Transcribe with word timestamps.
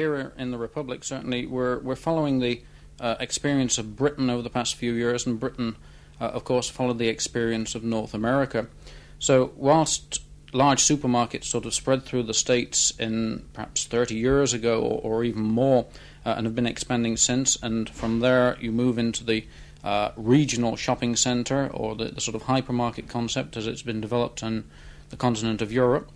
Here 0.00 0.32
in 0.38 0.50
the 0.50 0.56
Republic, 0.56 1.04
certainly, 1.04 1.44
we're, 1.44 1.78
we're 1.80 1.94
following 1.94 2.38
the 2.38 2.62
uh, 3.00 3.16
experience 3.20 3.76
of 3.76 3.96
Britain 3.96 4.30
over 4.30 4.40
the 4.40 4.48
past 4.48 4.76
few 4.76 4.94
years, 4.94 5.26
and 5.26 5.38
Britain, 5.38 5.76
uh, 6.18 6.28
of 6.28 6.42
course, 6.42 6.70
followed 6.70 6.96
the 6.96 7.08
experience 7.08 7.74
of 7.74 7.84
North 7.84 8.14
America. 8.14 8.68
So, 9.18 9.52
whilst 9.56 10.22
large 10.54 10.82
supermarkets 10.82 11.44
sort 11.44 11.66
of 11.66 11.74
spread 11.74 12.04
through 12.04 12.22
the 12.22 12.32
states 12.32 12.92
in 12.98 13.44
perhaps 13.52 13.84
30 13.84 14.14
years 14.14 14.54
ago 14.54 14.80
or, 14.80 15.02
or 15.02 15.22
even 15.22 15.42
more 15.42 15.84
uh, 16.24 16.32
and 16.34 16.46
have 16.46 16.54
been 16.54 16.66
expanding 16.66 17.18
since, 17.18 17.62
and 17.62 17.90
from 17.90 18.20
there 18.20 18.56
you 18.58 18.72
move 18.72 18.98
into 18.98 19.22
the 19.22 19.44
uh, 19.84 20.12
regional 20.16 20.76
shopping 20.76 21.14
centre 21.14 21.68
or 21.74 21.94
the, 21.94 22.06
the, 22.06 22.22
sort 22.22 22.34
of 22.34 22.44
hypermarket 22.44 23.06
concept 23.06 23.54
as 23.54 23.66
it's 23.66 23.82
been 23.82 24.00
developed 24.00 24.42
in 24.42 24.64
the 25.10 25.16
continent 25.16 25.60
of 25.60 25.70
Europe. 25.70 26.10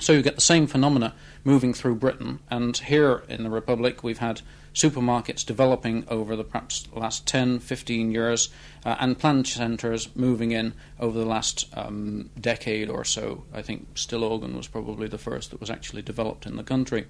So 0.00 0.14
you 0.14 0.22
get 0.22 0.36
the 0.36 0.40
same 0.40 0.66
phenomena 0.66 1.14
moving 1.44 1.72
through 1.74 1.94
Britain, 1.96 2.40
and 2.50 2.76
here 2.76 3.24
in 3.28 3.42
the 3.42 3.50
Republic 3.50 4.02
we've 4.02 4.18
had 4.18 4.42
supermarkets 4.74 5.44
developing 5.44 6.04
over 6.08 6.36
the 6.36 6.44
perhaps 6.44 6.86
last 6.94 7.26
10, 7.26 7.58
15 7.58 8.10
years, 8.10 8.48
uh, 8.84 8.96
and 9.00 9.18
planned 9.18 9.46
centres 9.46 10.08
moving 10.14 10.52
in 10.52 10.72
over 11.00 11.18
the 11.18 11.26
last 11.26 11.66
um, 11.74 12.30
decade 12.40 12.88
or 12.88 13.04
so. 13.04 13.44
I 13.52 13.62
think 13.62 13.94
Stillorgan 13.94 14.56
was 14.56 14.68
probably 14.68 15.08
the 15.08 15.18
first 15.18 15.50
that 15.50 15.60
was 15.60 15.70
actually 15.70 16.02
developed 16.02 16.46
in 16.46 16.56
the 16.56 16.62
country. 16.62 17.06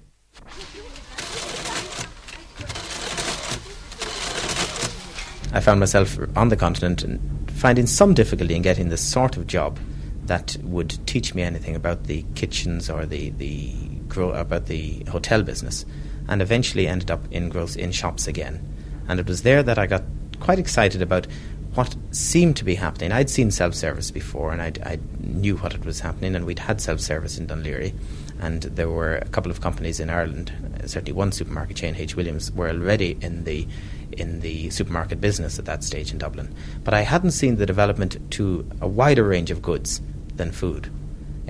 I 5.51 5.59
found 5.61 5.79
myself 5.79 6.17
on 6.35 6.49
the 6.49 6.55
continent 6.55 7.03
and 7.03 7.51
finding 7.51 7.87
some 7.87 8.13
difficulty 8.13 8.55
in 8.55 8.61
getting 8.61 8.89
the 8.89 8.97
sort 8.97 9.35
of 9.35 9.47
job 9.47 9.79
that 10.25 10.57
would 10.61 11.05
teach 11.07 11.33
me 11.33 11.41
anything 11.41 11.75
about 11.75 12.03
the 12.03 12.23
kitchens 12.35 12.87
or 12.87 13.07
the, 13.07 13.31
the 13.31 13.73
about 14.17 14.65
the 14.67 15.03
hotel 15.09 15.43
business 15.43 15.85
and 16.27 16.41
eventually 16.41 16.87
ended 16.87 17.09
up 17.11 17.21
in 17.31 17.49
growth 17.49 17.77
in 17.77 17.91
shops 17.91 18.27
again. 18.27 18.65
And 19.07 19.19
it 19.19 19.27
was 19.27 19.41
there 19.41 19.63
that 19.63 19.79
I 19.79 19.87
got 19.87 20.03
quite 20.39 20.59
excited 20.59 21.01
about 21.01 21.27
what 21.75 21.95
seemed 22.11 22.57
to 22.57 22.65
be 22.65 22.75
happening. 22.75 23.11
I'd 23.11 23.29
seen 23.29 23.51
self 23.51 23.73
service 23.73 24.11
before 24.11 24.51
and 24.51 24.61
I'd, 24.61 24.81
I 24.81 24.99
knew 25.19 25.57
what 25.57 25.73
it 25.73 25.85
was 25.85 25.99
happening, 25.99 26.35
and 26.35 26.45
we'd 26.45 26.59
had 26.59 26.81
self 26.81 26.99
service 26.99 27.37
in 27.37 27.47
Laoghaire. 27.47 27.93
And 28.39 28.63
there 28.63 28.89
were 28.89 29.17
a 29.17 29.27
couple 29.29 29.51
of 29.51 29.61
companies 29.61 29.99
in 29.99 30.09
Ireland, 30.09 30.51
certainly 30.85 31.11
one 31.11 31.31
supermarket 31.31 31.75
chain, 31.75 31.95
H. 31.95 32.15
Williams, 32.15 32.51
were 32.51 32.69
already 32.69 33.17
in 33.21 33.43
the 33.43 33.67
in 34.13 34.39
the 34.39 34.69
supermarket 34.71 35.21
business 35.21 35.59
at 35.59 35.65
that 35.65 35.83
stage 35.83 36.11
in 36.11 36.17
Dublin. 36.17 36.53
But 36.83 36.93
I 36.93 37.01
hadn't 37.01 37.31
seen 37.31 37.57
the 37.57 37.65
development 37.65 38.17
to 38.31 38.67
a 38.81 38.87
wider 38.87 39.23
range 39.23 39.51
of 39.51 39.61
goods 39.61 40.01
than 40.35 40.51
food. 40.51 40.89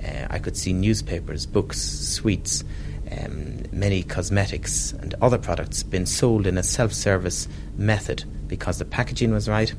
Uh, 0.02 0.26
I 0.30 0.38
could 0.38 0.56
see 0.56 0.72
newspapers, 0.72 1.46
books, 1.46 1.80
sweets, 1.80 2.64
um, 3.10 3.62
many 3.72 4.02
cosmetics 4.02 4.92
and 4.92 5.14
other 5.20 5.38
products 5.38 5.82
being 5.82 6.06
sold 6.06 6.46
in 6.46 6.56
a 6.56 6.62
self 6.62 6.92
service 6.92 7.48
method 7.76 8.24
because 8.46 8.78
the 8.78 8.84
packaging 8.84 9.32
was 9.32 9.48
right, 9.48 9.74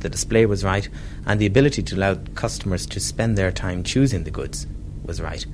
the 0.00 0.08
display 0.08 0.46
was 0.46 0.64
right, 0.64 0.88
and 1.26 1.40
the 1.40 1.46
ability 1.46 1.82
to 1.82 1.96
allow 1.96 2.14
customers 2.34 2.86
to 2.86 3.00
spend 3.00 3.36
their 3.36 3.52
time 3.52 3.82
choosing 3.82 4.24
the 4.24 4.30
goods 4.30 4.66
was 5.04 5.20
right. 5.20 5.44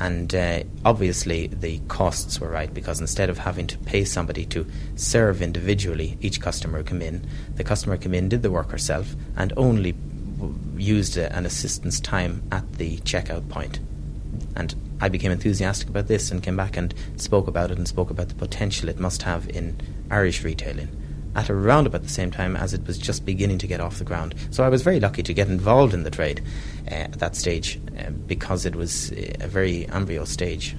And 0.00 0.32
uh, 0.32 0.62
obviously, 0.84 1.48
the 1.48 1.80
costs 1.88 2.40
were 2.40 2.48
right 2.48 2.72
because 2.72 3.00
instead 3.00 3.30
of 3.30 3.38
having 3.38 3.66
to 3.66 3.78
pay 3.78 4.04
somebody 4.04 4.44
to 4.46 4.64
serve 4.94 5.42
individually 5.42 6.16
each 6.20 6.40
customer 6.40 6.84
come 6.84 7.02
in, 7.02 7.26
the 7.56 7.64
customer 7.64 7.96
came 7.96 8.14
in, 8.14 8.28
did 8.28 8.42
the 8.42 8.50
work 8.50 8.70
herself, 8.70 9.16
and 9.36 9.52
only 9.56 9.96
used 10.76 11.16
an 11.16 11.46
assistant's 11.46 12.00
time 12.00 12.42
at 12.52 12.74
the 12.74 12.98
checkout 12.98 13.48
point. 13.48 13.80
And 14.56 14.74
I 15.00 15.08
became 15.08 15.30
enthusiastic 15.30 15.88
about 15.88 16.08
this 16.08 16.30
and 16.30 16.42
came 16.42 16.56
back 16.56 16.76
and 16.76 16.94
spoke 17.16 17.48
about 17.48 17.70
it 17.70 17.78
and 17.78 17.86
spoke 17.86 18.10
about 18.10 18.28
the 18.28 18.34
potential 18.34 18.88
it 18.88 18.98
must 18.98 19.22
have 19.22 19.48
in 19.48 19.80
Irish 20.10 20.42
retailing 20.42 20.88
at 21.34 21.50
around 21.50 21.86
about 21.86 22.02
the 22.02 22.08
same 22.08 22.30
time 22.30 22.56
as 22.56 22.74
it 22.74 22.86
was 22.86 22.98
just 22.98 23.24
beginning 23.24 23.58
to 23.58 23.66
get 23.66 23.80
off 23.80 23.98
the 23.98 24.04
ground. 24.04 24.34
So 24.50 24.64
I 24.64 24.68
was 24.68 24.82
very 24.82 24.98
lucky 24.98 25.22
to 25.22 25.34
get 25.34 25.48
involved 25.48 25.94
in 25.94 26.02
the 26.02 26.10
trade 26.10 26.42
uh, 26.90 26.94
at 26.94 27.20
that 27.20 27.36
stage 27.36 27.80
uh, 27.98 28.10
because 28.10 28.66
it 28.66 28.74
was 28.74 29.12
uh, 29.12 29.34
a 29.40 29.46
very 29.46 29.88
embryo 29.88 30.24
stage. 30.24 30.74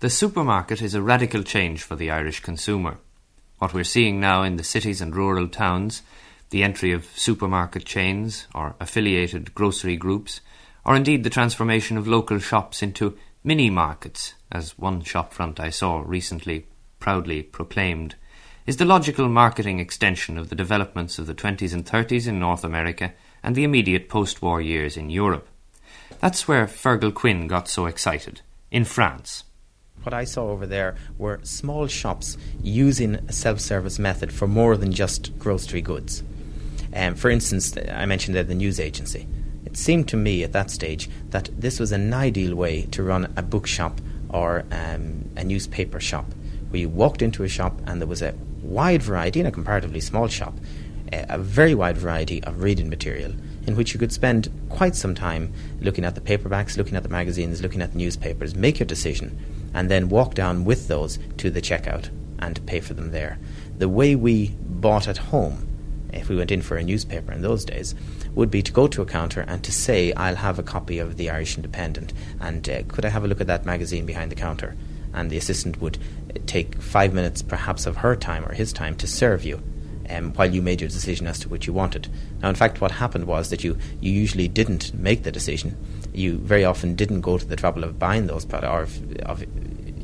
The 0.00 0.10
supermarket 0.10 0.82
is 0.82 0.94
a 0.94 1.00
radical 1.00 1.42
change 1.42 1.82
for 1.82 1.96
the 1.96 2.10
Irish 2.10 2.40
consumer. 2.40 2.98
What 3.58 3.72
we're 3.72 3.84
seeing 3.84 4.20
now 4.20 4.42
in 4.42 4.56
the 4.56 4.64
cities 4.64 5.00
and 5.00 5.16
rural 5.16 5.48
towns, 5.48 6.02
the 6.54 6.62
entry 6.62 6.92
of 6.92 7.06
supermarket 7.16 7.84
chains 7.84 8.46
or 8.54 8.76
affiliated 8.78 9.52
grocery 9.56 9.96
groups, 9.96 10.40
or 10.84 10.94
indeed 10.94 11.24
the 11.24 11.28
transformation 11.28 11.96
of 11.96 12.06
local 12.06 12.38
shops 12.38 12.80
into 12.80 13.18
mini 13.42 13.68
markets, 13.68 14.34
as 14.52 14.78
one 14.78 15.02
shopfront 15.02 15.58
I 15.58 15.70
saw 15.70 16.04
recently 16.06 16.68
proudly 17.00 17.42
proclaimed, 17.42 18.14
is 18.68 18.76
the 18.76 18.84
logical 18.84 19.28
marketing 19.28 19.80
extension 19.80 20.38
of 20.38 20.48
the 20.48 20.54
developments 20.54 21.18
of 21.18 21.26
the 21.26 21.34
20s 21.34 21.72
and 21.72 21.84
30s 21.84 22.28
in 22.28 22.38
North 22.38 22.62
America 22.62 23.12
and 23.42 23.56
the 23.56 23.64
immediate 23.64 24.08
post 24.08 24.40
war 24.40 24.60
years 24.60 24.96
in 24.96 25.10
Europe. 25.10 25.48
That's 26.20 26.46
where 26.46 26.68
Fergal 26.68 27.12
Quinn 27.12 27.48
got 27.48 27.66
so 27.66 27.86
excited, 27.86 28.42
in 28.70 28.84
France. 28.84 29.42
What 30.04 30.14
I 30.14 30.22
saw 30.22 30.50
over 30.50 30.66
there 30.66 30.94
were 31.18 31.40
small 31.42 31.88
shops 31.88 32.38
using 32.62 33.16
a 33.16 33.32
self 33.32 33.58
service 33.58 33.98
method 33.98 34.32
for 34.32 34.46
more 34.46 34.76
than 34.76 34.92
just 34.92 35.36
grocery 35.40 35.80
goods. 35.80 36.22
Um, 36.94 37.14
for 37.14 37.30
instance, 37.30 37.76
I 37.92 38.06
mentioned 38.06 38.36
there 38.36 38.44
the 38.44 38.54
news 38.54 38.78
agency. 38.78 39.26
It 39.64 39.76
seemed 39.76 40.08
to 40.08 40.16
me 40.16 40.44
at 40.44 40.52
that 40.52 40.70
stage 40.70 41.10
that 41.30 41.50
this 41.58 41.80
was 41.80 41.90
an 41.92 42.12
ideal 42.14 42.54
way 42.54 42.82
to 42.92 43.02
run 43.02 43.32
a 43.36 43.42
bookshop 43.42 44.00
or 44.30 44.64
um, 44.70 45.28
a 45.36 45.44
newspaper 45.44 46.00
shop, 46.00 46.26
you 46.72 46.88
walked 46.88 47.22
into 47.22 47.44
a 47.44 47.48
shop 47.48 47.80
and 47.86 48.00
there 48.00 48.08
was 48.08 48.22
a 48.22 48.34
wide 48.62 49.02
variety, 49.02 49.40
in 49.40 49.46
a 49.46 49.52
comparatively 49.52 50.00
small 50.00 50.28
shop, 50.28 50.54
a 51.12 51.38
very 51.38 51.74
wide 51.74 51.96
variety 51.96 52.42
of 52.44 52.62
reading 52.62 52.88
material 52.88 53.32
in 53.66 53.76
which 53.76 53.94
you 53.94 54.00
could 54.00 54.12
spend 54.12 54.50
quite 54.68 54.96
some 54.96 55.14
time 55.14 55.52
looking 55.80 56.04
at 56.04 56.14
the 56.14 56.20
paperbacks, 56.20 56.76
looking 56.76 56.96
at 56.96 57.02
the 57.02 57.08
magazines, 57.08 57.62
looking 57.62 57.80
at 57.80 57.92
the 57.92 57.98
newspapers, 57.98 58.54
make 58.54 58.78
your 58.78 58.86
decision, 58.86 59.38
and 59.72 59.90
then 59.90 60.08
walk 60.08 60.34
down 60.34 60.64
with 60.64 60.88
those 60.88 61.18
to 61.38 61.50
the 61.50 61.62
checkout 61.62 62.10
and 62.40 62.64
pay 62.66 62.80
for 62.80 62.94
them 62.94 63.10
there. 63.10 63.38
The 63.78 63.88
way 63.88 64.16
we 64.16 64.48
bought 64.60 65.08
at 65.08 65.16
home, 65.16 65.66
if 66.14 66.28
we 66.28 66.36
went 66.36 66.50
in 66.50 66.62
for 66.62 66.76
a 66.76 66.82
newspaper 66.82 67.32
in 67.32 67.42
those 67.42 67.64
days, 67.64 67.94
would 68.34 68.50
be 68.50 68.62
to 68.62 68.72
go 68.72 68.86
to 68.86 69.02
a 69.02 69.06
counter 69.06 69.44
and 69.46 69.62
to 69.64 69.72
say, 69.72 70.12
I'll 70.12 70.36
have 70.36 70.58
a 70.58 70.62
copy 70.62 70.98
of 70.98 71.16
the 71.16 71.30
Irish 71.30 71.56
Independent, 71.56 72.12
and 72.40 72.68
uh, 72.68 72.82
could 72.88 73.04
I 73.04 73.10
have 73.10 73.24
a 73.24 73.28
look 73.28 73.40
at 73.40 73.46
that 73.46 73.66
magazine 73.66 74.06
behind 74.06 74.30
the 74.30 74.36
counter? 74.36 74.76
And 75.12 75.30
the 75.30 75.36
assistant 75.36 75.80
would 75.80 75.98
uh, 76.30 76.38
take 76.46 76.80
five 76.80 77.14
minutes, 77.14 77.42
perhaps, 77.42 77.86
of 77.86 77.98
her 77.98 78.16
time 78.16 78.44
or 78.44 78.54
his 78.54 78.72
time 78.72 78.96
to 78.96 79.06
serve 79.06 79.44
you. 79.44 79.62
Um, 80.10 80.34
while 80.34 80.52
you 80.52 80.60
made 80.60 80.82
your 80.82 80.90
decision 80.90 81.26
as 81.26 81.38
to 81.38 81.48
what 81.48 81.66
you 81.66 81.72
wanted. 81.72 82.08
Now, 82.42 82.50
in 82.50 82.54
fact, 82.54 82.82
what 82.82 82.90
happened 82.90 83.24
was 83.26 83.48
that 83.48 83.64
you, 83.64 83.78
you 84.02 84.12
usually 84.12 84.48
didn't 84.48 84.92
make 84.92 85.22
the 85.22 85.32
decision. 85.32 85.78
You 86.12 86.36
very 86.36 86.62
often 86.62 86.94
didn't 86.94 87.22
go 87.22 87.38
to 87.38 87.46
the 87.46 87.56
trouble 87.56 87.84
of 87.84 87.98
buying 87.98 88.26
those 88.26 88.44
products 88.44 88.70
or 88.70 88.82
of, 88.82 89.16
of 89.22 89.44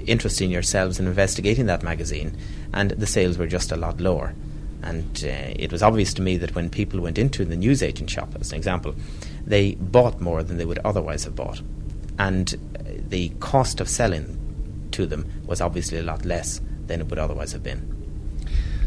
interesting 0.09 0.51
yourselves 0.51 0.99
in 0.99 1.07
investigating 1.07 1.67
that 1.67 1.83
magazine, 1.83 2.37
and 2.73 2.93
the 2.93 3.07
sales 3.07 3.37
were 3.37 3.47
just 3.47 3.73
a 3.73 3.77
lot 3.77 4.01
lower. 4.01 4.35
And 4.83 5.23
uh, 5.25 5.55
it 5.57 5.73
was 5.73 5.83
obvious 5.83 6.15
to 6.15 6.23
me 6.23 6.37
that 6.39 6.55
when 6.55 6.71
people 6.71 7.01
went 7.01 7.19
into 7.19 7.45
the 7.45 7.57
newsagent 7.57 8.09
shop, 8.09 8.35
as 8.41 8.53
an 8.53 8.59
example, 8.59 8.95
they 9.45 9.75
bought 9.75 10.21
more 10.21 10.43
than 10.43 10.57
they 10.57 10.65
would 10.65 10.79
otherwise 10.85 11.25
have 11.25 11.37
bought. 11.37 11.61
And 12.19 12.55
uh, 12.79 12.83
the 13.09 13.31
cost 13.41 13.81
of 13.81 13.89
selling 13.89 14.39
to 14.93 15.07
them 15.07 15.31
was 15.47 15.61
obviously 15.61 15.99
a 15.99 16.03
lot 16.03 16.25
less 16.25 16.61
than 16.87 17.01
it 17.01 17.09
would 17.09 17.19
otherwise 17.19 17.53
have 17.53 17.63
been. 17.63 17.97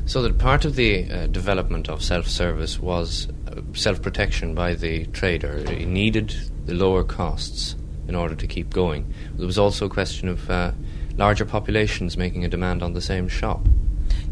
So 0.05 0.21
that 0.23 0.37
part 0.37 0.65
of 0.65 0.75
the 0.75 1.09
uh, 1.09 1.27
development 1.27 1.87
of 1.89 2.03
self-service 2.03 2.79
was 2.79 3.29
uh, 3.47 3.61
self-protection 3.73 4.53
by 4.53 4.73
the 4.73 5.05
trader. 5.07 5.63
He 5.71 5.85
needed 5.85 6.35
the 6.65 6.73
lower 6.73 7.03
costs 7.03 7.75
in 8.07 8.15
order 8.15 8.35
to 8.35 8.47
keep 8.47 8.69
going. 8.69 9.13
There 9.35 9.47
was 9.47 9.57
also 9.57 9.85
a 9.85 9.89
question 9.89 10.27
of 10.27 10.49
uh, 10.49 10.73
larger 11.15 11.45
populations 11.45 12.17
making 12.17 12.43
a 12.43 12.49
demand 12.49 12.83
on 12.83 12.93
the 12.93 13.01
same 13.01 13.29
shop. 13.29 13.65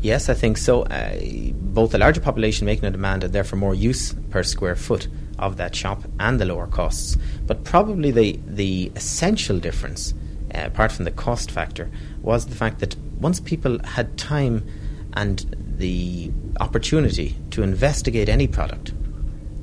Yes, 0.02 0.30
I 0.30 0.34
think 0.34 0.58
so. 0.58 0.82
Uh, 0.84 1.20
both 1.54 1.92
the 1.92 2.00
larger 2.00 2.22
population 2.22 2.66
making 2.66 2.86
a 2.86 2.92
demand 2.92 3.24
and 3.24 3.32
therefore 3.32 3.60
more 3.60 3.76
use 3.76 4.14
per 4.32 4.42
square 4.42 4.76
foot 4.76 5.08
of 5.38 5.58
that 5.58 5.76
shop 5.76 6.04
and 6.20 6.40
the 6.40 6.46
lower 6.46 6.68
costs. 6.68 7.18
But 7.46 7.64
probably 7.64 8.10
the, 8.10 8.40
the 8.48 8.92
essential 8.96 9.60
difference, 9.60 10.14
uh, 10.56 10.64
apart 10.66 10.92
from 10.92 11.06
the 11.06 11.12
cost 11.12 11.52
factor, 11.52 11.92
was 12.22 12.48
the 12.48 12.56
fact 12.56 12.80
that 12.80 12.96
once 13.20 13.40
people 13.40 13.78
had 13.84 14.18
time 14.18 14.66
and 15.14 15.46
the 15.78 16.32
opportunity 16.60 17.36
to 17.52 17.62
investigate 17.62 18.28
any 18.28 18.48
product, 18.48 18.94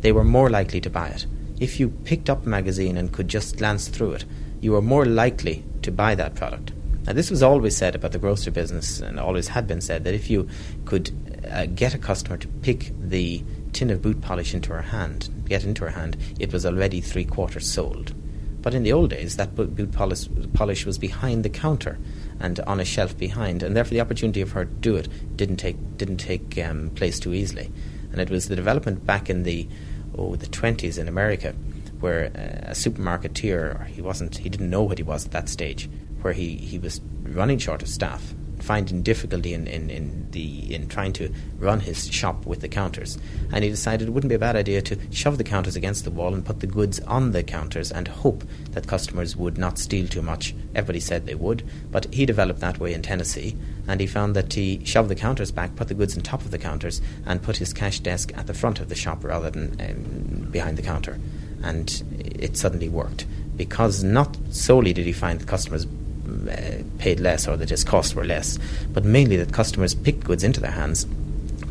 they 0.03 0.13
were 0.13 0.25
more 0.25 0.51
likely 0.51 0.81
to 0.81 0.91
buy 0.91 1.09
it. 1.09 1.27
If 1.59 1.81
you 1.81 1.89
picked 1.89 2.31
up 2.31 2.47
a 2.47 2.49
magazine 2.49 2.97
and 2.97 3.13
could 3.13 3.27
just 3.27 3.59
glance 3.59 3.89
through 3.89 4.13
it, 4.13 4.25
you 4.61 4.73
were 4.73 4.83
more 4.83 5.05
likely 5.05 5.65
to 5.83 5.91
buy 5.91 6.15
that 6.15 6.37
product. 6.37 6.73
Now, 7.09 7.15
this 7.15 7.31
was 7.31 7.43
always 7.43 7.75
said 7.75 7.95
about 7.95 8.13
the 8.13 8.19
grocery 8.19 8.53
business, 8.53 9.01
and 9.01 9.19
always 9.19 9.49
had 9.49 9.67
been 9.67 9.81
said 9.81 10.05
that 10.05 10.13
if 10.13 10.29
you 10.29 10.47
could 10.85 11.11
uh, 11.51 11.65
get 11.65 11.95
a 11.95 11.99
customer 11.99 12.37
to 12.37 12.47
pick 12.47 12.93
the 13.01 13.43
tin 13.73 13.89
of 13.89 14.03
boot 14.03 14.21
polish 14.21 14.53
into 14.53 14.75
her 14.75 14.83
hand, 14.83 15.31
get 15.49 15.65
into 15.65 15.85
her 15.85 15.91
hand, 15.91 16.19
it 16.39 16.53
was 16.53 16.67
already 16.67 17.01
three 17.01 17.25
quarters 17.25 17.67
sold. 17.67 18.13
But 18.61 18.75
in 18.75 18.83
the 18.83 18.93
old 18.93 19.09
days, 19.09 19.37
that 19.37 19.55
boot 19.55 19.91
polish, 19.91 20.29
polish 20.53 20.85
was 20.85 20.99
behind 20.99 21.47
the 21.47 21.49
counter 21.49 21.99
and 22.41 22.61
on 22.61 22.79
a 22.79 22.85
shelf 22.85 23.17
behind, 23.17 23.63
and 23.63 23.75
therefore 23.75 23.95
the 23.95 24.03
opportunity 24.03 24.43
of 24.43 24.53
her 24.53 24.67
to 24.67 24.71
do 24.71 24.97
it 24.97 25.09
didn't 25.35 25.57
take 25.57 25.79
didn't 25.97 26.19
take 26.19 26.59
um, 26.59 26.91
place 26.91 27.19
too 27.19 27.33
easily. 27.33 27.73
And 28.13 28.21
it 28.21 28.29
was 28.29 28.49
the 28.49 28.57
development 28.57 29.07
back 29.07 29.31
in 29.31 29.45
the 29.45 29.67
oh 30.19 30.37
the 30.37 30.47
twenties 30.47 30.99
in 30.99 31.09
America, 31.09 31.55
where 32.01 32.27
uh, 32.27 32.73
a 32.73 32.75
supermarketeer 32.75 33.87
he 33.87 34.03
wasn't 34.03 34.37
he 34.37 34.51
didn't 34.51 34.69
know 34.69 34.83
what 34.83 34.99
he 34.99 35.05
was 35.05 35.25
at 35.25 35.33
that 35.33 35.49
stage, 35.49 35.89
where 36.23 36.33
he, 36.33 36.57
he 36.57 36.79
was 36.79 37.01
running 37.23 37.59
short 37.59 37.83
of 37.83 37.89
staff 37.89 38.35
finding 38.63 39.03
difficulty 39.03 39.55
in, 39.55 39.67
in, 39.67 39.91
in 39.91 40.31
the 40.31 40.75
in 40.75 40.89
trying 40.89 41.13
to 41.13 41.33
run 41.59 41.81
his 41.81 42.11
shop 42.13 42.45
with 42.47 42.61
the 42.61 42.69
counters, 42.69 43.19
and 43.53 43.65
he 43.65 43.71
decided 43.71 44.09
it 44.09 44.11
wouldn't 44.11 44.29
be 44.29 44.35
a 44.35 44.39
bad 44.39 44.57
idea 44.57 44.83
to 44.83 44.99
shove 45.11 45.39
the 45.39 45.45
counters 45.45 45.77
against 45.77 46.05
the 46.05 46.11
wall 46.11 46.35
and 46.35 46.45
put 46.45 46.61
the 46.61 46.67
goods 46.67 47.01
on 47.01 47.33
the 47.33 47.43
counters 47.43 47.91
and 47.91 48.09
hope 48.09 48.45
that 48.73 48.87
customers 48.87 49.37
would 49.37 49.59
not 49.59 49.79
steal 49.79 50.07
too 50.07 50.23
much. 50.23 50.55
Everybody 50.75 51.01
said 51.01 51.27
they 51.27 51.35
would, 51.35 51.63
but 51.91 52.13
he 52.13 52.27
developed 52.27 52.61
that 52.61 52.79
way 52.79 52.93
in 52.93 53.03
Tennessee, 53.03 53.57
and 53.87 54.01
he 54.01 54.07
found 54.07 54.37
that 54.37 54.53
he 54.53 54.85
shoved 54.85 55.09
the 55.09 55.15
counters 55.15 55.51
back, 55.51 55.77
put 55.77 55.89
the 55.89 55.95
goods 55.95 56.17
on 56.17 56.23
top 56.23 56.43
of 56.43 56.51
the 56.51 56.59
counters, 56.59 57.01
and 57.27 57.43
put 57.43 57.57
his 57.57 57.73
cash 57.73 58.01
desk 58.01 58.33
at 58.37 58.47
the 58.47 58.55
front 58.55 58.81
of 58.81 58.89
the 58.89 58.95
shop 58.95 59.25
rather 59.25 59.51
than 59.51 59.81
um, 59.81 60.51
behind 60.51 60.77
the 60.77 60.83
counter, 60.83 61.19
and 61.63 62.03
it 62.19 62.57
suddenly 62.57 62.89
worked. 62.89 63.27
Because 63.57 64.05
not 64.05 64.37
solely 64.51 64.93
did 64.93 65.07
he 65.07 65.13
find 65.13 65.45
customers 65.47 65.85
Uh, 66.29 66.83
paid 66.99 67.21
less 67.21 67.49
or 67.49 67.57
that 67.57 67.71
his 67.71 67.85
costs 67.85 68.15
were 68.15 68.25
less, 68.25 68.59
but 68.93 69.05
mainly 69.05 69.37
that 69.37 69.53
customers 69.53 69.95
picked 69.95 70.25
goods 70.25 70.45
into 70.45 70.61
their 70.61 70.73
hands, 70.73 71.07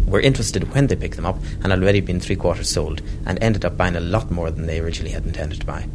were 0.08 0.22
interested 0.22 0.74
when 0.74 0.88
they 0.88 0.96
picked 0.96 1.16
them 1.16 1.26
up, 1.26 1.38
and 1.62 1.72
had 1.72 1.84
already 1.84 2.02
been 2.02 2.20
three 2.20 2.36
quarters 2.36 2.70
sold, 2.70 3.02
and 3.26 3.38
ended 3.42 3.66
up 3.66 3.78
buying 3.78 3.96
a 3.96 4.00
lot 4.00 4.32
more 4.32 4.50
than 4.50 4.66
they 4.66 4.80
originally 4.80 5.12
had 5.12 5.26
intended 5.26 5.60
to 5.60 5.66
buy. 5.66 5.88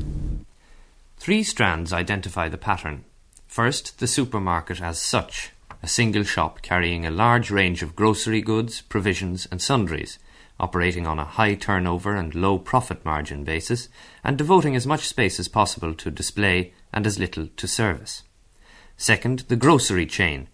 Three 1.16 1.42
strands 1.42 1.92
identify 1.92 2.48
the 2.48 2.58
pattern. 2.58 3.04
First, 3.48 3.98
the 3.98 4.06
supermarket 4.06 4.80
as 4.80 5.00
such, 5.00 5.50
a 5.82 5.88
single 5.88 6.24
shop 6.24 6.62
carrying 6.62 7.04
a 7.04 7.10
large 7.10 7.50
range 7.50 7.82
of 7.82 7.96
grocery 7.96 8.42
goods, 8.42 8.80
provisions, 8.82 9.48
and 9.50 9.60
sundries, 9.60 10.18
operating 10.60 11.06
on 11.06 11.18
a 11.18 11.24
high 11.24 11.54
turnover 11.54 12.14
and 12.14 12.34
low 12.34 12.58
profit 12.58 13.04
margin 13.04 13.42
basis, 13.44 13.88
and 14.22 14.38
devoting 14.38 14.76
as 14.76 14.86
much 14.86 15.08
space 15.08 15.40
as 15.40 15.48
possible 15.48 15.94
to 15.94 16.10
display 16.10 16.72
and 16.92 17.06
as 17.06 17.18
little 17.18 17.48
to 17.56 17.66
service. 17.66 18.22
Second, 19.02 19.40
the 19.48 19.56
grocery 19.56 20.06
chain, 20.06 20.46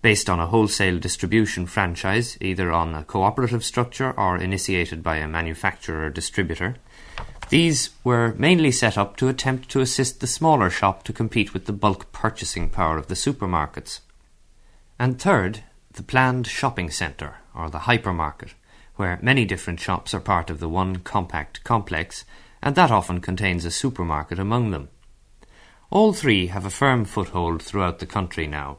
based 0.00 0.28
on 0.28 0.40
a 0.40 0.48
wholesale 0.48 0.98
distribution 0.98 1.66
franchise, 1.66 2.36
either 2.40 2.72
on 2.72 2.96
a 2.96 3.04
cooperative 3.04 3.64
structure 3.64 4.10
or 4.18 4.36
initiated 4.36 5.04
by 5.04 5.18
a 5.18 5.28
manufacturer 5.28 6.06
or 6.06 6.10
distributor. 6.10 6.74
These 7.48 7.90
were 8.02 8.34
mainly 8.36 8.72
set 8.72 8.98
up 8.98 9.16
to 9.18 9.28
attempt 9.28 9.68
to 9.68 9.80
assist 9.80 10.18
the 10.18 10.26
smaller 10.26 10.68
shop 10.68 11.04
to 11.04 11.12
compete 11.12 11.54
with 11.54 11.66
the 11.66 11.72
bulk 11.72 12.10
purchasing 12.10 12.68
power 12.68 12.98
of 12.98 13.06
the 13.06 13.14
supermarkets. 13.14 14.00
And 14.98 15.20
third, 15.20 15.62
the 15.92 16.02
planned 16.02 16.48
shopping 16.48 16.90
centre, 16.90 17.36
or 17.54 17.70
the 17.70 17.86
hypermarket, 17.86 18.54
where 18.96 19.20
many 19.22 19.44
different 19.44 19.78
shops 19.78 20.12
are 20.12 20.18
part 20.18 20.50
of 20.50 20.58
the 20.58 20.68
one 20.68 20.96
compact 20.96 21.62
complex, 21.62 22.24
and 22.60 22.74
that 22.74 22.90
often 22.90 23.20
contains 23.20 23.64
a 23.64 23.70
supermarket 23.70 24.40
among 24.40 24.72
them. 24.72 24.88
All 25.92 26.14
three 26.14 26.46
have 26.46 26.64
a 26.64 26.70
firm 26.70 27.04
foothold 27.04 27.62
throughout 27.62 27.98
the 27.98 28.06
country 28.06 28.46
now. 28.46 28.78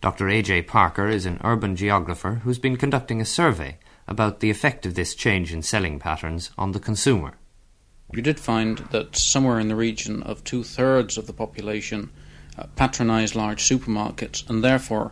Dr. 0.00 0.28
A.J. 0.28 0.62
Parker 0.62 1.08
is 1.08 1.26
an 1.26 1.40
urban 1.42 1.74
geographer 1.74 2.42
who's 2.44 2.60
been 2.60 2.76
conducting 2.76 3.20
a 3.20 3.24
survey 3.24 3.78
about 4.06 4.38
the 4.38 4.48
effect 4.48 4.86
of 4.86 4.94
this 4.94 5.16
change 5.16 5.52
in 5.52 5.62
selling 5.62 5.98
patterns 5.98 6.52
on 6.56 6.70
the 6.70 6.78
consumer. 6.78 7.34
You 8.12 8.22
did 8.22 8.38
find 8.38 8.78
that 8.92 9.16
somewhere 9.16 9.58
in 9.58 9.66
the 9.66 9.74
region 9.74 10.22
of 10.22 10.44
two 10.44 10.62
thirds 10.62 11.18
of 11.18 11.26
the 11.26 11.32
population 11.32 12.08
uh, 12.56 12.66
patronise 12.76 13.34
large 13.34 13.64
supermarkets, 13.64 14.48
and 14.48 14.62
therefore, 14.62 15.10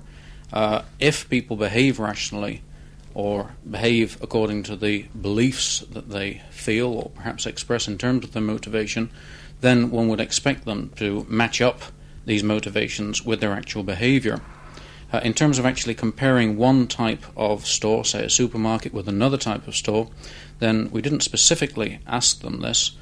uh, 0.53 0.83
if 1.01 1.29
people 1.29 1.57
behave 1.57 1.99
rationally 1.99 2.63
or 3.15 3.51
behave 3.69 4.17
according 4.23 4.63
to 4.63 4.77
the 4.77 5.07
beliefs 5.21 5.81
that 5.91 6.09
they 6.09 6.43
feel 6.51 6.87
or 6.87 7.11
perhaps 7.17 7.47
express 7.47 7.89
in 7.89 7.99
terms 7.99 8.25
of 8.25 8.33
their 8.33 8.43
motivation, 8.43 9.11
then 9.67 9.91
one 9.91 10.09
would 10.09 10.21
expect 10.21 10.65
them 10.65 10.93
to 10.97 11.27
match 11.29 11.61
up 11.61 11.83
these 12.25 12.43
motivations 12.43 13.25
with 13.25 13.41
their 13.41 13.53
actual 13.53 13.83
behavior. 13.83 14.41
Uh, 15.13 15.21
in 15.23 15.33
terms 15.33 15.59
of 15.59 15.67
actually 15.67 15.95
comparing 15.95 16.57
one 16.57 16.87
type 16.87 17.25
of 17.37 17.67
store, 17.67 18.05
say 18.05 18.25
a 18.25 18.31
supermarket, 18.31 18.93
with 18.93 19.09
another 19.09 19.37
type 19.37 19.67
of 19.69 19.77
store, 19.77 20.09
then 20.59 20.91
we 20.91 21.01
didn't 21.01 21.21
specifically 21.21 22.01
ask 22.07 22.41
them 22.41 22.61
this. 22.61 22.93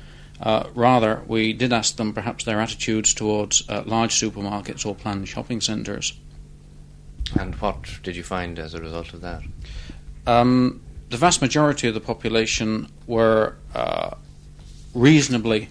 Uh, 0.41 0.65
rather, 0.75 1.23
we 1.27 1.53
did 1.53 1.73
ask 1.73 1.97
them 1.97 2.13
perhaps 2.13 2.45
their 2.45 2.61
attitudes 2.61 3.15
towards 3.15 3.69
uh, 3.69 3.83
large 3.87 4.15
supermarkets 4.15 4.85
or 4.85 4.95
planned 4.95 5.29
shopping 5.29 5.61
centres. 5.61 6.13
And 7.39 7.55
what 7.57 7.99
did 8.03 8.17
you 8.17 8.23
find 8.23 8.59
as 8.59 8.75
a 8.75 8.81
result 8.81 9.15
of 9.15 9.23
that? 9.23 9.43
Um, 10.27 10.83
the 11.09 11.17
vast 11.17 11.41
majority 11.41 11.89
of 11.89 11.95
the 11.95 12.01
population 12.01 12.89
were 13.07 13.57
uh, 13.75 14.11
reasonably 14.95 15.69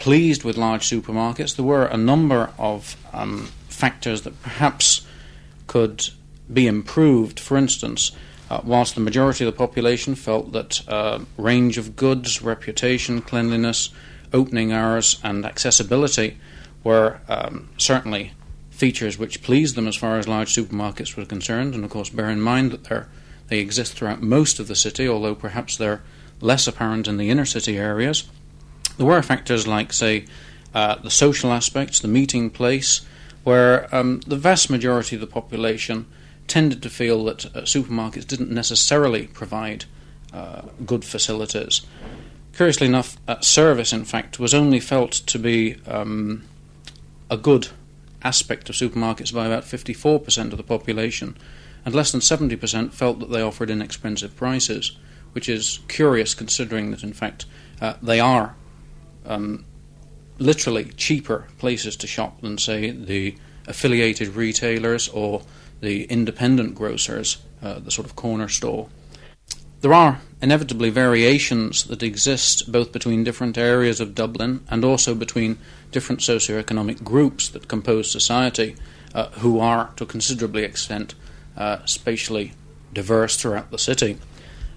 pleased 0.00 0.42
with 0.42 0.56
large 0.56 0.88
supermarkets. 0.88 1.54
There 1.54 1.64
were 1.64 1.86
a 1.86 1.96
number 1.96 2.50
of 2.58 2.96
um, 3.12 3.48
factors 3.68 4.22
that 4.22 4.42
perhaps 4.42 5.06
could 5.66 6.08
be 6.52 6.66
improved. 6.66 7.38
For 7.38 7.56
instance, 7.56 8.12
uh, 8.50 8.60
whilst 8.64 8.96
the 8.96 9.00
majority 9.00 9.44
of 9.44 9.52
the 9.52 9.56
population 9.56 10.16
felt 10.16 10.52
that 10.52 10.88
uh, 10.88 11.20
range 11.36 11.78
of 11.78 11.94
goods, 11.94 12.42
reputation, 12.42 13.22
cleanliness, 13.22 13.90
opening 14.32 14.72
hours, 14.72 15.20
and 15.22 15.44
accessibility 15.44 16.38
were 16.82 17.20
um, 17.28 17.68
certainly 17.76 18.32
features 18.70 19.18
which 19.18 19.42
pleased 19.42 19.74
them 19.74 19.86
as 19.86 19.94
far 19.94 20.18
as 20.18 20.26
large 20.26 20.54
supermarkets 20.54 21.16
were 21.16 21.24
concerned. 21.24 21.74
And 21.74 21.84
of 21.84 21.90
course, 21.90 22.08
bear 22.08 22.30
in 22.30 22.40
mind 22.40 22.72
that 22.72 23.06
they 23.48 23.58
exist 23.58 23.94
throughout 23.94 24.22
most 24.22 24.58
of 24.58 24.66
the 24.66 24.74
city, 24.74 25.06
although 25.06 25.34
perhaps 25.34 25.76
they're 25.76 26.02
less 26.40 26.66
apparent 26.66 27.06
in 27.06 27.18
the 27.18 27.28
inner 27.30 27.44
city 27.44 27.76
areas. 27.76 28.24
There 29.00 29.06
were 29.06 29.22
factors 29.22 29.66
like, 29.66 29.94
say, 29.94 30.26
uh, 30.74 30.96
the 30.96 31.10
social 31.10 31.52
aspects, 31.52 32.00
the 32.00 32.06
meeting 32.06 32.50
place, 32.50 33.00
where 33.44 33.88
um, 33.96 34.20
the 34.26 34.36
vast 34.36 34.68
majority 34.68 35.16
of 35.16 35.22
the 35.22 35.26
population 35.26 36.04
tended 36.48 36.82
to 36.82 36.90
feel 36.90 37.24
that 37.24 37.46
uh, 37.46 37.62
supermarkets 37.62 38.26
didn't 38.26 38.50
necessarily 38.50 39.26
provide 39.28 39.86
uh, 40.34 40.64
good 40.84 41.02
facilities. 41.02 41.80
Curiously 42.54 42.88
enough, 42.88 43.16
uh, 43.26 43.40
service, 43.40 43.94
in 43.94 44.04
fact, 44.04 44.38
was 44.38 44.52
only 44.52 44.80
felt 44.80 45.12
to 45.12 45.38
be 45.38 45.76
um, 45.86 46.44
a 47.30 47.38
good 47.38 47.68
aspect 48.22 48.68
of 48.68 48.74
supermarkets 48.74 49.32
by 49.32 49.46
about 49.46 49.64
54% 49.64 50.52
of 50.52 50.58
the 50.58 50.62
population, 50.62 51.38
and 51.86 51.94
less 51.94 52.12
than 52.12 52.20
70% 52.20 52.92
felt 52.92 53.18
that 53.20 53.30
they 53.30 53.40
offered 53.40 53.70
inexpensive 53.70 54.36
prices, 54.36 54.94
which 55.32 55.48
is 55.48 55.78
curious 55.88 56.34
considering 56.34 56.90
that, 56.90 57.02
in 57.02 57.14
fact, 57.14 57.46
uh, 57.80 57.94
they 58.02 58.20
are 58.20 58.56
um, 59.26 59.64
literally 60.38 60.84
cheaper 60.96 61.46
places 61.58 61.96
to 61.96 62.06
shop 62.06 62.40
than, 62.40 62.58
say, 62.58 62.90
the 62.90 63.36
affiliated 63.66 64.28
retailers 64.28 65.08
or 65.08 65.42
the 65.80 66.04
independent 66.04 66.74
grocers, 66.74 67.38
uh, 67.62 67.78
the 67.78 67.90
sort 67.90 68.06
of 68.06 68.16
corner 68.16 68.48
store. 68.48 68.88
There 69.80 69.94
are 69.94 70.20
inevitably 70.42 70.90
variations 70.90 71.84
that 71.84 72.02
exist 72.02 72.70
both 72.70 72.92
between 72.92 73.24
different 73.24 73.56
areas 73.56 74.00
of 74.00 74.14
Dublin 74.14 74.64
and 74.68 74.84
also 74.84 75.14
between 75.14 75.58
different 75.90 76.22
socio-economic 76.22 77.02
groups 77.02 77.48
that 77.48 77.68
compose 77.68 78.10
society, 78.10 78.76
uh, 79.14 79.28
who 79.30 79.58
are, 79.58 79.90
to 79.96 80.04
a 80.04 80.06
considerable 80.06 80.60
extent, 80.60 81.14
uh, 81.56 81.78
spatially 81.84 82.52
diverse 82.92 83.36
throughout 83.36 83.70
the 83.70 83.78
city. 83.78 84.18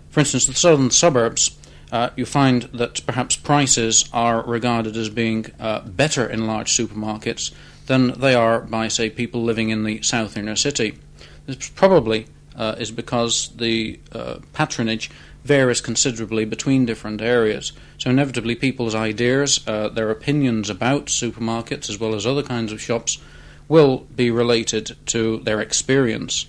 For 0.09 0.21
instance, 0.21 0.45
the 0.45 0.53
southern 0.53 0.91
suburbs 0.91 1.57
uh, 1.93 2.09
you 2.15 2.25
find 2.25 2.63
that 2.73 3.05
perhaps 3.05 3.35
prices 3.35 4.09
are 4.11 4.41
regarded 4.41 4.97
as 4.97 5.09
being 5.09 5.45
uh, 5.59 5.81
better 5.81 6.25
in 6.25 6.47
large 6.47 6.75
supermarkets 6.75 7.53
than 7.85 8.19
they 8.19 8.33
are 8.33 8.61
by, 8.61 8.87
say, 8.87 9.11
people 9.11 9.43
living 9.43 9.69
in 9.69 9.83
the 9.83 10.01
south 10.01 10.35
inner 10.35 10.55
city. 10.55 10.97
This 11.45 11.69
probably 11.69 12.25
uh, 12.55 12.75
is 12.79 12.89
because 12.89 13.49
the 13.49 13.99
uh, 14.11 14.39
patronage 14.53 15.11
varies 15.43 15.81
considerably 15.81 16.45
between 16.45 16.85
different 16.85 17.21
areas. 17.21 17.73
So, 17.99 18.09
inevitably, 18.09 18.55
people's 18.55 18.95
ideas, 18.95 19.59
uh, 19.67 19.89
their 19.89 20.09
opinions 20.09 20.71
about 20.71 21.07
supermarkets 21.07 21.91
as 21.91 21.99
well 21.99 22.15
as 22.15 22.25
other 22.25 22.43
kinds 22.43 22.71
of 22.71 22.81
shops, 22.81 23.19
will 23.67 23.99
be 24.15 24.31
related 24.31 24.97
to 25.07 25.41
their 25.41 25.61
experience. 25.61 26.47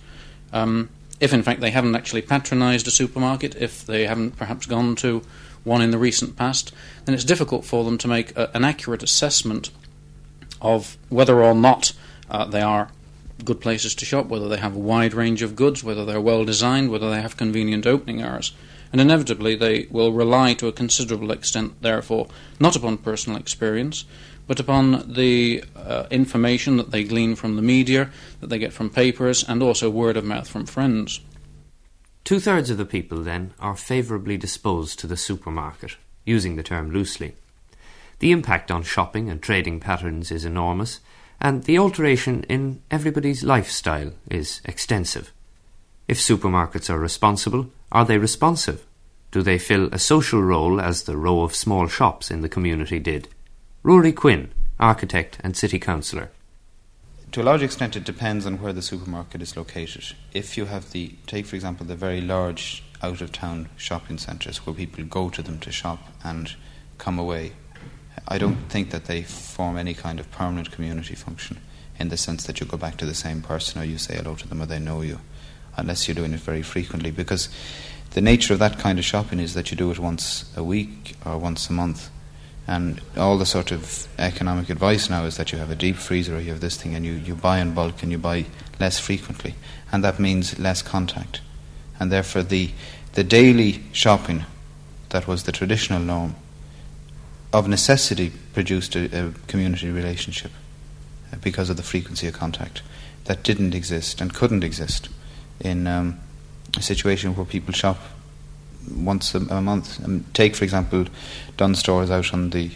Um, 0.55 0.89
if, 1.25 1.33
in 1.33 1.43
fact, 1.43 1.63
they 1.63 1.71
haven't 1.71 1.97
actually 1.97 2.21
patronised 2.21 2.87
a 2.87 2.91
supermarket, 2.91 3.57
if 3.57 3.87
they 3.87 4.07
haven't 4.07 4.37
perhaps 4.37 4.67
gone 4.67 4.95
to 4.97 5.23
one 5.65 5.81
in 5.81 5.91
the 5.91 5.97
recent 5.97 6.37
past, 6.37 6.71
then 7.07 7.15
it's 7.15 7.25
difficult 7.25 7.65
for 7.65 7.83
them 7.83 7.97
to 7.97 8.07
make 8.07 8.37
a, 8.37 8.55
an 8.55 8.63
accurate 8.63 9.03
assessment 9.03 9.71
of 10.61 10.99
whether 11.09 11.43
or 11.43 11.55
not 11.55 11.95
uh, 12.29 12.45
they 12.45 12.61
are 12.61 12.91
good 13.43 13.59
places 13.59 13.95
to 13.95 14.05
shop, 14.05 14.27
whether 14.27 14.51
they 14.51 14.59
have 14.59 14.77
a 14.77 14.79
wide 14.79 15.15
range 15.15 15.41
of 15.41 15.57
goods, 15.57 15.83
whether 15.83 16.05
they're 16.05 16.21
well 16.21 16.45
designed, 16.45 16.91
whether 16.91 17.09
they 17.09 17.23
have 17.23 17.39
convenient 17.39 17.87
opening 17.87 18.21
hours. 18.21 18.53
And 18.93 19.01
inevitably, 19.01 19.55
they 19.55 19.87
will 19.91 20.13
rely 20.13 20.53
to 20.55 20.69
a 20.69 20.73
considerable 20.73 21.33
extent, 21.33 21.81
therefore, 21.81 22.29
not 22.61 22.77
upon 22.77 22.99
personal 22.99 23.39
experience, 23.39 24.05
but 24.47 24.61
upon 24.61 25.15
the 25.15 25.65
uh, 25.77 26.07
information 26.11 26.77
that 26.77 26.91
they 26.91 27.05
glean 27.05 27.35
from 27.35 27.57
the 27.57 27.63
media, 27.63 28.11
that 28.41 28.49
they 28.49 28.59
get 28.59 28.73
from 28.73 28.91
papers, 28.91 29.45
and 29.49 29.63
also 29.63 29.89
word 29.89 30.17
of 30.17 30.25
mouth 30.25 30.49
from 30.49 30.67
friends. 30.67 31.21
Two 32.25 32.41
thirds 32.41 32.71
of 32.71 32.79
the 32.79 32.87
people, 32.87 33.23
then, 33.23 33.53
are 33.59 33.77
favourably 33.77 34.37
disposed 34.37 34.99
to 34.99 35.07
the 35.07 35.17
supermarket, 35.17 35.97
using 36.25 36.57
the 36.57 36.63
term 36.63 36.91
loosely. 36.91 37.35
The 38.21 38.33
impact 38.33 38.71
on 38.71 38.83
shopping 38.83 39.29
and 39.29 39.43
trading 39.43 39.81
patterns 39.81 40.31
is 40.31 40.45
enormous, 40.45 41.01
and 41.41 41.65
the 41.65 41.79
alteration 41.79 42.45
in 42.45 42.81
everybody's 42.91 43.45
lifestyle 43.45 44.13
is 44.31 44.63
extensive. 44.65 45.33
If 46.09 46.19
supermarkets 46.19 46.89
are 46.89 46.99
responsible, 46.99 47.71
are 47.91 48.05
they 48.05 48.19
responsive? 48.19 48.85
Do 49.31 49.43
they 49.43 49.59
fill 49.59 49.89
a 49.93 49.99
social 49.99 50.43
role 50.43 50.81
as 50.81 51.03
the 51.03 51.17
row 51.17 51.43
of 51.43 51.55
small 51.55 51.89
shops 51.89 52.31
in 52.31 52.41
the 52.41 52.49
community 52.49 52.99
did? 52.99 53.29
Ruairi 53.85 54.17
Quinn, 54.17 54.51
architect 54.81 55.37
and 55.45 55.55
city 55.55 55.79
councillor. 55.79 56.31
To 57.33 57.43
a 57.43 57.45
large 57.45 57.63
extent, 57.63 57.97
it 57.97 58.05
depends 58.05 58.47
on 58.47 58.59
where 58.59 58.73
the 58.73 58.81
supermarket 58.81 59.43
is 59.43 59.59
located. 59.59 60.15
If 60.33 60.57
you 60.57 60.65
have 60.65 60.93
the, 60.93 61.17
take 61.27 61.45
for 61.45 61.55
example, 61.55 61.85
the 61.85 61.95
very 61.95 62.23
large 62.23 62.83
out 63.03 63.21
of 63.21 63.31
town 63.31 63.69
shopping 63.77 64.17
centres 64.17 64.65
where 64.65 64.75
people 64.75 65.05
go 65.05 65.29
to 65.29 65.43
them 65.43 65.59
to 65.59 65.71
shop 65.71 65.99
and 66.25 66.55
come 66.97 67.19
away, 67.19 67.53
I 68.27 68.39
don't 68.39 68.71
think 68.71 68.89
that 68.89 69.05
they 69.05 69.23
form 69.23 69.77
any 69.77 69.93
kind 69.93 70.19
of 70.19 70.31
permanent 70.31 70.73
community 70.73 71.15
function 71.15 71.61
in 71.99 72.09
the 72.09 72.17
sense 72.17 72.45
that 72.47 72.61
you 72.61 72.67
go 72.67 72.79
back 72.79 72.97
to 72.97 73.05
the 73.05 73.15
same 73.15 73.43
person 73.43 73.83
or 73.83 73.85
you 73.85 73.99
say 73.99 74.17
hello 74.17 74.35
to 74.37 74.49
them 74.49 74.63
or 74.63 74.67
they 74.67 74.79
know 74.79 75.03
you, 75.03 75.21
unless 75.77 76.09
you're 76.09 76.15
doing 76.15 76.33
it 76.33 76.41
very 76.41 76.63
frequently. 76.63 77.11
Because 77.11 77.51
the 78.13 78.23
nature 78.23 78.55
of 78.55 78.61
that 78.61 78.79
kind 78.79 78.99
of 78.99 79.05
shopping 79.05 79.41
is 79.41 79.53
that 79.53 79.71
you 79.71 79.77
do 79.77 79.91
it 79.91 79.99
once 79.99 80.51
a 80.57 80.65
week 80.65 81.17
or 81.27 81.37
once 81.37 81.69
a 81.69 81.75
month 81.75 82.09
and 82.67 83.01
all 83.17 83.37
the 83.37 83.47
sort 83.47 83.73
of 83.73 84.09
economic 84.19 84.71
advice 84.71 85.11
now 85.11 85.25
is 85.25 85.37
that 85.37 85.53
you 85.53 85.59
have 85.59 85.71
a 85.71 85.75
deep 85.75 85.97
freezer 85.97 86.37
or 86.37 86.41
you 86.41 86.51
have 86.51 86.61
this 86.61 86.81
thing 86.81 86.95
and 86.95 87.05
you, 87.05 87.13
you 87.13 87.35
buy 87.35 87.59
in 87.59 87.75
bulk 87.75 88.03
and 88.03 88.11
you 88.11 88.19
buy 88.19 88.47
less 88.81 88.99
frequently. 88.99 89.55
And 89.93 90.03
that 90.03 90.19
means 90.19 90.59
less 90.59 90.81
contact. 90.81 91.41
And 92.01 92.11
therefore, 92.11 92.43
the, 92.43 92.71
the 93.13 93.25
daily 93.25 93.83
shopping 93.93 94.45
that 95.11 95.29
was 95.29 95.43
the 95.43 95.53
traditional 95.53 96.01
norm 96.01 96.37
of 97.53 97.69
necessity 97.69 98.33
produced 98.53 98.97
a, 98.97 99.27
a 99.27 99.31
community 99.47 99.91
relationship 99.91 100.51
uh, 101.33 101.37
because 101.43 101.71
of 101.71 101.77
the 101.77 101.83
frequency 101.83 102.27
of 102.27 102.35
contact 102.35 102.83
that 103.27 103.43
didn't 103.43 103.75
exist 103.75 104.21
and 104.21 104.35
couldn't 104.35 104.65
exist 104.65 105.09
in 105.61 105.87
um, 105.87 106.19
a 106.77 106.83
situation 106.83 107.37
where 107.37 107.47
people 107.47 107.73
shop 107.73 107.99
once 108.91 109.35
a, 109.35 109.39
a 109.39 109.61
month. 109.61 110.05
Um, 110.05 110.25
take, 110.33 110.57
for 110.57 110.65
example, 110.65 111.07
Dunnes 111.57 111.79
Stores 111.79 112.11
out 112.11 112.33
on 112.33 112.51
the 112.51 112.71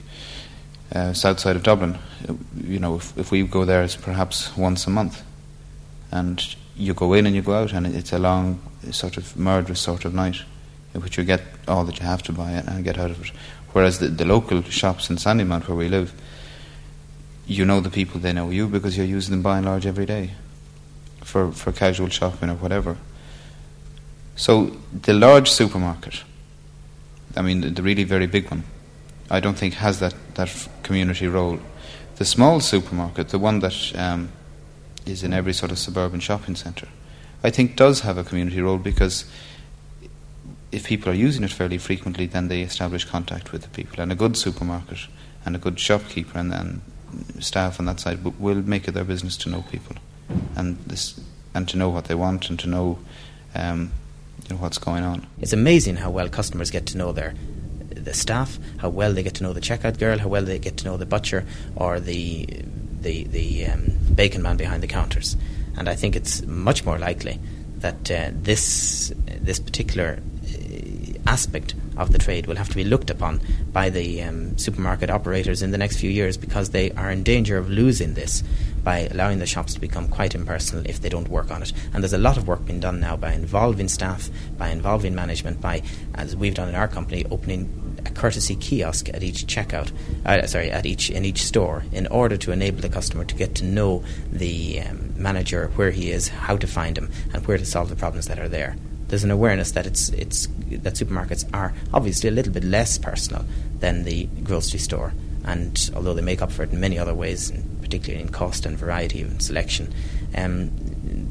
uh, 0.94 1.12
south 1.12 1.40
side 1.40 1.56
of 1.56 1.62
Dublin. 1.62 1.98
Uh, 2.28 2.34
you 2.56 2.78
know, 2.78 2.96
if, 2.96 3.16
if 3.18 3.30
we 3.30 3.42
go 3.42 3.64
there, 3.64 3.82
it's 3.82 3.96
perhaps 3.96 4.56
once 4.56 4.86
a 4.86 4.90
month. 4.90 5.22
And 6.10 6.42
you 6.76 6.94
go 6.94 7.12
in 7.12 7.26
and 7.26 7.34
you 7.34 7.42
go 7.42 7.54
out, 7.54 7.72
and 7.72 7.86
it's 7.86 8.12
a 8.12 8.18
long, 8.18 8.60
sort 8.90 9.16
of 9.16 9.36
murderous 9.36 9.80
sort 9.80 10.04
of 10.04 10.14
night 10.14 10.42
in 10.94 11.02
which 11.02 11.18
you 11.18 11.24
get 11.24 11.42
all 11.66 11.84
that 11.84 11.98
you 11.98 12.06
have 12.06 12.22
to 12.24 12.32
buy 12.32 12.50
and 12.50 12.84
get 12.84 12.98
out 12.98 13.10
of 13.10 13.22
it. 13.22 13.32
Whereas 13.72 13.98
the, 13.98 14.08
the 14.08 14.24
local 14.24 14.62
shops 14.62 15.10
in 15.10 15.16
Sandymount, 15.16 15.68
where 15.68 15.76
we 15.76 15.88
live, 15.88 16.12
you 17.46 17.64
know 17.64 17.80
the 17.80 17.90
people, 17.90 18.20
they 18.20 18.32
know 18.32 18.50
you 18.50 18.68
because 18.68 18.96
you're 18.96 19.06
using 19.06 19.32
them 19.32 19.42
by 19.42 19.58
and 19.58 19.66
large 19.66 19.86
every 19.86 20.06
day 20.06 20.30
for, 21.22 21.52
for 21.52 21.72
casual 21.72 22.08
shopping 22.08 22.50
or 22.50 22.54
whatever. 22.54 22.96
So 24.38 24.70
the 24.92 25.14
large 25.14 25.50
supermarket, 25.50 26.22
I 27.36 27.42
mean 27.42 27.74
the, 27.74 27.82
really 27.82 28.04
very 28.04 28.28
big 28.28 28.48
one, 28.48 28.62
I 29.28 29.40
don't 29.40 29.58
think 29.58 29.74
has 29.74 29.98
that, 29.98 30.14
that 30.36 30.68
community 30.84 31.26
role. 31.26 31.58
The 32.16 32.24
small 32.24 32.60
supermarket, 32.60 33.30
the 33.30 33.38
one 33.40 33.58
that 33.58 33.92
um, 33.96 34.30
is 35.04 35.24
in 35.24 35.32
every 35.32 35.52
sort 35.52 35.72
of 35.72 35.78
suburban 35.78 36.20
shopping 36.20 36.54
centre, 36.54 36.86
I 37.42 37.50
think 37.50 37.74
does 37.74 38.00
have 38.00 38.16
a 38.16 38.22
community 38.22 38.60
role 38.60 38.78
because 38.78 39.24
if 40.70 40.86
people 40.86 41.10
are 41.10 41.16
using 41.16 41.42
it 41.42 41.50
fairly 41.50 41.78
frequently, 41.78 42.26
then 42.26 42.46
they 42.46 42.62
establish 42.62 43.04
contact 43.04 43.50
with 43.50 43.62
the 43.62 43.68
people. 43.70 44.00
And 44.00 44.12
a 44.12 44.14
good 44.14 44.36
supermarket 44.36 44.98
and 45.44 45.56
a 45.56 45.58
good 45.58 45.80
shopkeeper 45.80 46.38
and, 46.38 46.54
and 46.54 46.80
staff 47.40 47.80
on 47.80 47.86
that 47.86 47.98
side 47.98 48.22
will 48.38 48.62
make 48.62 48.86
it 48.86 48.92
their 48.92 49.04
business 49.04 49.36
to 49.38 49.50
know 49.50 49.62
people 49.62 49.96
and 50.54 50.78
this 50.86 51.20
and 51.54 51.68
to 51.70 51.76
know 51.76 51.88
what 51.88 52.04
they 52.04 52.14
want 52.14 52.50
and 52.50 52.58
to 52.60 52.68
know 52.68 52.98
um, 53.56 53.90
you 54.48 54.56
know, 54.56 54.62
what's 54.62 54.78
going 54.78 55.04
on. 55.04 55.26
It's 55.40 55.52
amazing 55.52 55.96
how 55.96 56.10
well 56.10 56.28
customers 56.28 56.70
get 56.70 56.86
to 56.86 56.98
know 56.98 57.12
their 57.12 57.34
the 57.90 58.14
staff, 58.14 58.58
how 58.78 58.88
well 58.88 59.12
they 59.12 59.22
get 59.22 59.34
to 59.34 59.42
know 59.42 59.52
the 59.52 59.60
checkout 59.60 59.98
girl, 59.98 60.18
how 60.18 60.28
well 60.28 60.44
they 60.44 60.58
get 60.58 60.76
to 60.78 60.84
know 60.84 60.96
the 60.96 61.06
butcher 61.06 61.44
or 61.76 62.00
the 62.00 62.46
the 63.00 63.24
the 63.24 63.66
um, 63.66 63.92
bacon 64.14 64.42
man 64.42 64.56
behind 64.56 64.82
the 64.82 64.86
counters. 64.86 65.36
And 65.76 65.88
I 65.88 65.94
think 65.94 66.16
it's 66.16 66.42
much 66.42 66.84
more 66.84 66.98
likely 66.98 67.38
that 67.78 68.10
uh, 68.10 68.30
this 68.32 69.12
this 69.26 69.58
particular 69.58 70.20
uh, 70.46 71.18
aspect 71.26 71.74
of 71.96 72.12
the 72.12 72.18
trade 72.18 72.46
will 72.46 72.56
have 72.56 72.68
to 72.68 72.76
be 72.76 72.84
looked 72.84 73.10
upon 73.10 73.40
by 73.72 73.90
the 73.90 74.22
um, 74.22 74.56
supermarket 74.56 75.10
operators 75.10 75.62
in 75.62 75.72
the 75.72 75.78
next 75.78 75.98
few 75.98 76.10
years 76.10 76.36
because 76.36 76.70
they 76.70 76.90
are 76.92 77.10
in 77.10 77.22
danger 77.22 77.58
of 77.58 77.68
losing 77.68 78.14
this 78.14 78.42
by 78.88 79.06
allowing 79.10 79.38
the 79.38 79.44
shops 79.44 79.74
to 79.74 79.80
become 79.80 80.08
quite 80.08 80.34
impersonal 80.34 80.82
if 80.86 81.02
they 81.02 81.10
don't 81.10 81.28
work 81.28 81.50
on 81.50 81.60
it. 81.60 81.74
And 81.92 82.02
there's 82.02 82.14
a 82.14 82.24
lot 82.26 82.38
of 82.38 82.48
work 82.48 82.64
being 82.64 82.80
done 82.80 83.00
now 83.00 83.18
by 83.18 83.34
involving 83.34 83.86
staff, 83.86 84.30
by 84.56 84.70
involving 84.70 85.14
management, 85.14 85.60
by, 85.60 85.82
as 86.14 86.34
we've 86.34 86.54
done 86.54 86.70
in 86.70 86.74
our 86.74 86.88
company, 86.88 87.26
opening 87.30 87.68
a 88.06 88.10
courtesy 88.10 88.56
kiosk 88.56 89.10
at 89.10 89.22
each 89.22 89.44
checkout, 89.44 89.92
uh, 90.24 90.46
sorry, 90.46 90.70
at 90.70 90.86
each 90.86 91.10
in 91.10 91.26
each 91.26 91.42
store, 91.42 91.84
in 91.92 92.06
order 92.06 92.38
to 92.38 92.50
enable 92.50 92.80
the 92.80 92.88
customer 92.88 93.26
to 93.26 93.34
get 93.34 93.54
to 93.56 93.64
know 93.66 94.02
the 94.32 94.80
um, 94.80 95.12
manager, 95.18 95.70
where 95.76 95.90
he 95.90 96.10
is, 96.10 96.28
how 96.28 96.56
to 96.56 96.66
find 96.66 96.96
him, 96.96 97.10
and 97.34 97.46
where 97.46 97.58
to 97.58 97.66
solve 97.66 97.90
the 97.90 97.96
problems 97.96 98.26
that 98.28 98.38
are 98.38 98.48
there. 98.48 98.74
There's 99.08 99.24
an 99.24 99.30
awareness 99.30 99.72
that 99.72 99.86
it's 99.86 100.08
it's 100.10 100.48
that 100.70 100.94
supermarkets 100.94 101.44
are 101.52 101.74
obviously 101.92 102.30
a 102.30 102.32
little 102.32 102.54
bit 102.54 102.64
less 102.64 102.96
personal 102.96 103.44
than 103.80 104.04
the 104.04 104.24
grocery 104.44 104.80
store, 104.80 105.12
and 105.44 105.90
although 105.94 106.14
they 106.14 106.22
make 106.22 106.40
up 106.40 106.50
for 106.50 106.62
it 106.62 106.72
in 106.72 106.80
many 106.80 106.98
other 106.98 107.14
ways, 107.14 107.52
particularly 107.88 108.22
in 108.22 108.28
cost 108.28 108.66
and 108.66 108.76
variety 108.76 109.22
and 109.22 109.42
selection. 109.42 109.92
Um, 110.36 110.70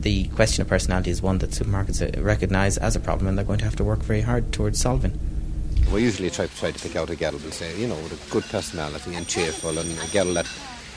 the 0.01 0.27
question 0.29 0.63
of 0.63 0.67
personality 0.67 1.11
is 1.11 1.21
one 1.21 1.37
that 1.39 1.51
supermarkets 1.51 2.01
uh, 2.01 2.21
recognise 2.21 2.77
as 2.77 2.95
a 2.95 2.99
problem, 2.99 3.27
and 3.27 3.37
they're 3.37 3.45
going 3.45 3.59
to 3.59 3.65
have 3.65 3.75
to 3.75 3.83
work 3.83 3.99
very 3.99 4.21
hard 4.21 4.51
towards 4.51 4.81
solving. 4.81 5.19
We 5.93 6.01
usually 6.01 6.31
try, 6.31 6.47
try 6.47 6.71
to 6.71 6.79
pick 6.79 6.95
out 6.95 7.09
a 7.11 7.15
girl, 7.15 7.33
we'll 7.33 7.51
say, 7.51 7.79
you 7.79 7.87
know, 7.87 7.95
with 7.95 8.27
a 8.27 8.31
good 8.31 8.43
personality 8.45 9.13
and 9.13 9.27
cheerful, 9.27 9.77
and 9.77 9.87
a 9.99 10.07
girl 10.11 10.33
that 10.33 10.47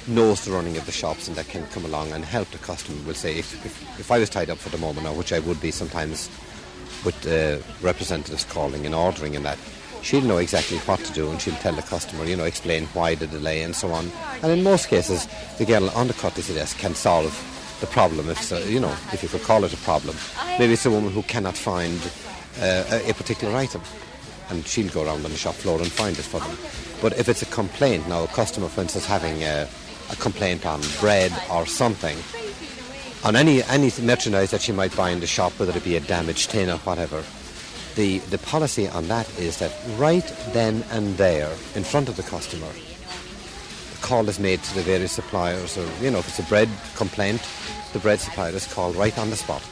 knows 0.09 0.45
the 0.45 0.51
running 0.51 0.79
of 0.79 0.87
the 0.87 0.93
shops 0.93 1.29
and 1.29 1.37
that 1.37 1.49
can 1.49 1.67
come 1.67 1.85
along 1.85 2.11
and 2.13 2.25
help 2.25 2.51
the 2.51 2.59
customer. 2.59 2.99
We'll 3.05 3.15
say, 3.15 3.37
if, 3.37 3.65
if, 3.67 4.01
if 4.01 4.11
I 4.11 4.19
was 4.19 4.31
tied 4.31 4.49
up 4.49 4.57
for 4.57 4.71
the 4.71 4.79
moment 4.79 5.05
now, 5.05 5.13
which 5.13 5.33
I 5.33 5.41
would 5.41 5.61
be 5.61 5.71
sometimes 5.71 6.31
with 7.05 7.27
uh, 7.27 7.59
representatives 7.85 8.45
calling 8.45 8.87
and 8.87 8.95
ordering 8.95 9.37
and 9.37 9.45
that, 9.45 9.59
she'll 10.03 10.23
know 10.23 10.39
exactly 10.39 10.79
what 10.79 11.01
to 11.01 11.13
do 11.13 11.31
and 11.31 11.41
she'll 11.41 11.55
tell 11.57 11.75
the 11.75 11.83
customer, 11.83 12.25
you 12.25 12.37
know, 12.37 12.45
explain 12.45 12.87
why 12.87 13.15
the 13.15 13.27
delay 13.27 13.63
and 13.63 13.75
so 13.75 13.93
on. 13.93 14.11
And 14.43 14.53
in 14.53 14.63
most 14.63 14.89
cases, 14.89 15.29
the 15.59 15.65
girl 15.65 15.89
on 15.91 16.09
the 16.09 16.15
courtesy 16.15 16.55
desk 16.55 16.79
can 16.79 16.95
solve 16.95 17.33
the 17.81 17.87
problem, 17.87 18.29
if 18.29 18.41
so, 18.43 18.59
you 18.59 18.81
know, 18.81 18.95
if 19.13 19.23
you 19.23 19.29
could 19.29 19.43
call 19.43 19.65
it 19.65 19.73
a 19.73 19.77
problem. 19.79 20.17
Maybe 20.59 20.75
it's 20.75 20.87
a 20.87 20.91
woman 20.91 21.13
who 21.13 21.23
cannot 21.23 21.57
find 21.57 21.99
uh, 22.61 23.01
a, 23.09 23.15
particular 23.15 23.57
item 23.57 23.83
and 24.51 24.67
she'll 24.67 24.91
go 24.91 25.05
around 25.05 25.25
on 25.25 25.31
the 25.31 25.37
shop 25.37 25.55
floor 25.55 25.79
and 25.79 25.91
find 25.91 26.19
it 26.19 26.23
for 26.23 26.41
them. 26.41 26.57
But 27.01 27.19
if 27.19 27.29
it's 27.29 27.43
a 27.43 27.47
complaint, 27.47 28.09
now 28.09 28.25
a 28.25 28.29
customer, 28.29 28.69
for 28.69 28.83
instance, 28.83 29.07
having 29.07 29.43
a, 29.43 29.69
a 30.11 30.17
complaint 30.17 30.67
on 30.67 30.81
bread 30.99 31.33
or 31.51 31.67
something, 31.67 32.19
on 33.25 33.37
any 33.37 33.63
any 33.65 33.91
merchandise 34.03 34.51
that 34.51 34.63
she 34.63 34.73
might 34.73 34.97
buy 34.97 35.11
in 35.11 35.21
the 35.21 35.27
shop, 35.27 35.53
whether 35.59 35.77
it 35.77 35.85
be 35.85 35.97
a 35.97 36.01
damaged 36.01 36.51
tin 36.51 36.71
or 36.71 36.79
whatever, 36.79 37.23
the, 37.95 38.19
the 38.19 38.39
policy 38.39 38.89
on 38.89 39.09
that 39.09 39.29
is 39.39 39.59
that 39.59 39.73
right 39.97 40.27
then 40.53 40.85
and 40.91 41.17
there, 41.17 41.51
in 41.75 41.85
front 41.85 42.09
of 42.09 42.17
the 42.17 42.23
customer, 42.23 42.67
the 42.67 44.07
call 44.07 44.29
is 44.29 44.39
made 44.39 44.63
to 44.63 44.75
the 44.75 44.83
various 44.83 45.13
suppliers, 45.13 45.77
or, 45.77 45.87
you 46.01 46.11
know, 46.11 46.19
if 46.19 46.29
it's 46.29 46.39
a 46.39 46.49
bread 46.49 46.69
complaint, 46.97 47.47
the 47.93 47.99
bread 47.99 48.21
supplier 48.21 48.53
is 48.53 48.73
called 48.73 48.97
right 48.97 49.19
on 49.19 49.31
the 49.31 49.37
spot. 49.37 49.63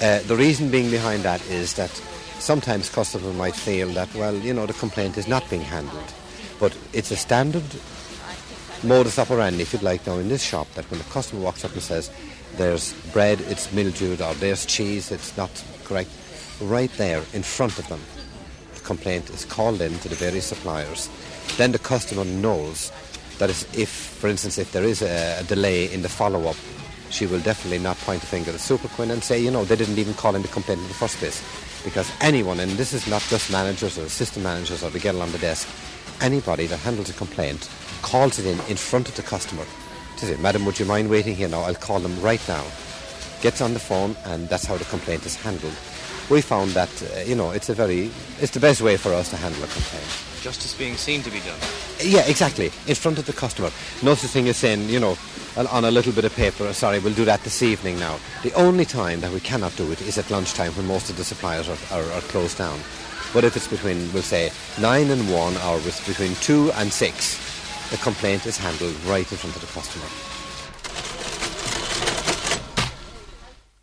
Uh, 0.00 0.20
the 0.20 0.36
reason 0.36 0.70
being 0.70 0.90
behind 0.90 1.22
that 1.22 1.44
is 1.48 1.74
that 1.74 1.90
sometimes 2.38 2.88
customers 2.88 3.34
might 3.36 3.56
feel 3.56 3.88
that, 3.88 4.14
well, 4.14 4.34
you 4.34 4.54
know, 4.54 4.66
the 4.66 4.72
complaint 4.74 5.18
is 5.18 5.26
not 5.26 5.48
being 5.50 5.62
handled. 5.62 6.12
But 6.60 6.76
it's 6.92 7.10
a 7.10 7.16
standard 7.16 7.64
modus 8.84 9.18
operandi, 9.18 9.62
if 9.62 9.72
you'd 9.72 9.82
like, 9.82 10.06
now 10.06 10.18
in 10.18 10.28
this 10.28 10.42
shop 10.42 10.68
that 10.74 10.88
when 10.90 11.00
a 11.00 11.04
customer 11.04 11.42
walks 11.42 11.64
up 11.64 11.72
and 11.72 11.82
says, 11.82 12.10
there's 12.56 12.92
bread, 13.12 13.40
it's 13.42 13.72
mildewed, 13.72 14.20
or 14.20 14.34
there's 14.34 14.64
cheese, 14.66 15.10
it's 15.10 15.36
not 15.36 15.50
correct, 15.84 16.10
right 16.60 16.90
there 16.92 17.22
in 17.32 17.42
front 17.42 17.78
of 17.78 17.88
them, 17.88 18.00
the 18.74 18.80
complaint 18.80 19.30
is 19.30 19.44
called 19.44 19.80
in 19.80 19.98
to 20.00 20.08
the 20.08 20.14
various 20.14 20.46
suppliers. 20.46 21.08
Then 21.56 21.72
the 21.72 21.78
customer 21.78 22.24
knows 22.24 22.92
that 23.38 23.50
if, 23.50 23.88
for 23.88 24.28
instance, 24.28 24.58
if 24.58 24.72
there 24.72 24.84
is 24.84 25.02
a, 25.02 25.40
a 25.40 25.44
delay 25.44 25.92
in 25.92 26.02
the 26.02 26.08
follow-up, 26.08 26.56
she 27.10 27.26
will 27.26 27.40
definitely 27.40 27.78
not 27.78 27.96
point 27.98 28.22
a 28.22 28.26
finger 28.26 28.50
at 28.50 28.56
Superquinn 28.56 29.10
and 29.10 29.22
say, 29.22 29.40
you 29.40 29.50
know, 29.50 29.64
they 29.64 29.76
didn't 29.76 29.98
even 29.98 30.14
call 30.14 30.34
in 30.34 30.42
the 30.42 30.48
complaint 30.48 30.80
in 30.80 30.88
the 30.88 30.94
first 30.94 31.16
place. 31.16 31.42
Because 31.84 32.10
anyone, 32.20 32.60
and 32.60 32.72
this 32.72 32.92
is 32.92 33.06
not 33.06 33.22
just 33.30 33.50
managers 33.50 33.98
or 33.98 34.02
assistant 34.02 34.44
managers 34.44 34.82
or 34.82 34.90
the 34.90 34.98
girl 34.98 35.22
on 35.22 35.32
the 35.32 35.38
desk, 35.38 35.68
anybody 36.20 36.66
that 36.66 36.78
handles 36.80 37.08
a 37.08 37.12
complaint 37.14 37.70
calls 38.02 38.38
it 38.38 38.46
in 38.46 38.58
in 38.68 38.76
front 38.76 39.08
of 39.08 39.16
the 39.16 39.22
customer. 39.22 39.64
To 40.18 40.26
say, 40.26 40.36
Madam, 40.36 40.64
would 40.64 40.78
you 40.78 40.86
mind 40.86 41.08
waiting 41.08 41.34
here 41.34 41.48
now? 41.48 41.60
I'll 41.60 41.74
call 41.74 42.00
them 42.00 42.20
right 42.20 42.46
now. 42.48 42.64
Gets 43.40 43.60
on 43.60 43.72
the 43.72 43.80
phone, 43.80 44.16
and 44.24 44.48
that's 44.48 44.66
how 44.66 44.76
the 44.76 44.84
complaint 44.86 45.24
is 45.24 45.36
handled. 45.36 45.74
We 46.30 46.42
found 46.42 46.72
that, 46.72 46.90
uh, 47.02 47.20
you 47.20 47.34
know, 47.34 47.52
it's 47.52 47.70
a 47.70 47.74
very, 47.74 48.10
it's 48.40 48.52
the 48.52 48.60
best 48.60 48.82
way 48.82 48.98
for 48.98 49.14
us 49.14 49.30
to 49.30 49.36
handle 49.36 49.62
a 49.64 49.66
complaint. 49.66 50.04
Justice 50.42 50.74
being 50.74 50.96
seen 50.96 51.22
to 51.22 51.30
be 51.30 51.40
done. 51.40 51.58
Yeah, 52.00 52.26
exactly. 52.26 52.66
In 52.86 52.94
front 52.94 53.18
of 53.18 53.24
the 53.24 53.32
customer. 53.32 53.70
No 54.02 54.14
such 54.14 54.30
thing 54.30 54.46
as 54.48 54.58
saying, 54.58 54.90
you 54.90 55.00
know, 55.00 55.16
on 55.56 55.84
a 55.84 55.90
little 55.90 56.12
bit 56.12 56.24
of 56.24 56.34
paper, 56.36 56.72
sorry, 56.74 56.98
we'll 56.98 57.14
do 57.14 57.24
that 57.24 57.42
this 57.44 57.62
evening 57.62 57.98
now. 57.98 58.18
The 58.42 58.52
only 58.52 58.84
time 58.84 59.20
that 59.20 59.32
we 59.32 59.40
cannot 59.40 59.74
do 59.76 59.90
it 59.90 60.02
is 60.02 60.18
at 60.18 60.30
lunchtime 60.30 60.72
when 60.72 60.86
most 60.86 61.08
of 61.08 61.16
the 61.16 61.24
suppliers 61.24 61.68
are, 61.68 61.78
are, 61.98 62.12
are 62.12 62.20
closed 62.22 62.58
down. 62.58 62.78
But 63.32 63.44
if 63.44 63.56
it's 63.56 63.66
between, 63.68 64.12
we'll 64.12 64.22
say, 64.22 64.50
9 64.80 65.10
and 65.10 65.32
1 65.32 65.56
or 65.56 65.78
between 65.80 66.34
2 66.36 66.72
and 66.72 66.92
6, 66.92 67.90
the 67.90 67.96
complaint 67.96 68.46
is 68.46 68.58
handled 68.58 68.94
right 69.04 69.30
in 69.30 69.38
front 69.38 69.56
of 69.56 69.62
the 69.62 69.68
customer. 69.68 70.27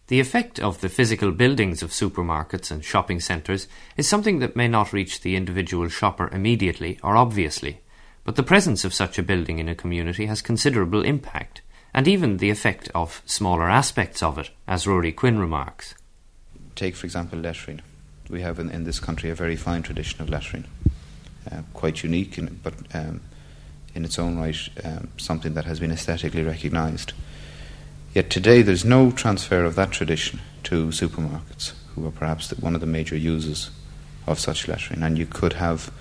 The 0.07 0.19
effect 0.19 0.59
of 0.59 0.81
the 0.81 0.89
physical 0.89 1.31
buildings 1.31 1.81
of 1.81 1.89
supermarkets 1.89 2.69
and 2.69 2.85
shopping 2.85 3.19
centres 3.19 3.67
is 3.97 4.07
something 4.07 4.37
that 4.39 4.55
may 4.55 4.67
not 4.67 4.93
reach 4.93 5.21
the 5.21 5.35
individual 5.35 5.89
shopper 5.89 6.29
immediately 6.31 6.99
or 7.01 7.17
obviously, 7.17 7.79
but 8.23 8.35
the 8.35 8.43
presence 8.43 8.85
of 8.85 8.93
such 8.93 9.17
a 9.17 9.23
building 9.23 9.57
in 9.57 9.67
a 9.67 9.75
community 9.75 10.27
has 10.27 10.43
considerable 10.43 11.03
impact, 11.03 11.61
and 11.93 12.07
even 12.07 12.37
the 12.37 12.51
effect 12.51 12.89
of 12.93 13.23
smaller 13.25 13.67
aspects 13.67 14.21
of 14.21 14.37
it, 14.37 14.51
as 14.67 14.85
Ruairi 14.85 15.15
Quinn 15.15 15.39
remarks. 15.39 15.95
Take, 16.75 16.95
for 16.95 17.07
example, 17.07 17.39
lettering. 17.39 17.81
We 18.29 18.41
have 18.41 18.59
in, 18.59 18.69
in 18.69 18.83
this 18.83 18.99
country 18.99 19.29
a 19.29 19.35
very 19.35 19.55
fine 19.55 19.81
tradition 19.81 20.21
of 20.21 20.29
lettering, 20.29 20.65
uh, 21.51 21.61
quite 21.73 22.03
unique, 22.03 22.37
in, 22.37 22.59
but 22.61 22.73
um, 22.93 23.21
in 23.95 24.05
its 24.05 24.19
own 24.19 24.37
right 24.37 24.57
um, 24.83 25.09
something 25.17 25.53
that 25.55 25.65
has 25.65 25.79
been 25.79 25.91
aesthetically 25.91 26.43
recognised. 26.43 27.13
Yet 28.15 28.29
today 28.29 28.61
there's 28.61 28.85
no 28.85 29.11
transfer 29.11 29.65
of 29.65 29.75
that 29.75 29.91
tradition 29.91 30.39
to 30.63 30.87
supermarkets, 30.87 31.73
who 31.93 32.07
are 32.07 32.11
perhaps 32.11 32.49
one 32.51 32.73
of 32.73 32.79
the 32.79 32.87
major 32.87 33.17
users 33.17 33.71
of 34.25 34.39
such 34.39 34.69
lettering. 34.69 35.03
And 35.03 35.17
you 35.17 35.25
could 35.25 35.53
have 35.53 35.91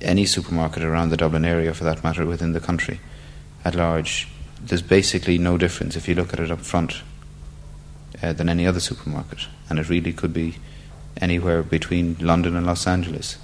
any 0.00 0.24
supermarket 0.24 0.82
around 0.82 1.10
the 1.10 1.18
Dublin 1.18 1.44
area, 1.44 1.74
for 1.74 1.84
that 1.84 2.02
matter, 2.02 2.24
within 2.24 2.52
the 2.52 2.60
country 2.60 3.00
at 3.66 3.74
large. 3.74 4.28
There's 4.58 4.80
basically 4.80 5.36
no 5.36 5.58
difference 5.58 5.94
if 5.94 6.08
you 6.08 6.14
look 6.14 6.32
at 6.32 6.40
it 6.40 6.50
up 6.50 6.60
front 6.60 7.02
uh, 8.22 8.32
than 8.32 8.48
any 8.48 8.66
other 8.66 8.80
supermarket. 8.80 9.40
And 9.68 9.78
it 9.78 9.90
really 9.90 10.14
could 10.14 10.32
be 10.32 10.56
anywhere 11.20 11.62
between 11.62 12.16
London 12.18 12.56
and 12.56 12.64
Los 12.64 12.86
Angeles. 12.86 13.36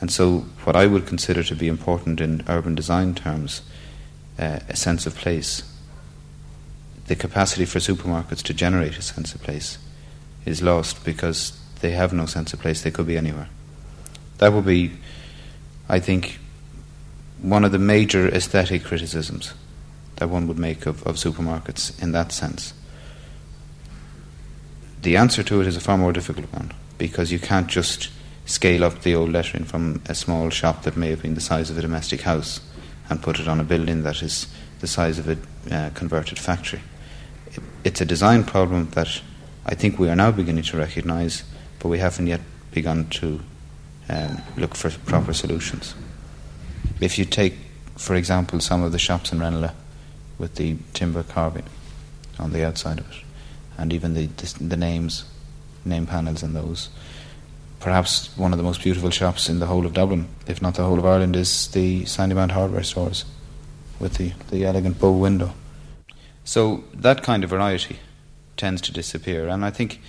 And 0.00 0.12
so, 0.12 0.46
what 0.62 0.76
I 0.76 0.86
would 0.86 1.08
consider 1.08 1.42
to 1.42 1.56
be 1.56 1.66
important 1.66 2.20
in 2.20 2.44
urban 2.46 2.76
design 2.76 3.16
terms, 3.16 3.62
uh, 4.38 4.60
a 4.68 4.76
sense 4.76 5.04
of 5.04 5.16
place 5.16 5.64
the 7.08 7.16
capacity 7.16 7.64
for 7.64 7.78
supermarkets 7.78 8.42
to 8.42 8.54
generate 8.54 8.98
a 8.98 9.02
sense 9.02 9.34
of 9.34 9.42
place 9.42 9.78
is 10.44 10.62
lost 10.62 11.04
because 11.04 11.58
they 11.80 11.92
have 11.92 12.12
no 12.12 12.26
sense 12.26 12.52
of 12.52 12.60
place. 12.60 12.82
They 12.82 12.90
could 12.90 13.06
be 13.06 13.16
anywhere. 13.16 13.48
That 14.38 14.52
would 14.52 14.66
be, 14.66 14.92
I 15.88 16.00
think, 16.00 16.38
one 17.40 17.64
of 17.64 17.72
the 17.72 17.78
major 17.78 18.28
aesthetic 18.28 18.84
criticisms 18.84 19.54
that 20.16 20.28
one 20.28 20.46
would 20.48 20.58
make 20.58 20.84
of, 20.86 21.06
of 21.06 21.16
supermarkets 21.16 22.00
in 22.02 22.12
that 22.12 22.30
sense. 22.30 22.74
The 25.02 25.16
answer 25.16 25.42
to 25.44 25.60
it 25.60 25.66
is 25.66 25.76
a 25.76 25.80
far 25.80 25.96
more 25.96 26.12
difficult 26.12 26.52
one 26.52 26.72
because 26.98 27.32
you 27.32 27.38
can't 27.38 27.68
just 27.68 28.10
scale 28.44 28.84
up 28.84 29.02
the 29.02 29.14
old 29.14 29.30
lettering 29.30 29.64
from 29.64 30.02
a 30.06 30.14
small 30.14 30.50
shop 30.50 30.82
that 30.82 30.96
may 30.96 31.10
have 31.10 31.22
been 31.22 31.34
the 31.34 31.40
size 31.40 31.70
of 31.70 31.78
a 31.78 31.82
domestic 31.82 32.22
house 32.22 32.60
and 33.08 33.22
put 33.22 33.38
it 33.38 33.48
on 33.48 33.60
a 33.60 33.64
building 33.64 34.02
that 34.02 34.22
is 34.22 34.48
the 34.80 34.86
size 34.86 35.18
of 35.18 35.28
a 35.28 35.74
uh, 35.74 35.90
converted 35.90 36.38
factory 36.38 36.80
it's 37.84 38.00
a 38.00 38.04
design 38.04 38.44
problem 38.44 38.90
that 38.90 39.20
I 39.66 39.74
think 39.74 39.98
we 39.98 40.08
are 40.08 40.16
now 40.16 40.30
beginning 40.30 40.64
to 40.64 40.76
recognise, 40.76 41.44
but 41.78 41.88
we 41.88 41.98
haven't 41.98 42.26
yet 42.26 42.40
begun 42.72 43.08
to 43.10 43.40
um, 44.08 44.42
look 44.56 44.74
for 44.74 44.90
proper 44.90 45.32
solutions. 45.32 45.94
If 47.00 47.18
you 47.18 47.24
take, 47.24 47.54
for 47.96 48.14
example, 48.14 48.60
some 48.60 48.82
of 48.82 48.92
the 48.92 48.98
shops 48.98 49.32
in 49.32 49.40
Ranelagh 49.40 49.74
with 50.38 50.54
the 50.54 50.76
timber 50.94 51.22
carving 51.22 51.64
on 52.38 52.52
the 52.52 52.64
outside 52.64 52.98
of 52.98 53.10
it, 53.10 53.24
and 53.76 53.92
even 53.92 54.14
the, 54.14 54.26
the, 54.60 54.76
names, 54.76 55.24
name 55.84 56.06
panels 56.06 56.42
in 56.42 56.54
those, 56.54 56.88
perhaps 57.78 58.36
one 58.36 58.52
of 58.52 58.58
the 58.58 58.64
most 58.64 58.82
beautiful 58.82 59.10
shops 59.10 59.48
in 59.48 59.60
the 59.60 59.66
whole 59.66 59.86
of 59.86 59.92
Dublin, 59.92 60.28
if 60.46 60.60
not 60.62 60.74
the 60.74 60.84
whole 60.84 60.98
of 60.98 61.06
Ireland, 61.06 61.36
is 61.36 61.68
the 61.68 62.02
Sandymount 62.02 62.52
hardware 62.52 62.82
stores 62.82 63.24
with 64.00 64.14
the, 64.14 64.32
the 64.50 64.64
elegant 64.64 64.98
bow 64.98 65.12
window. 65.12 65.52
So 66.48 66.82
that 66.94 67.22
kind 67.22 67.44
of 67.44 67.50
variety 67.50 67.98
tends 68.56 68.80
to 68.80 68.90
disappear. 68.90 69.48
And 69.48 69.66
I 69.66 69.70
think 69.70 70.00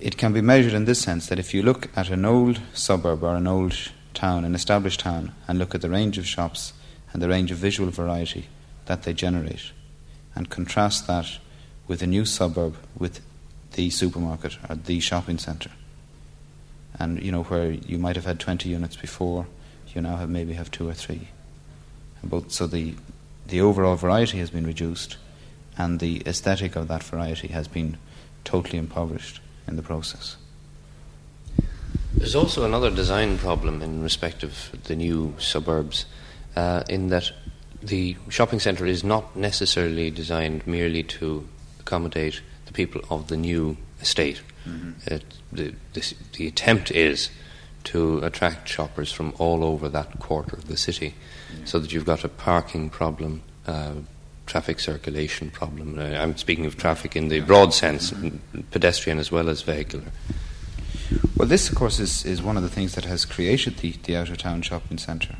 it 0.00 0.16
can 0.16 0.32
be 0.32 0.40
measured 0.40 0.72
in 0.72 0.84
this 0.84 1.00
sense 1.00 1.28
that 1.28 1.38
if 1.38 1.54
you 1.54 1.62
look 1.62 1.96
at 1.96 2.10
an 2.10 2.24
old 2.24 2.60
suburb 2.74 3.22
or 3.22 3.36
an 3.36 3.46
old 3.46 3.76
town, 4.14 4.44
an 4.44 4.56
established 4.56 4.98
town, 4.98 5.30
and 5.46 5.56
look 5.56 5.76
at 5.76 5.80
the 5.80 5.90
range 5.90 6.18
of 6.18 6.26
shops 6.26 6.72
and 7.12 7.22
the 7.22 7.28
range 7.28 7.52
of 7.52 7.58
visual 7.58 7.88
variety 7.88 8.48
that 8.86 9.04
they 9.04 9.12
generate, 9.12 9.70
and 10.34 10.50
contrast 10.50 11.06
that 11.06 11.38
with 11.86 12.02
a 12.02 12.06
new 12.08 12.24
suburb 12.24 12.74
with 12.98 13.20
the 13.74 13.90
supermarket 13.90 14.58
or 14.68 14.74
the 14.74 14.98
shopping 14.98 15.38
centre, 15.38 15.70
and 16.98 17.22
you 17.22 17.30
know 17.30 17.44
where 17.44 17.70
you 17.70 17.96
might 17.96 18.16
have 18.16 18.26
had 18.26 18.40
20 18.40 18.68
units 18.68 18.96
before, 18.96 19.46
you 19.94 20.00
now 20.00 20.16
have 20.16 20.28
maybe 20.28 20.54
have 20.54 20.72
two 20.72 20.88
or 20.88 20.94
three. 20.94 21.28
And 22.22 22.28
both, 22.28 22.50
so 22.50 22.66
the 22.66 22.96
the 23.46 23.60
overall 23.60 23.96
variety 23.96 24.38
has 24.38 24.50
been 24.50 24.66
reduced, 24.66 25.16
and 25.78 26.00
the 26.00 26.22
aesthetic 26.26 26.76
of 26.76 26.88
that 26.88 27.02
variety 27.02 27.48
has 27.48 27.68
been 27.68 27.96
totally 28.44 28.78
impoverished 28.78 29.40
in 29.66 29.76
the 29.76 29.82
process. 29.82 30.36
There's 32.14 32.34
also 32.34 32.64
another 32.64 32.90
design 32.90 33.38
problem 33.38 33.80
in 33.80 34.02
respect 34.02 34.42
of 34.42 34.70
the 34.84 34.96
new 34.96 35.34
suburbs, 35.38 36.04
uh, 36.56 36.82
in 36.88 37.08
that 37.08 37.30
the 37.80 38.16
shopping 38.28 38.58
centre 38.58 38.86
is 38.86 39.04
not 39.04 39.36
necessarily 39.36 40.10
designed 40.10 40.66
merely 40.66 41.04
to 41.04 41.46
accommodate 41.78 42.42
the 42.66 42.72
people 42.72 43.00
of 43.08 43.28
the 43.28 43.36
new 43.36 43.76
estate. 44.00 44.42
Mm-hmm. 44.66 45.14
It, 45.14 45.24
the, 45.52 45.74
this, 45.92 46.14
the 46.32 46.48
attempt 46.48 46.90
is 46.90 47.30
to 47.84 48.18
attract 48.18 48.68
shoppers 48.68 49.12
from 49.12 49.32
all 49.38 49.62
over 49.62 49.88
that 49.88 50.18
quarter 50.18 50.56
of 50.56 50.66
the 50.66 50.76
city, 50.76 51.14
mm-hmm. 51.52 51.66
so 51.66 51.78
that 51.78 51.92
you've 51.92 52.04
got 52.04 52.24
a 52.24 52.28
parking 52.28 52.90
problem, 52.90 53.42
uh, 53.66 53.92
traffic 54.48 54.80
circulation 54.80 55.50
problem. 55.50 55.98
Uh, 55.98 56.02
I'm 56.02 56.36
speaking 56.36 56.66
of 56.66 56.76
traffic 56.76 57.14
in 57.14 57.28
the 57.28 57.40
broad 57.40 57.72
sense, 57.72 58.12
pedestrian 58.70 59.18
as 59.18 59.30
well 59.30 59.48
as 59.48 59.62
vehicular. 59.62 60.06
Well, 61.36 61.46
this, 61.46 61.68
of 61.68 61.76
course, 61.76 62.00
is, 62.00 62.24
is 62.24 62.42
one 62.42 62.56
of 62.56 62.62
the 62.62 62.68
things 62.68 62.94
that 62.94 63.04
has 63.04 63.24
created 63.24 63.78
the, 63.78 63.92
the 64.02 64.16
outer 64.16 64.36
town 64.36 64.62
shopping 64.62 64.98
centre 64.98 65.36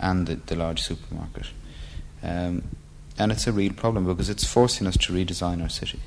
and 0.00 0.26
the, 0.26 0.34
the 0.34 0.56
large 0.56 0.82
supermarket. 0.82 1.46
Um, 2.22 2.62
and 3.18 3.30
it's 3.30 3.46
a 3.46 3.52
real 3.52 3.72
problem 3.72 4.06
because 4.06 4.28
it's 4.28 4.44
forcing 4.44 4.86
us 4.86 4.96
to 4.98 5.12
redesign 5.12 5.62
our 5.62 5.68
city 5.68 6.00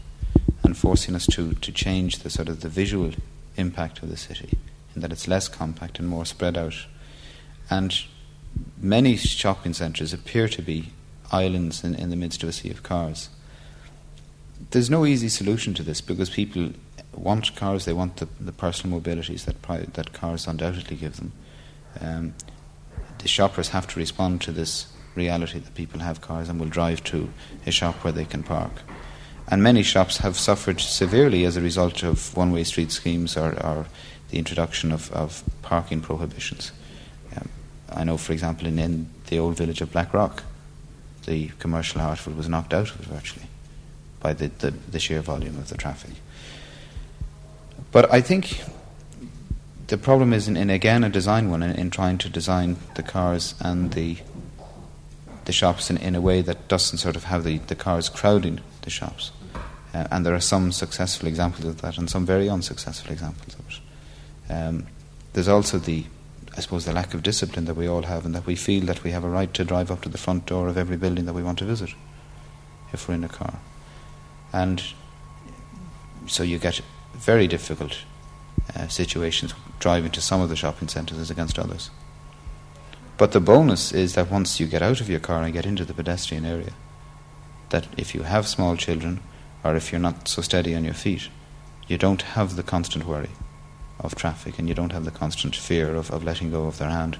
and 0.63 0.77
forcing 0.77 1.15
us 1.15 1.25
to, 1.27 1.53
to 1.53 1.71
change 1.71 2.19
the 2.19 2.29
sort 2.29 2.49
of 2.49 2.61
the 2.61 2.69
visual 2.69 3.11
impact 3.57 4.03
of 4.03 4.09
the 4.09 4.17
city 4.17 4.57
in 4.93 5.01
that 5.01 5.11
it's 5.11 5.27
less 5.27 5.47
compact 5.47 5.99
and 5.99 6.07
more 6.07 6.25
spread 6.25 6.57
out. 6.57 6.85
And 7.69 7.95
many 8.79 9.15
shopping 9.15 9.73
centres 9.73 10.13
appear 10.13 10.47
to 10.49 10.61
be 10.61 10.91
islands 11.31 11.83
in, 11.83 11.95
in 11.95 12.09
the 12.09 12.15
midst 12.15 12.43
of 12.43 12.49
a 12.49 12.51
sea 12.51 12.69
of 12.69 12.83
cars. 12.83 13.29
There's 14.71 14.89
no 14.89 15.05
easy 15.05 15.29
solution 15.29 15.73
to 15.75 15.83
this 15.83 16.01
because 16.01 16.29
people 16.29 16.71
want 17.13 17.55
cars, 17.55 17.85
they 17.85 17.93
want 17.93 18.17
the, 18.17 18.27
the 18.39 18.51
personal 18.51 18.99
mobilities 18.99 19.45
that, 19.45 19.61
pri- 19.61 19.87
that 19.93 20.13
cars 20.13 20.47
undoubtedly 20.47 20.95
give 20.95 21.17
them. 21.17 21.31
Um, 22.01 22.33
the 23.19 23.27
shoppers 23.27 23.69
have 23.69 23.87
to 23.87 23.99
respond 23.99 24.41
to 24.41 24.51
this 24.51 24.87
reality 25.15 25.59
that 25.59 25.75
people 25.75 25.99
have 25.99 26.21
cars 26.21 26.49
and 26.49 26.59
will 26.59 26.67
drive 26.67 27.03
to 27.05 27.29
a 27.65 27.71
shop 27.71 27.95
where 28.03 28.13
they 28.13 28.25
can 28.25 28.43
park. 28.43 28.83
and 29.49 29.63
many 29.63 29.81
shops 29.81 30.17
have 30.17 30.37
suffered 30.37 30.79
severely 30.79 31.43
as 31.43 31.57
a 31.57 31.61
result 31.61 32.03
of 32.03 32.35
one 32.37 32.51
way 32.51 32.63
street 32.63 32.91
schemes 32.91 33.35
or, 33.35 33.53
or 33.65 33.87
the 34.29 34.37
introduction 34.37 34.91
of, 34.91 35.11
of 35.11 35.43
parking 35.63 36.01
prohibitions. 36.01 36.71
Um, 37.35 37.49
I 37.89 38.03
know, 38.03 38.17
for 38.17 38.31
example, 38.31 38.67
in, 38.67 38.77
in 38.77 39.09
the 39.27 39.39
old 39.39 39.57
village 39.57 39.81
of 39.81 39.91
Blackrock, 39.91 40.43
the 41.25 41.49
commercial 41.59 42.01
Hartford 42.01 42.35
was 42.35 42.49
knocked 42.49 42.73
out 42.73 42.91
of 42.91 42.99
it 42.99 43.05
virtually 43.07 43.47
by 44.19 44.33
the, 44.33 44.47
the, 44.59 44.71
the 44.71 44.99
sheer 44.99 45.21
volume 45.21 45.57
of 45.57 45.69
the 45.69 45.77
traffic. 45.77 46.11
But 47.91 48.11
I 48.13 48.21
think 48.21 48.61
the 49.87 49.97
problem 49.97 50.33
is 50.33 50.47
in, 50.47 50.55
in 50.57 50.69
again 50.69 51.03
a 51.03 51.09
design 51.09 51.49
one 51.49 51.63
in, 51.63 51.71
in, 51.71 51.89
trying 51.89 52.17
to 52.19 52.29
design 52.29 52.77
the 52.95 53.03
cars 53.03 53.55
and 53.59 53.93
the 53.93 54.17
the 55.45 55.51
shops 55.51 55.89
in, 55.89 55.97
in 55.97 56.13
a 56.13 56.21
way 56.21 56.43
that 56.43 56.67
doesn't 56.67 56.99
sort 56.99 57.15
of 57.15 57.23
have 57.23 57.43
the, 57.43 57.57
the 57.57 57.75
cars 57.75 58.07
crowding 58.07 58.59
the 58.83 58.89
shops. 58.91 59.31
Uh, 59.95 60.05
and 60.11 60.23
there 60.23 60.35
are 60.35 60.39
some 60.39 60.71
successful 60.71 61.27
examples 61.27 61.65
of 61.65 61.81
that 61.81 61.97
and 61.97 62.07
some 62.07 62.23
very 62.23 62.47
unsuccessful 62.47 63.11
examples 63.11 63.55
of 63.55 63.67
it. 63.67 64.53
Um, 64.53 64.85
there's 65.33 65.47
also 65.47 65.79
the, 65.79 66.05
I 66.59 66.61
suppose, 66.61 66.83
the 66.83 66.91
lack 66.91 67.13
of 67.13 67.23
discipline 67.23 67.63
that 67.65 67.77
we 67.77 67.87
all 67.87 68.01
have, 68.01 68.25
and 68.25 68.35
that 68.35 68.45
we 68.45 68.57
feel 68.57 68.83
that 68.87 69.01
we 69.01 69.11
have 69.11 69.23
a 69.23 69.29
right 69.29 69.53
to 69.53 69.63
drive 69.63 69.89
up 69.89 70.01
to 70.01 70.09
the 70.09 70.17
front 70.17 70.45
door 70.45 70.67
of 70.67 70.77
every 70.77 70.97
building 70.97 71.23
that 71.23 71.33
we 71.33 71.41
want 71.41 71.57
to 71.59 71.65
visit 71.65 71.91
if 72.91 73.07
we're 73.07 73.15
in 73.15 73.23
a 73.23 73.29
car. 73.29 73.61
And 74.51 74.83
so 76.27 76.43
you 76.43 76.59
get 76.59 76.81
very 77.13 77.47
difficult 77.47 77.99
uh, 78.75 78.89
situations 78.89 79.53
driving 79.79 80.11
to 80.11 80.19
some 80.19 80.41
of 80.41 80.49
the 80.49 80.57
shopping 80.57 80.89
centres 80.89 81.17
as 81.17 81.31
against 81.31 81.57
others. 81.57 81.91
But 83.15 83.31
the 83.31 83.39
bonus 83.39 83.93
is 83.93 84.15
that 84.15 84.29
once 84.29 84.59
you 84.59 84.67
get 84.67 84.81
out 84.81 84.99
of 84.99 85.09
your 85.09 85.21
car 85.21 85.43
and 85.43 85.53
get 85.53 85.65
into 85.65 85.85
the 85.85 85.93
pedestrian 85.93 86.45
area, 86.45 86.73
that 87.69 87.87
if 87.95 88.13
you 88.13 88.23
have 88.23 88.49
small 88.49 88.75
children 88.75 89.21
or 89.63 89.77
if 89.77 89.93
you're 89.93 90.01
not 90.01 90.27
so 90.27 90.41
steady 90.41 90.75
on 90.75 90.83
your 90.83 90.93
feet, 90.93 91.29
you 91.87 91.97
don't 91.97 92.23
have 92.35 92.57
the 92.57 92.63
constant 92.63 93.05
worry 93.05 93.29
of 93.99 94.15
traffic 94.15 94.57
and 94.57 94.67
you 94.67 94.75
don't 94.75 94.91
have 94.91 95.05
the 95.05 95.11
constant 95.11 95.55
fear 95.55 95.95
of, 95.95 96.11
of 96.11 96.23
letting 96.23 96.51
go 96.51 96.65
of 96.65 96.77
their 96.77 96.89
hand 96.89 97.17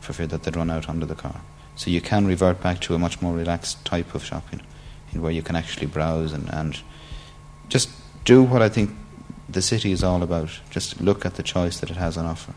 for 0.00 0.12
fear 0.12 0.26
that 0.26 0.42
they'd 0.42 0.56
run 0.56 0.70
out 0.70 0.88
under 0.88 1.06
the 1.06 1.14
car. 1.14 1.40
So 1.76 1.90
you 1.90 2.00
can 2.00 2.26
revert 2.26 2.60
back 2.60 2.80
to 2.80 2.94
a 2.94 2.98
much 2.98 3.22
more 3.22 3.34
relaxed 3.34 3.84
type 3.84 4.14
of 4.14 4.24
shopping 4.24 4.60
in 5.12 5.22
where 5.22 5.32
you 5.32 5.42
can 5.42 5.56
actually 5.56 5.86
browse 5.86 6.32
and, 6.32 6.52
and 6.52 6.80
just 7.68 7.90
do 8.24 8.42
what 8.42 8.62
I 8.62 8.68
think 8.68 8.90
the 9.48 9.62
city 9.62 9.92
is 9.92 10.02
all 10.02 10.22
about. 10.22 10.50
Just 10.70 11.00
look 11.00 11.24
at 11.24 11.34
the 11.34 11.42
choice 11.42 11.80
that 11.80 11.90
it 11.90 11.96
has 11.96 12.16
on 12.16 12.26
offer 12.26 12.54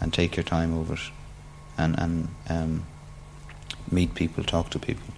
and 0.00 0.12
take 0.12 0.36
your 0.36 0.44
time 0.44 0.76
over 0.76 0.94
it 0.94 1.10
and, 1.78 1.98
and 1.98 2.28
um, 2.48 2.84
meet 3.90 4.14
people, 4.14 4.44
talk 4.44 4.70
to 4.70 4.78
people. 4.78 5.14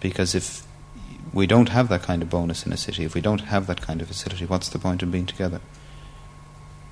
Because 0.00 0.34
if 0.34 0.63
we 1.34 1.48
don't 1.48 1.70
have 1.70 1.88
that 1.88 2.02
kind 2.02 2.22
of 2.22 2.30
bonus 2.30 2.64
in 2.64 2.72
a 2.72 2.76
city, 2.76 3.04
if 3.04 3.14
we 3.14 3.20
don't 3.20 3.40
have 3.40 3.66
that 3.66 3.80
kind 3.80 4.00
of 4.00 4.06
facility, 4.06 4.46
what's 4.46 4.68
the 4.68 4.78
point 4.78 5.02
in 5.02 5.10
being 5.10 5.26
together? 5.26 5.60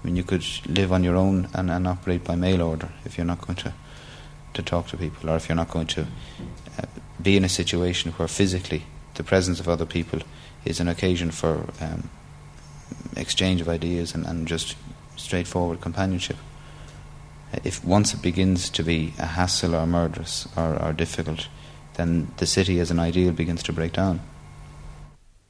I 0.02 0.07
mean, 0.07 0.16
you 0.16 0.24
could 0.24 0.44
live 0.66 0.92
on 0.92 1.05
your 1.05 1.14
own 1.14 1.48
and, 1.55 1.70
and 1.70 1.87
operate 1.87 2.24
by 2.24 2.35
mail 2.35 2.61
order 2.61 2.88
if 3.05 3.16
you're 3.16 3.24
not 3.24 3.40
going 3.40 3.57
to, 3.59 3.72
to 4.55 4.62
talk 4.62 4.88
to 4.88 4.96
people, 4.96 5.31
or 5.31 5.37
if 5.37 5.48
you're 5.48 5.55
not 5.55 5.70
going 5.70 5.87
to 5.88 6.02
uh, 6.02 6.87
be 7.22 7.37
in 7.37 7.44
a 7.44 7.48
situation 7.48 8.11
where 8.12 8.26
physically 8.26 8.83
the 9.14 9.22
presence 9.22 9.61
of 9.61 9.68
other 9.68 9.87
people 9.87 10.20
is 10.64 10.81
an 10.81 10.88
occasion 10.88 11.31
for 11.31 11.68
um, 11.81 12.11
exchange 13.16 13.61
of 13.61 13.68
ideas 13.68 14.12
and, 14.12 14.26
and 14.26 14.48
just 14.48 14.74
straightforward 15.14 15.81
companionship. 15.81 16.37
If 17.62 17.85
once 17.85 18.12
it 18.12 18.22
begins 18.22 18.70
to 18.70 18.83
be 18.83 19.14
a 19.20 19.26
hassle 19.26 19.76
or 19.76 19.87
murderous 19.87 20.48
or, 20.57 20.83
or 20.83 20.92
difficult, 20.92 21.46
then 21.94 22.33
the 22.38 22.46
city 22.46 22.81
as 22.81 22.90
an 22.90 22.98
ideal 22.98 23.33
begins 23.33 23.62
to 23.64 23.72
break 23.72 23.92
down. 23.92 24.20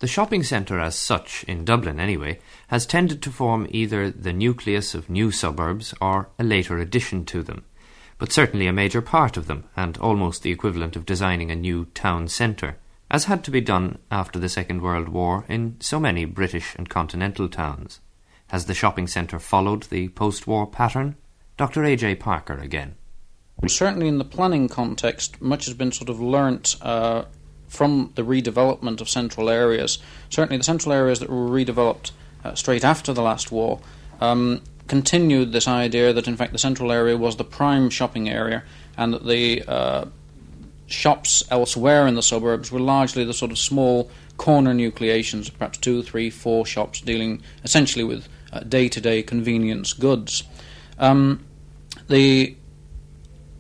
The 0.03 0.09
shopping 0.09 0.43
centre, 0.43 0.81
as 0.81 0.97
such, 0.97 1.45
in 1.45 1.65
Dublin 1.65 2.01
anyway, 2.01 2.41
has 2.67 2.87
tended 2.87 3.23
to 3.23 3.31
form 3.31 3.69
either 3.71 4.11
the 4.11 4.33
nucleus 4.33 4.97
of 4.97 5.09
new 5.09 5.31
suburbs 5.31 5.95
or 6.01 6.29
a 6.41 6.43
later 6.43 6.79
addition 6.79 7.25
to 7.27 7.45
them, 7.45 7.65
but 8.19 8.33
certainly 8.33 8.67
a 8.67 8.73
major 8.73 9.01
part 9.01 9.37
of 9.37 9.47
them, 9.47 9.63
and 9.77 9.97
almost 9.99 10.43
the 10.43 10.51
equivalent 10.51 10.97
of 10.97 11.07
designing 11.07 11.53
a 11.53 11.55
new 11.55 11.85
town 11.95 12.27
centre 12.27 12.79
as 13.13 13.27
had 13.27 13.45
to 13.45 13.53
be 13.53 13.61
done 13.61 13.97
after 14.11 14.41
the 14.41 14.49
Second 14.49 14.83
World 14.83 15.09
War 15.09 15.45
in 15.49 15.77
so 15.79 16.01
many 16.01 16.25
British 16.25 16.75
and 16.75 16.89
continental 16.89 17.49
towns. 17.49 18.01
Has 18.49 18.65
the 18.65 18.75
shopping 18.75 19.07
centre 19.07 19.39
followed 19.39 19.85
the 19.85 20.09
post 20.09 20.49
war 20.49 20.67
pattern? 20.67 21.15
Dr. 21.57 21.85
A.J. 21.85 22.17
Parker 22.17 22.59
again. 22.59 22.97
Certainly, 23.69 24.09
in 24.09 24.19
the 24.19 24.25
planning 24.25 24.67
context, 24.69 25.41
much 25.41 25.67
has 25.67 25.75
been 25.75 25.93
sort 25.93 26.09
of 26.09 26.21
learnt 26.21 26.75
uh, 26.83 27.27
from 27.73 28.13
the 28.17 28.23
redevelopment 28.23 29.01
of 29.01 29.09
central 29.09 29.49
areas. 29.49 29.99
Certainly, 30.29 30.59
the 30.59 30.65
central 30.65 30.93
areas 30.93 31.21
that 31.21 31.31
were 31.31 31.49
redeveloped 31.49 32.11
uh, 32.45 32.55
straight 32.55 32.85
after 32.85 33.15
the 33.15 33.23
last 33.23 33.51
war 33.51 33.81
um, 34.21 34.61
continued 34.89 35.53
this 35.53 35.67
idea 35.67 36.13
that, 36.13 36.29
in 36.29 36.37
fact, 36.37 36.53
the 36.53 36.59
central 36.59 36.93
area 36.93 37.17
was 37.17 37.37
the 37.37 37.45
prime 37.45 37.89
shopping 37.89 38.29
area 38.29 38.63
and 38.99 39.15
that 39.15 39.27
the 39.27 39.65
uh, 39.67 40.05
shops 40.87 41.43
elsewhere 41.51 42.07
in 42.07 42.15
the 42.15 42.23
suburbs 42.23 42.71
were 42.71 42.79
largely 42.79 43.25
the 43.25 43.33
sort 43.33 43.51
of 43.51 43.59
small 43.59 44.11
corner 44.37 44.75
nucleations, 44.75 45.51
perhaps 45.51 45.79
two, 45.79 46.03
three, 46.03 46.29
four 46.29 46.67
shops 46.67 47.01
dealing 47.01 47.43
essentially 47.65 48.05
with 48.05 48.29
day 48.69 48.87
to 48.87 49.01
day 49.01 49.23
convenience 49.23 49.95
goods. 49.95 50.45
Um, 50.99 51.43
the 52.09 52.55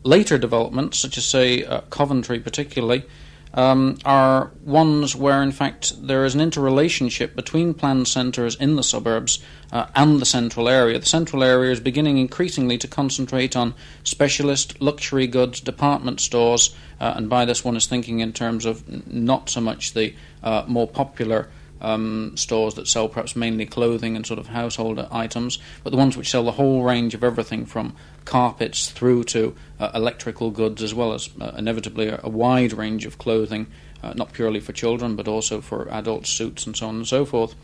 later 0.03 0.37
developments, 0.37 0.99
such 0.99 1.17
as, 1.17 1.25
say, 1.25 1.65
uh, 1.65 1.81
Coventry 1.89 2.41
particularly, 2.41 3.05
um, 3.55 3.99
are 4.05 4.51
ones 4.65 5.15
where, 5.15 5.43
in 5.43 5.53
fact, 5.53 6.07
there 6.07 6.25
is 6.25 6.35
an 6.35 6.41
interrelationship 6.41 7.35
between 7.37 7.75
planned 7.75 8.09
centres 8.09 8.55
in 8.57 8.77
the 8.77 8.83
suburbs 8.83 9.41
uh, 9.71 9.87
and 9.95 10.21
the 10.21 10.27
central 10.27 10.69
area. 10.69 10.99
The 10.99 11.07
central 11.07 11.43
area 11.45 11.73
is 11.73 11.81
beginning 11.81 12.19
increasingly 12.19 12.79
to 12.79 12.89
concentrate 12.89 13.57
on 13.57 13.75
specialist 14.05 14.81
luxury 14.81 15.27
goods 15.27 15.61
department 15.61 16.21
stores, 16.21 16.75
uh, 17.01 17.15
and 17.17 17.29
by 17.29 17.45
this 17.45 17.65
one 17.65 17.77
is 17.77 17.87
thinking 17.87 18.21
in 18.21 18.33
terms 18.33 18.65
of 18.65 19.13
not 19.13 19.51
so 19.51 19.61
much 19.61 19.93
the 19.93 20.15
uh, 20.43 20.65
more 20.67 20.89
popular 20.89 21.49
um, 21.83 22.35
stores 22.37 22.75
that 22.75 22.89
sell 22.89 23.09
perhaps 23.09 23.37
mainly 23.37 23.67
clothing 23.67 24.17
and 24.17 24.25
sort 24.25 24.39
of 24.39 24.47
household 24.47 24.99
items, 25.11 25.59
but 25.85 25.91
the 25.91 25.97
ones 25.97 26.17
which 26.17 26.31
sell 26.31 26.45
the 26.45 26.53
whole 26.53 26.83
range 26.83 27.15
of 27.15 27.23
everything 27.23 27.67
from 27.67 27.95
carpets 28.25 28.91
through 28.91 29.25
to 29.25 29.55
uh, 29.79 29.91
electrical 29.95 30.51
goods, 30.51 30.83
as 30.83 30.95
well 30.95 31.13
as 31.13 31.29
uh, 31.41 31.53
inevitably 31.59 32.09
a, 32.09 32.29
wide 32.29 32.73
range 32.73 33.05
of 33.05 33.19
clothing, 33.19 33.67
uh, 34.03 34.15
not 34.15 34.33
purely 34.33 34.61
for 34.61 34.73
children 34.73 35.17
but 35.17 35.29
also 35.29 35.61
for 35.61 35.89
adult 35.93 36.27
suits 36.27 36.65
and 36.65 36.77
so 36.77 36.87
on 36.87 36.97
and 36.97 37.07
so 37.07 37.25
forth. 37.25 37.55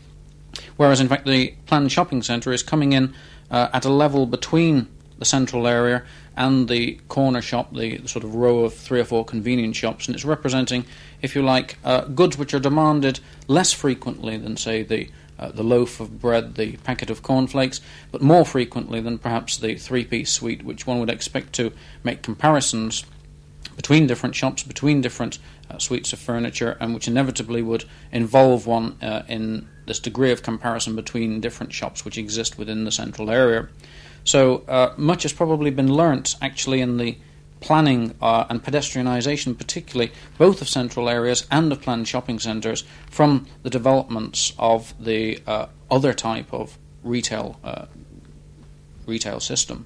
Whereas, 0.77 0.99
in 0.99 1.07
fact, 1.07 1.25
the 1.25 1.53
planned 1.65 1.91
shopping 1.91 2.21
centre 2.21 2.51
is 2.51 2.63
coming 2.63 2.91
in 2.93 3.13
uh, 3.49 3.69
at 3.73 3.85
a 3.85 3.89
level 3.89 4.25
between 4.25 4.87
the 5.17 5.25
central 5.25 5.67
area 5.67 6.03
and 6.35 6.69
the 6.69 6.99
corner 7.09 7.41
shop, 7.41 7.73
the 7.73 8.07
sort 8.07 8.23
of 8.23 8.33
row 8.33 8.59
of 8.59 8.73
three 8.73 8.99
or 8.99 9.03
four 9.03 9.25
convenience 9.25 9.75
shops, 9.75 10.07
and 10.07 10.15
it's 10.15 10.23
representing, 10.23 10.85
if 11.21 11.35
you 11.35 11.41
like, 11.41 11.77
uh, 11.83 12.05
goods 12.05 12.37
which 12.37 12.53
are 12.53 12.59
demanded 12.59 13.19
less 13.47 13.73
frequently 13.73 14.37
than, 14.37 14.57
say, 14.57 14.83
the 14.83 15.09
uh, 15.39 15.49
the 15.51 15.63
loaf 15.63 16.01
of 16.01 16.19
bread, 16.19 16.55
the 16.55 16.75
packet 16.77 17.09
of 17.09 17.23
cornflakes, 17.23 17.79
but 18.11 18.21
more 18.21 18.43
frequently 18.43 18.99
than 18.99 19.17
perhaps 19.17 19.55
the 19.57 19.75
three 19.75 20.03
piece 20.03 20.31
suite, 20.31 20.63
which 20.63 20.85
one 20.85 20.99
would 20.99 21.09
expect 21.09 21.53
to 21.53 21.71
make 22.03 22.21
comparisons 22.21 23.05
between 23.77 24.05
different 24.05 24.35
shops, 24.35 24.63
between 24.63 24.99
different 24.99 25.39
uh, 25.71 25.77
suites 25.77 26.11
of 26.11 26.19
furniture, 26.19 26.75
and 26.81 26.93
which 26.93 27.07
inevitably 27.07 27.61
would 27.61 27.85
involve 28.11 28.67
one 28.67 28.97
uh, 29.01 29.23
in 29.29 29.65
this 29.85 29.99
degree 29.99 30.31
of 30.31 30.43
comparison 30.43 30.95
between 30.95 31.39
different 31.39 31.71
shops 31.71 32.03
which 32.03 32.17
exist 32.17 32.57
within 32.57 32.83
the 32.83 32.91
central 32.91 33.31
area. 33.31 33.69
So 34.25 34.65
uh, 34.67 34.93
much 34.97 35.23
has 35.23 35.31
probably 35.31 35.71
been 35.71 35.93
learnt 35.93 36.35
actually 36.41 36.81
in 36.81 36.97
the 36.97 37.17
planning 37.59 38.15
uh, 38.21 38.45
and 38.49 38.63
pedestrianisation, 38.63 39.57
particularly 39.57 40.11
both 40.37 40.61
of 40.61 40.69
central 40.69 41.09
areas 41.09 41.45
and 41.51 41.71
of 41.71 41.81
planned 41.81 42.07
shopping 42.07 42.39
centres, 42.39 42.83
from 43.09 43.47
the 43.63 43.69
developments 43.69 44.53
of 44.57 44.93
the 44.99 45.41
uh, 45.45 45.67
other 45.91 46.13
type 46.13 46.53
of 46.53 46.77
retail 47.03 47.59
uh, 47.63 47.85
retail 49.05 49.39
system. 49.39 49.85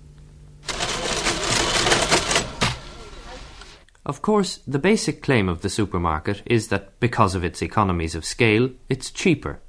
Of 4.06 4.22
course, 4.22 4.60
the 4.68 4.80
basic 4.80 5.24
claim 5.24 5.48
of 5.48 5.62
the 5.62 5.70
supermarket 5.70 6.42
is 6.46 6.68
that 6.68 7.00
because 7.00 7.36
of 7.36 7.44
its 7.44 7.62
economies 7.62 8.16
of 8.16 8.26
scale, 8.26 8.70
it's 8.90 9.10
cheaper. 9.10 9.62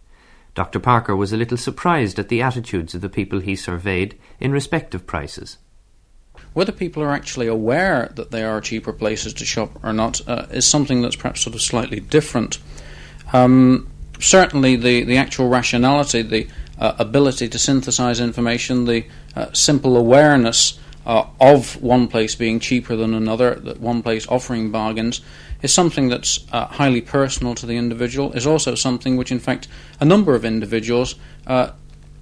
Dr. 0.54 0.80
Parker 0.80 1.14
was 1.14 1.32
a 1.32 1.36
little 1.36 1.56
surprised 1.56 2.18
at 2.18 2.28
the 2.28 2.42
attitudes 2.42 2.94
of 2.94 3.00
the 3.00 3.08
people 3.08 3.38
he 3.40 3.54
surveyed 3.54 4.18
in 4.40 4.50
respect 4.50 4.94
of 4.94 5.06
prices. 5.06 5.58
Whether 6.54 6.72
people 6.72 7.02
are 7.02 7.12
actually 7.12 7.48
aware 7.48 8.12
that 8.14 8.30
they 8.30 8.44
are 8.44 8.60
cheaper 8.60 8.92
places 8.92 9.34
to 9.34 9.44
shop 9.44 9.78
or 9.82 9.92
not 9.92 10.26
uh, 10.26 10.46
is 10.50 10.66
something 10.66 11.02
that's 11.02 11.16
perhaps 11.16 11.42
sort 11.42 11.54
of 11.54 11.60
slightly 11.62 12.00
different. 12.00 12.58
Um, 13.32 13.90
certainly, 14.20 14.76
the, 14.76 15.02
the 15.02 15.16
actual 15.16 15.48
rationality, 15.48 16.22
the 16.22 16.46
uh, 16.78 16.94
ability 16.98 17.48
to 17.48 17.58
synthesize 17.58 18.20
information, 18.20 18.84
the 18.84 19.04
uh, 19.34 19.52
simple 19.52 19.96
awareness 19.96 20.78
uh, 21.06 21.24
of 21.40 21.80
one 21.82 22.08
place 22.08 22.34
being 22.34 22.60
cheaper 22.60 22.96
than 22.96 23.14
another, 23.14 23.56
that 23.56 23.80
one 23.80 24.02
place 24.02 24.26
offering 24.28 24.70
bargains, 24.70 25.20
is 25.62 25.72
something 25.72 26.08
that's 26.08 26.46
uh, 26.52 26.66
highly 26.66 27.00
personal 27.00 27.54
to 27.54 27.66
the 27.66 27.76
individual, 27.76 28.32
is 28.32 28.46
also 28.46 28.74
something 28.74 29.16
which, 29.16 29.32
in 29.32 29.40
fact, 29.40 29.66
a 30.00 30.04
number 30.04 30.34
of 30.34 30.44
individuals 30.44 31.16
uh, 31.46 31.70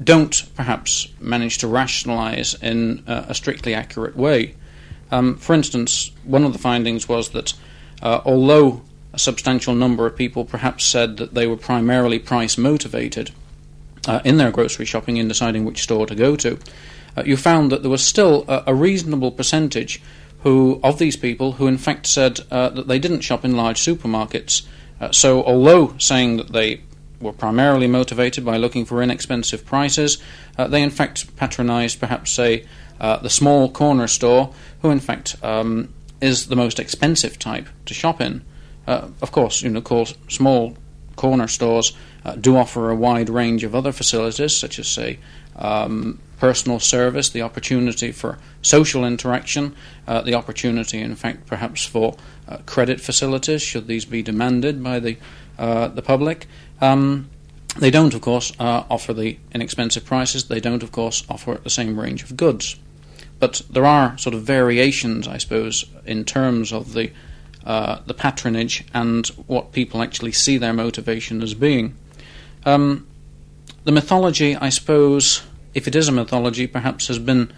don't 0.05 0.45
perhaps 0.55 1.09
manage 1.21 1.59
to 1.59 1.67
rationalize 1.67 2.55
in 2.55 3.03
uh, 3.07 3.27
a 3.29 3.35
strictly 3.35 3.75
accurate 3.75 4.17
way. 4.17 4.55
Um, 5.11 5.37
for 5.37 5.55
instance, 5.55 6.11
one 6.25 6.45
of 6.45 6.53
the 6.53 6.59
findings 6.59 7.09
was 7.09 7.31
that 7.31 7.55
uh, 8.03 8.21
although 8.25 8.83
a 9.13 9.19
substantial 9.19 9.75
number 9.75 10.07
of 10.07 10.17
people 10.17 10.45
perhaps 10.45 10.85
said 10.85 11.19
that 11.19 11.35
they 11.35 11.47
were 11.47 11.57
primarily 11.57 12.19
price 12.19 12.57
motivated 12.57 13.31
uh, 14.09 14.21
in 14.25 14.39
their 14.39 14.51
grocery 14.51 14.87
shopping 14.87 15.19
in 15.19 15.29
deciding 15.29 15.65
which 15.65 15.83
store 15.83 16.07
to 16.07 16.15
go 16.15 16.35
to, 16.37 16.59
uh, 17.17 17.23
you 17.27 17.37
found 17.37 17.71
that 17.71 17.83
there 17.83 17.91
was 17.91 18.03
still 18.03 18.45
a, 18.49 18.65
a, 18.69 18.75
reasonable 18.75 19.31
percentage 19.31 20.01
who 20.41 20.81
of 20.83 20.99
these 20.99 21.17
people 21.17 21.53
who 21.53 21.67
in 21.67 21.77
fact 21.77 22.07
said 22.07 22.41
uh, 22.51 22.71
that 22.71 22.89
they 22.89 22.99
didn't 22.99 23.21
shop 23.21 23.45
in 23.45 23.57
large 23.57 23.79
supermarkets. 23.79 24.63
So, 25.11 25.43
although 25.43 25.97
saying 25.99 26.37
that 26.37 26.53
they 26.53 26.81
were 27.23 27.33
primarily 27.33 27.87
motivated 27.87 28.45
by 28.45 28.57
looking 28.57 28.85
for 28.85 29.03
inexpensive 29.03 29.65
prices, 29.65 30.19
uh, 30.59 30.67
they 30.67 30.83
in 30.83 30.91
fact 30.91 31.35
patronised 31.37 32.01
perhaps 32.01 32.31
say 32.31 32.67
uh, 33.01 33.17
the 33.17 33.31
small 33.31 33.71
corner 33.71 34.09
store, 34.09 34.53
who 34.83 34.91
in 34.91 35.01
fact 35.01 35.37
um, 35.43 35.93
is 36.21 36.47
the 36.47 36.57
most 36.57 36.79
expensive 36.79 37.39
type 37.39 37.69
to 37.87 37.95
shop 37.95 38.21
in. 38.21 38.43
Uh, 38.87 39.09
of 39.21 39.33
course, 39.33 39.63
you 39.63 39.71
know, 39.71 39.81
course, 39.81 40.15
small 40.29 40.77
corner 41.17 41.49
stores 41.49 41.93
uh, 42.25 42.35
do 42.37 42.57
offer 42.57 42.91
a 42.91 42.97
wide 42.97 43.29
range 43.29 43.65
of 43.65 43.75
other 43.75 43.93
facilities, 43.93 44.57
such 44.57 44.79
as, 44.79 44.89
say, 44.89 45.19
um, 45.57 46.19
personal 46.39 46.81
service, 46.81 47.31
the 47.31 47.43
opportunity 47.43 48.11
for 48.11 48.39
social 48.63 49.05
interaction, 49.05 49.75
uh, 50.07 50.21
the 50.23 50.35
opportunity, 50.35 51.01
in 51.01 51.15
fact, 51.15 51.47
perhaps 51.47 51.85
for 51.85 52.17
uh, 52.49 52.57
credit 52.67 53.01
facilities, 53.01 53.63
should 53.63 53.87
these 53.87 54.05
be 54.05 54.23
demanded 54.23 54.83
by 54.83 54.99
the 54.99 55.17
the 55.57 56.03
public. 56.03 56.47
Um, 56.81 57.29
they 57.79 57.91
don't, 57.91 58.15
of 58.15 58.21
course, 58.21 58.53
uh, 58.59 58.85
offer 58.91 59.15
the 59.15 59.39
inexpensive 59.53 60.05
prices. 60.05 60.45
They 60.45 60.61
don't, 60.61 60.83
of 60.83 60.93
course, 60.93 61.25
offer 61.29 61.59
the 61.63 61.71
same 61.71 61.99
range 61.99 62.23
of 62.23 62.37
goods. 62.37 62.77
But 63.39 63.63
there 63.71 63.87
are 63.87 64.17
sort 64.19 64.35
of 64.35 64.43
variations, 64.43 65.27
I 65.27 65.39
suppose, 65.39 65.87
in 66.05 66.25
terms 66.25 66.73
of 66.73 66.93
the 66.93 67.11
uh, 67.65 68.01
the 68.07 68.15
patronage 68.15 68.85
and 68.93 69.29
what 69.47 69.73
people 69.73 70.03
actually 70.03 70.33
see 70.33 70.59
their 70.59 70.73
motivation 70.73 71.43
as 71.43 71.55
being. 71.55 71.95
Um, 72.65 73.07
the 73.85 73.93
mythology, 73.93 74.57
I 74.57 74.69
suppose, 74.69 75.43
if 75.73 75.87
it 75.87 75.95
is 75.95 76.09
a 76.09 76.13
mythology, 76.13 76.67
perhaps 76.67 77.07
has 77.07 77.21
been 77.21 77.53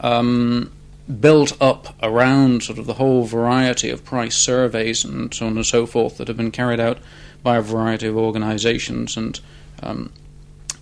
um, 0.00 0.72
built 1.20 1.60
up 1.60 1.94
around 2.02 2.62
sort 2.62 2.78
of 2.78 2.86
the 2.86 2.94
whole 2.94 3.24
variety 3.24 3.90
of 3.90 4.04
price 4.04 4.36
surveys 4.36 5.04
and 5.04 5.34
so 5.34 5.46
on 5.46 5.56
and 5.56 5.66
so 5.66 5.84
forth 5.86 6.16
that 6.16 6.28
have 6.28 6.36
been 6.36 6.50
carried 6.50 6.80
out 6.80 6.98
by 7.42 7.56
a 7.56 7.62
variety 7.62 8.06
of 8.06 8.16
organisations, 8.16 9.16
and 9.16 9.40
um, 9.82 10.10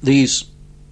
these 0.03 0.45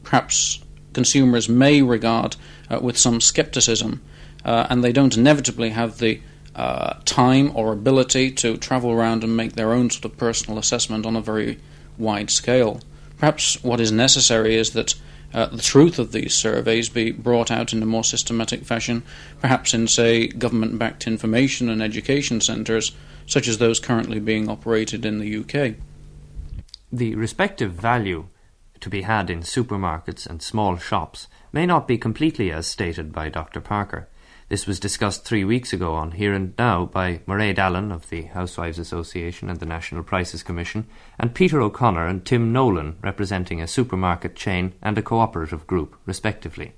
perhaps 0.03 0.59
consumers 0.93 1.49
may 1.49 1.81
regard 1.81 2.35
uh, 2.69 2.81
with 2.83 2.99
some 2.99 3.21
scepticism, 3.21 4.03
uh, 4.45 4.66
and 4.69 4.83
they 4.83 4.93
don't 4.93 5.16
inevitably 5.16 5.71
have 5.71 5.99
the 5.99 6.21
uh, 6.57 6.95
time 7.05 7.53
or 7.55 7.73
ability 7.73 8.33
to 8.33 8.57
travel 8.57 8.90
around 8.90 9.23
and 9.23 9.37
make 9.37 9.53
their 9.53 9.73
own 9.73 9.88
sort 9.88 10.05
of 10.05 10.16
personal 10.16 10.59
assessment 10.59 11.07
on 11.07 11.14
a 11.14 11.21
very 11.21 11.59
wide 11.97 12.31
scale. 12.31 12.81
Perhaps 13.19 13.62
what 13.62 13.81
is 13.81 13.93
necessary 13.93 14.57
is 14.57 14.71
that 14.73 14.95
uh, 15.33 15.47
the 15.47 15.62
truth 15.62 15.99
of 15.99 16.12
these 16.12 16.35
surveys 16.35 16.88
be 16.88 17.12
brought 17.12 17.51
out 17.51 17.73
in 17.73 17.83
a 17.83 17.87
more 17.87 18.05
systematic 18.05 18.64
fashion, 18.64 19.03
perhaps 19.40 19.73
in, 19.73 19.87
say, 19.87 20.27
government 20.27 20.79
backed 20.79 21.07
information 21.07 21.69
and 21.69 21.83
education 21.83 22.40
centres, 22.40 22.93
such 23.27 23.47
as 23.47 23.59
those 23.59 23.79
currently 23.79 24.19
being 24.19 24.49
operated 24.49 25.05
in 25.05 25.19
the 25.19 25.37
UK. 25.37 25.77
The 26.93 27.14
respective 27.14 27.73
value 27.73 28.27
to 28.81 28.88
be 28.88 29.03
had 29.03 29.31
in 29.31 29.40
supermarkets 29.40 30.27
and 30.27 30.43
small 30.43 30.77
shops 30.77 31.29
may 31.53 31.66
not 31.66 31.87
be 31.87 31.99
completely 31.99 32.51
as 32.51 32.66
stated 32.66 33.12
by 33.12 33.29
Dr. 33.29 33.61
Parker. 33.61 34.09
This 34.50 34.66
was 34.66 34.80
discussed 34.80 35.24
three 35.24 35.44
weeks 35.44 35.72
ago 35.72 35.94
on 35.94 36.10
Here 36.10 36.34
and 36.34 36.54
Now 36.58 36.84
by 36.84 37.18
Mairead 37.18 37.56
Allen 37.58 37.92
of 37.92 38.10
the 38.10 38.22
Housewives 38.22 38.80
Association 38.80 39.48
and 39.48 39.60
the 39.60 39.64
National 39.64 40.02
Prices 40.02 40.42
Commission, 40.42 40.88
and 41.20 41.36
Peter 41.36 41.60
O'Connor 41.62 42.04
and 42.08 42.26
Tim 42.26 42.52
Nolan, 42.52 42.96
representing 43.00 43.62
a 43.62 43.68
supermarket 43.68 44.34
chain 44.34 44.72
and 44.82 44.98
a 44.98 45.02
cooperative 45.02 45.68
group, 45.68 45.94
respectively. 46.04 46.72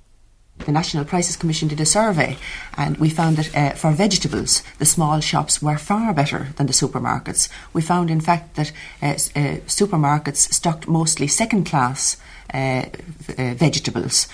The 0.58 0.70
National 0.70 1.06
Prices 1.06 1.34
Commission 1.34 1.66
did 1.66 1.80
a 1.80 1.86
survey, 1.86 2.36
and 2.76 2.98
we 2.98 3.08
found 3.08 3.38
that 3.38 3.56
uh, 3.56 3.74
for 3.74 3.92
vegetables, 3.92 4.62
the 4.78 4.84
small 4.84 5.20
shops 5.20 5.62
were 5.62 5.78
far 5.78 6.12
better 6.12 6.48
than 6.56 6.66
the 6.66 6.74
supermarkets. 6.74 7.48
We 7.72 7.80
found, 7.80 8.10
in 8.10 8.20
fact, 8.20 8.56
that 8.56 8.70
uh, 9.00 9.06
uh, 9.06 9.60
supermarkets 9.64 10.52
stocked 10.52 10.88
mostly 10.88 11.26
second 11.26 11.64
class 11.64 12.18
uh, 12.52 12.84
uh, 13.38 13.54
vegetables 13.54 14.28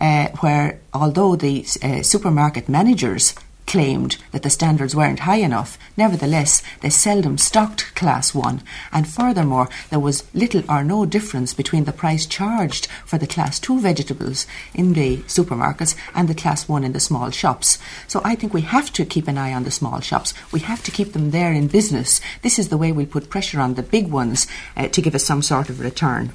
uh, 0.00 0.28
where 0.40 0.80
although 0.92 1.36
the 1.36 1.66
uh, 1.82 2.02
supermarket 2.02 2.68
managers 2.68 3.34
claimed 3.66 4.16
that 4.30 4.42
the 4.42 4.50
standards 4.50 4.94
weren't 4.94 5.20
high 5.20 5.36
enough, 5.36 5.76
nevertheless 5.96 6.62
they 6.80 6.90
seldom 6.90 7.36
stocked 7.36 7.94
class 7.94 8.34
1 8.34 8.62
and 8.92 9.08
furthermore 9.08 9.68
there 9.90 9.98
was 9.98 10.24
little 10.34 10.62
or 10.70 10.84
no 10.84 11.04
difference 11.04 11.52
between 11.52 11.84
the 11.84 11.92
price 11.92 12.26
charged 12.26 12.86
for 13.04 13.18
the 13.18 13.26
class 13.26 13.58
2 13.58 13.80
vegetables 13.80 14.46
in 14.72 14.92
the 14.92 15.18
supermarkets 15.22 15.96
and 16.14 16.28
the 16.28 16.34
class 16.34 16.68
1 16.68 16.84
in 16.84 16.92
the 16.92 17.00
small 17.00 17.30
shops. 17.30 17.78
So 18.06 18.20
I 18.24 18.34
think 18.34 18.54
we 18.54 18.62
have 18.62 18.92
to 18.94 19.04
keep 19.04 19.28
an 19.28 19.38
eye 19.38 19.52
on 19.52 19.64
the 19.64 19.70
small 19.70 20.00
shops. 20.00 20.32
We 20.52 20.60
have 20.60 20.82
to 20.84 20.90
keep 20.90 21.12
them 21.12 21.30
there 21.30 21.52
in 21.52 21.66
business. 21.66 22.20
This 22.42 22.58
is 22.58 22.68
the 22.68 22.78
way 22.78 22.92
we 22.92 23.06
put 23.06 23.30
pressure 23.30 23.60
on 23.60 23.74
the 23.74 23.82
big 23.82 24.08
ones 24.10 24.46
uh, 24.76 24.88
to 24.88 25.02
give 25.02 25.14
us 25.14 25.24
some 25.24 25.42
sort 25.42 25.68
of 25.68 25.80
return. 25.80 26.32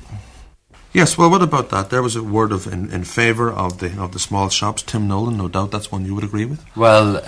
Yes, 0.94 1.18
well, 1.18 1.30
what 1.30 1.42
about 1.42 1.70
that? 1.70 1.90
There 1.90 2.04
was 2.04 2.18
a 2.18 2.24
word 2.24 2.52
of 2.52 2.68
in, 2.68 2.92
in 2.92 3.06
favour 3.06 3.50
of 3.50 3.80
the 3.80 3.98
of 4.02 4.12
the 4.12 4.20
small 4.20 4.50
shops. 4.50 4.82
Tim 4.82 5.08
Nolan, 5.08 5.38
no 5.38 5.48
doubt 5.48 5.72
that's 5.72 5.92
one 5.92 6.06
you 6.06 6.14
would 6.16 6.24
agree 6.24 6.46
with. 6.46 6.66
Well, 6.76 7.24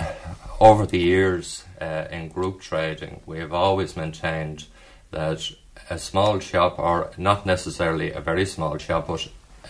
over 0.60 0.84
the 0.84 0.98
years 0.98 1.64
uh, 1.80 2.04
in 2.10 2.28
group 2.28 2.60
trading, 2.60 3.22
we 3.24 3.38
have 3.38 3.54
always 3.54 3.96
maintained 3.96 4.66
that 5.12 5.50
a 5.88 5.98
small 5.98 6.40
shop, 6.40 6.78
or 6.78 7.10
not 7.16 7.46
necessarily 7.46 8.12
a 8.12 8.20
very 8.20 8.46
small 8.46 8.76
shop, 8.78 9.06
but 9.08 9.28
uh, 9.64 9.68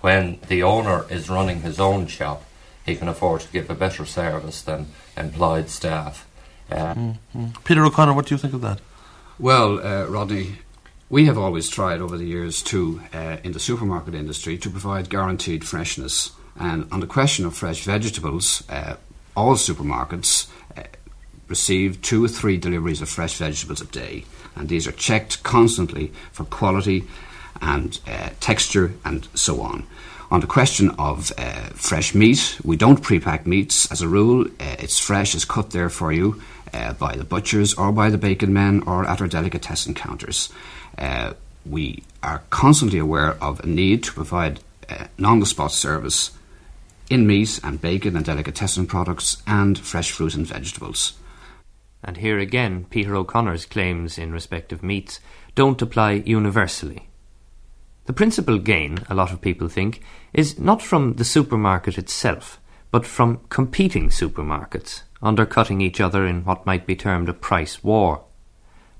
when 0.00 0.38
the 0.48 0.62
owner 0.62 1.04
is 1.10 1.28
running 1.28 1.60
his 1.62 1.78
own 1.78 2.06
shop, 2.06 2.42
he 2.84 2.96
can 2.96 3.08
afford 3.08 3.42
to 3.42 3.52
give 3.52 3.68
a 3.70 3.74
better 3.74 4.04
service 4.04 4.62
than 4.62 4.86
employed 5.16 5.68
staff. 5.68 6.26
Uh, 6.70 6.94
mm-hmm. 6.94 7.46
Peter 7.64 7.84
O'Connor, 7.84 8.14
what 8.14 8.26
do 8.26 8.34
you 8.34 8.38
think 8.38 8.54
of 8.54 8.60
that? 8.62 8.80
Well, 9.38 9.86
uh, 9.86 10.06
Rodney, 10.06 10.58
we 11.08 11.26
have 11.26 11.38
always 11.38 11.68
tried 11.68 12.00
over 12.00 12.18
the 12.18 12.24
years 12.24 12.62
to, 12.64 13.00
uh, 13.14 13.36
in 13.44 13.52
the 13.52 13.60
supermarket 13.60 14.14
industry, 14.14 14.58
to 14.58 14.70
provide 14.70 15.08
guaranteed 15.08 15.64
freshness. 15.64 16.32
And 16.58 16.88
on 16.90 17.00
the 17.00 17.06
question 17.06 17.46
of 17.46 17.54
fresh 17.54 17.84
vegetables, 17.84 18.64
uh, 18.68 18.96
all 19.36 19.54
supermarkets 19.54 20.48
uh, 20.76 20.82
receive 21.48 22.02
two 22.02 22.24
or 22.24 22.28
three 22.28 22.56
deliveries 22.56 23.02
of 23.02 23.08
fresh 23.08 23.36
vegetables 23.36 23.80
a 23.80 23.86
day, 23.86 24.24
and 24.56 24.68
these 24.68 24.88
are 24.88 24.92
checked 24.92 25.42
constantly 25.42 26.12
for 26.32 26.44
quality 26.44 27.04
and 27.60 28.00
uh, 28.06 28.30
texture 28.40 28.92
and 29.04 29.28
so 29.34 29.60
on. 29.60 29.86
On 30.30 30.40
the 30.40 30.46
question 30.48 30.90
of 30.98 31.30
uh, 31.38 31.68
fresh 31.74 32.14
meat, 32.14 32.58
we 32.64 32.76
don't 32.76 33.00
pre-pack 33.00 33.46
meats 33.46 33.90
as 33.92 34.02
a 34.02 34.08
rule. 34.08 34.44
Uh, 34.44 34.76
it's 34.80 34.98
fresh, 34.98 35.36
it's 35.36 35.44
cut 35.44 35.70
there 35.70 35.88
for 35.88 36.12
you 36.12 36.42
by 36.98 37.16
the 37.16 37.24
butchers 37.24 37.72
or 37.72 37.90
by 37.90 38.10
the 38.10 38.18
bacon 38.18 38.52
men 38.52 38.82
or 38.86 39.06
at 39.08 39.22
our 39.22 39.26
delicatessen 39.26 39.94
counters. 39.94 40.52
Uh, 40.98 41.34
we 41.64 42.02
are 42.22 42.42
constantly 42.50 42.98
aware 42.98 43.42
of 43.42 43.60
a 43.60 43.66
need 43.66 44.02
to 44.04 44.12
provide 44.12 44.60
uh, 44.88 45.06
on 45.24 45.40
the 45.40 45.46
spot 45.46 45.72
service 45.72 46.30
in 47.10 47.26
meat 47.26 47.60
and 47.62 47.80
bacon 47.80 48.16
and 48.16 48.24
delicatessen 48.24 48.86
products 48.86 49.42
and 49.46 49.78
fresh 49.78 50.10
fruit 50.10 50.34
and 50.34 50.46
vegetables. 50.46 51.14
And 52.02 52.18
here 52.18 52.38
again, 52.38 52.86
Peter 52.90 53.16
O'Connor's 53.16 53.66
claims 53.66 54.18
in 54.18 54.32
respect 54.32 54.72
of 54.72 54.82
meats 54.82 55.20
don't 55.54 55.80
apply 55.82 56.22
universally. 56.24 57.08
The 58.06 58.12
principal 58.12 58.58
gain, 58.58 59.00
a 59.10 59.14
lot 59.14 59.32
of 59.32 59.40
people 59.40 59.68
think, 59.68 60.02
is 60.32 60.58
not 60.58 60.80
from 60.80 61.14
the 61.14 61.24
supermarket 61.24 61.98
itself, 61.98 62.60
but 62.92 63.04
from 63.04 63.40
competing 63.48 64.10
supermarkets, 64.10 65.02
undercutting 65.20 65.80
each 65.80 66.00
other 66.00 66.24
in 66.24 66.44
what 66.44 66.66
might 66.66 66.86
be 66.86 66.94
termed 66.94 67.28
a 67.28 67.34
price 67.34 67.82
war. 67.82 68.22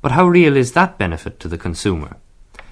But 0.01 0.13
how 0.13 0.27
real 0.27 0.57
is 0.57 0.73
that 0.73 0.99
benefit 0.99 1.41
to 1.41 1.49
the 1.49 1.59
consumer? 1.59 2.17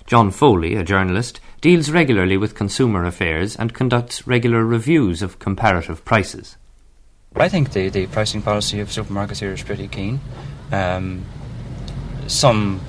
John 0.07 0.31
Foley, 0.31 0.77
a 0.77 0.85
journalist, 0.85 1.41
deals 1.61 1.91
regularly 1.91 2.37
with 2.37 2.55
consumer 2.55 3.05
affairs 3.05 3.57
and 3.57 3.73
conducts 3.73 4.27
regular 4.27 4.65
reviews 4.65 5.23
of 5.23 5.39
comparative 5.39 6.05
prices. 6.05 6.57
I 7.37 7.49
think 7.49 7.73
the, 7.73 7.89
the 7.89 8.07
pricing 8.07 8.43
policy 8.43 8.81
of 8.81 8.89
supermarkets 8.89 9.41
here 9.41 9.53
is 9.53 9.63
pretty 9.63 9.89
keen. 9.89 10.21
Um, 10.71 11.25
some 12.27 12.81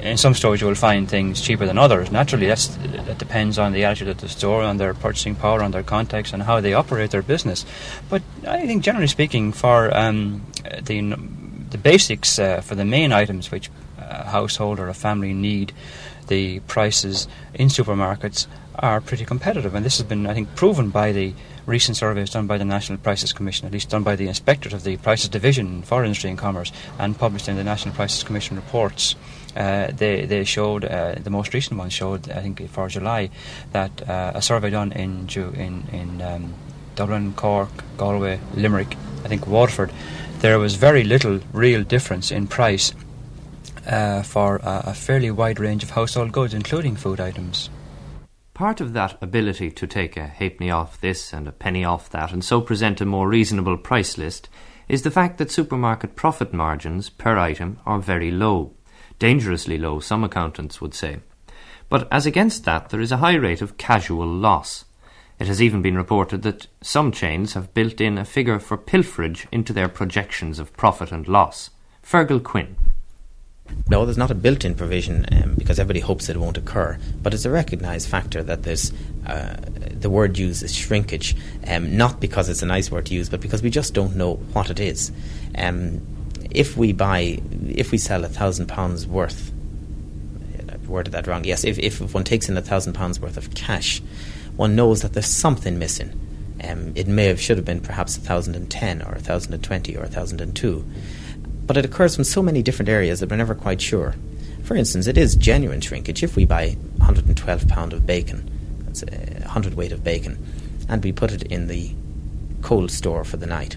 in 0.00 0.16
some 0.16 0.34
stores 0.34 0.60
you 0.60 0.66
will 0.66 0.74
find 0.74 1.08
things 1.08 1.40
cheaper 1.40 1.66
than 1.66 1.78
others. 1.78 2.10
Naturally, 2.10 2.46
that's, 2.46 2.68
that 2.68 3.18
depends 3.18 3.58
on 3.58 3.72
the 3.72 3.84
attitude 3.84 4.08
of 4.08 4.18
the 4.18 4.28
store, 4.28 4.62
on 4.62 4.76
their 4.76 4.94
purchasing 4.94 5.34
power, 5.34 5.62
on 5.62 5.72
their 5.72 5.82
contacts, 5.82 6.32
and 6.32 6.42
how 6.42 6.60
they 6.60 6.72
operate 6.72 7.10
their 7.10 7.22
business. 7.22 7.64
But 8.08 8.22
I 8.46 8.66
think, 8.66 8.84
generally 8.84 9.08
speaking, 9.08 9.52
for 9.52 9.94
um, 9.96 10.46
the 10.82 11.02
the 11.70 11.78
basics 11.78 12.38
uh, 12.38 12.60
for 12.60 12.74
the 12.74 12.84
main 12.84 13.12
items 13.12 13.50
which 13.50 13.70
a 13.98 14.24
household 14.24 14.78
or 14.78 14.88
a 14.88 14.94
family 14.94 15.34
need, 15.34 15.72
the 16.28 16.60
prices 16.60 17.28
in 17.54 17.68
supermarkets 17.68 18.46
are 18.78 19.00
pretty 19.00 19.24
competitive, 19.24 19.74
and 19.74 19.84
this 19.84 19.98
has 19.98 20.06
been, 20.06 20.26
I 20.26 20.34
think, 20.34 20.54
proven 20.54 20.90
by 20.90 21.10
the 21.12 21.34
recent 21.66 21.96
surveys 21.96 22.30
done 22.30 22.46
by 22.46 22.58
the 22.58 22.64
National 22.64 22.98
Prices 22.98 23.32
Commission, 23.32 23.66
at 23.66 23.72
least 23.72 23.90
done 23.90 24.04
by 24.04 24.14
the 24.14 24.28
inspectors 24.28 24.72
of 24.72 24.84
the 24.84 24.96
Prices 24.98 25.28
Division 25.28 25.82
for 25.82 26.04
Industry 26.04 26.30
and 26.30 26.38
Commerce, 26.38 26.72
and 26.98 27.18
published 27.18 27.48
in 27.48 27.56
the 27.56 27.64
National 27.64 27.94
Prices 27.94 28.22
Commission 28.22 28.56
reports. 28.56 29.16
Uh, 29.56 29.90
they 29.90 30.24
they 30.26 30.44
showed 30.44 30.84
uh, 30.84 31.14
the 31.14 31.30
most 31.30 31.52
recent 31.52 31.78
one 31.78 31.90
showed 31.90 32.30
I 32.30 32.40
think 32.40 32.68
for 32.70 32.88
July 32.88 33.30
that 33.72 34.08
uh, 34.08 34.32
a 34.34 34.42
survey 34.42 34.70
done 34.70 34.92
in 34.92 35.28
in 35.34 35.84
in 35.90 36.22
um, 36.22 36.54
Dublin, 36.94 37.32
Cork, 37.32 37.70
Galway, 37.96 38.38
Limerick, 38.54 38.96
I 39.24 39.28
think 39.28 39.46
Waterford, 39.46 39.92
there 40.40 40.58
was 40.58 40.76
very 40.76 41.04
little 41.04 41.40
real 41.52 41.82
difference 41.82 42.30
in 42.30 42.46
price 42.46 42.94
uh, 43.86 44.22
for 44.22 44.56
a, 44.56 44.82
a 44.86 44.94
fairly 44.94 45.30
wide 45.30 45.58
range 45.58 45.82
of 45.82 45.90
household 45.90 46.32
goods, 46.32 46.54
including 46.54 46.94
food 46.96 47.20
items. 47.20 47.70
Part 48.54 48.80
of 48.80 48.92
that 48.92 49.16
ability 49.22 49.70
to 49.72 49.86
take 49.86 50.16
a 50.16 50.26
halfpenny 50.26 50.70
off 50.70 51.00
this 51.00 51.32
and 51.32 51.46
a 51.46 51.52
penny 51.52 51.84
off 51.84 52.10
that 52.10 52.32
and 52.32 52.44
so 52.44 52.60
present 52.60 53.00
a 53.00 53.04
more 53.04 53.28
reasonable 53.28 53.76
price 53.76 54.18
list 54.18 54.48
is 54.88 55.02
the 55.02 55.10
fact 55.10 55.38
that 55.38 55.50
supermarket 55.50 56.16
profit 56.16 56.52
margins 56.52 57.08
per 57.08 57.36
item 57.36 57.78
are 57.84 58.00
very 58.00 58.30
low. 58.30 58.74
Dangerously 59.18 59.78
low, 59.78 60.00
some 60.00 60.24
accountants 60.24 60.80
would 60.80 60.94
say. 60.94 61.18
But 61.88 62.08
as 62.12 62.26
against 62.26 62.64
that, 62.64 62.90
there 62.90 63.00
is 63.00 63.12
a 63.12 63.18
high 63.18 63.34
rate 63.34 63.62
of 63.62 63.76
casual 63.76 64.26
loss. 64.26 64.84
It 65.38 65.46
has 65.46 65.62
even 65.62 65.82
been 65.82 65.96
reported 65.96 66.42
that 66.42 66.66
some 66.80 67.12
chains 67.12 67.54
have 67.54 67.72
built 67.72 68.00
in 68.00 68.18
a 68.18 68.24
figure 68.24 68.58
for 68.58 68.76
pilferage 68.76 69.46
into 69.52 69.72
their 69.72 69.88
projections 69.88 70.58
of 70.58 70.76
profit 70.76 71.12
and 71.12 71.28
loss. 71.28 71.70
Fergal 72.02 72.42
Quinn. 72.42 72.76
No, 73.88 74.04
there's 74.04 74.18
not 74.18 74.30
a 74.30 74.34
built-in 74.34 74.74
provision 74.74 75.26
um, 75.30 75.54
because 75.54 75.78
everybody 75.78 76.00
hopes 76.00 76.28
it 76.28 76.36
won't 76.36 76.56
occur. 76.56 76.98
But 77.22 77.34
it's 77.34 77.44
a 77.44 77.50
recognised 77.50 78.08
factor 78.08 78.42
that 78.42 78.62
there's 78.62 78.92
uh, 79.26 79.56
the 79.92 80.10
word 80.10 80.38
used 80.38 80.62
is 80.62 80.74
shrinkage, 80.74 81.36
um, 81.66 81.96
not 81.96 82.18
because 82.18 82.48
it's 82.48 82.62
a 82.62 82.66
nice 82.66 82.90
word 82.90 83.06
to 83.06 83.14
use, 83.14 83.28
but 83.28 83.40
because 83.40 83.62
we 83.62 83.70
just 83.70 83.94
don't 83.94 84.16
know 84.16 84.34
what 84.34 84.70
it 84.70 84.80
is. 84.80 85.12
Um, 85.54 86.00
if 86.50 86.76
we 86.76 86.92
buy, 86.92 87.40
if 87.68 87.92
we 87.92 87.98
sell 87.98 88.24
a 88.24 88.28
thousand 88.28 88.66
pounds 88.66 89.06
worth, 89.06 89.52
I've 90.70 90.88
worded 90.88 91.12
that 91.12 91.26
wrong. 91.26 91.44
Yes, 91.44 91.64
if, 91.64 91.78
if 91.78 92.00
one 92.14 92.24
takes 92.24 92.48
in 92.48 92.56
a 92.56 92.62
thousand 92.62 92.94
pounds 92.94 93.20
worth 93.20 93.36
of 93.36 93.54
cash, 93.54 94.00
one 94.58 94.76
knows 94.76 95.00
that 95.00 95.14
there's 95.14 95.26
something 95.26 95.78
missing. 95.78 96.12
Um, 96.62 96.92
it 96.94 97.08
may 97.08 97.26
have 97.26 97.40
should 97.40 97.56
have 97.56 97.64
been 97.64 97.80
perhaps 97.80 98.18
a 98.18 98.20
thousand 98.20 98.56
and 98.56 98.70
ten 98.70 99.00
or 99.00 99.12
a 99.12 99.20
thousand 99.20 99.54
and 99.54 99.64
twenty 99.64 99.96
or 99.96 100.04
a 100.04 100.08
thousand 100.08 100.42
and 100.42 100.54
two 100.54 100.84
but 101.68 101.76
it 101.76 101.84
occurs 101.84 102.14
from 102.14 102.24
so 102.24 102.42
many 102.42 102.62
different 102.62 102.88
areas 102.88 103.20
that 103.20 103.30
we're 103.30 103.36
never 103.36 103.54
quite 103.54 103.80
sure. 103.80 104.14
For 104.64 104.74
instance, 104.74 105.06
it 105.06 105.18
is 105.18 105.36
genuine 105.36 105.82
shrinkage 105.82 106.22
if 106.22 106.34
we 106.34 106.46
buy 106.46 106.78
112 106.96 107.68
pound 107.68 107.92
of 107.92 108.06
bacon, 108.06 108.50
that's 108.84 109.02
a 109.02 109.40
100 109.40 109.74
weight 109.74 109.92
of 109.92 110.02
bacon, 110.02 110.44
and 110.88 111.04
we 111.04 111.12
put 111.12 111.30
it 111.30 111.42
in 111.42 111.68
the 111.68 111.94
cold 112.62 112.90
store 112.90 113.22
for 113.22 113.36
the 113.36 113.46
night. 113.46 113.76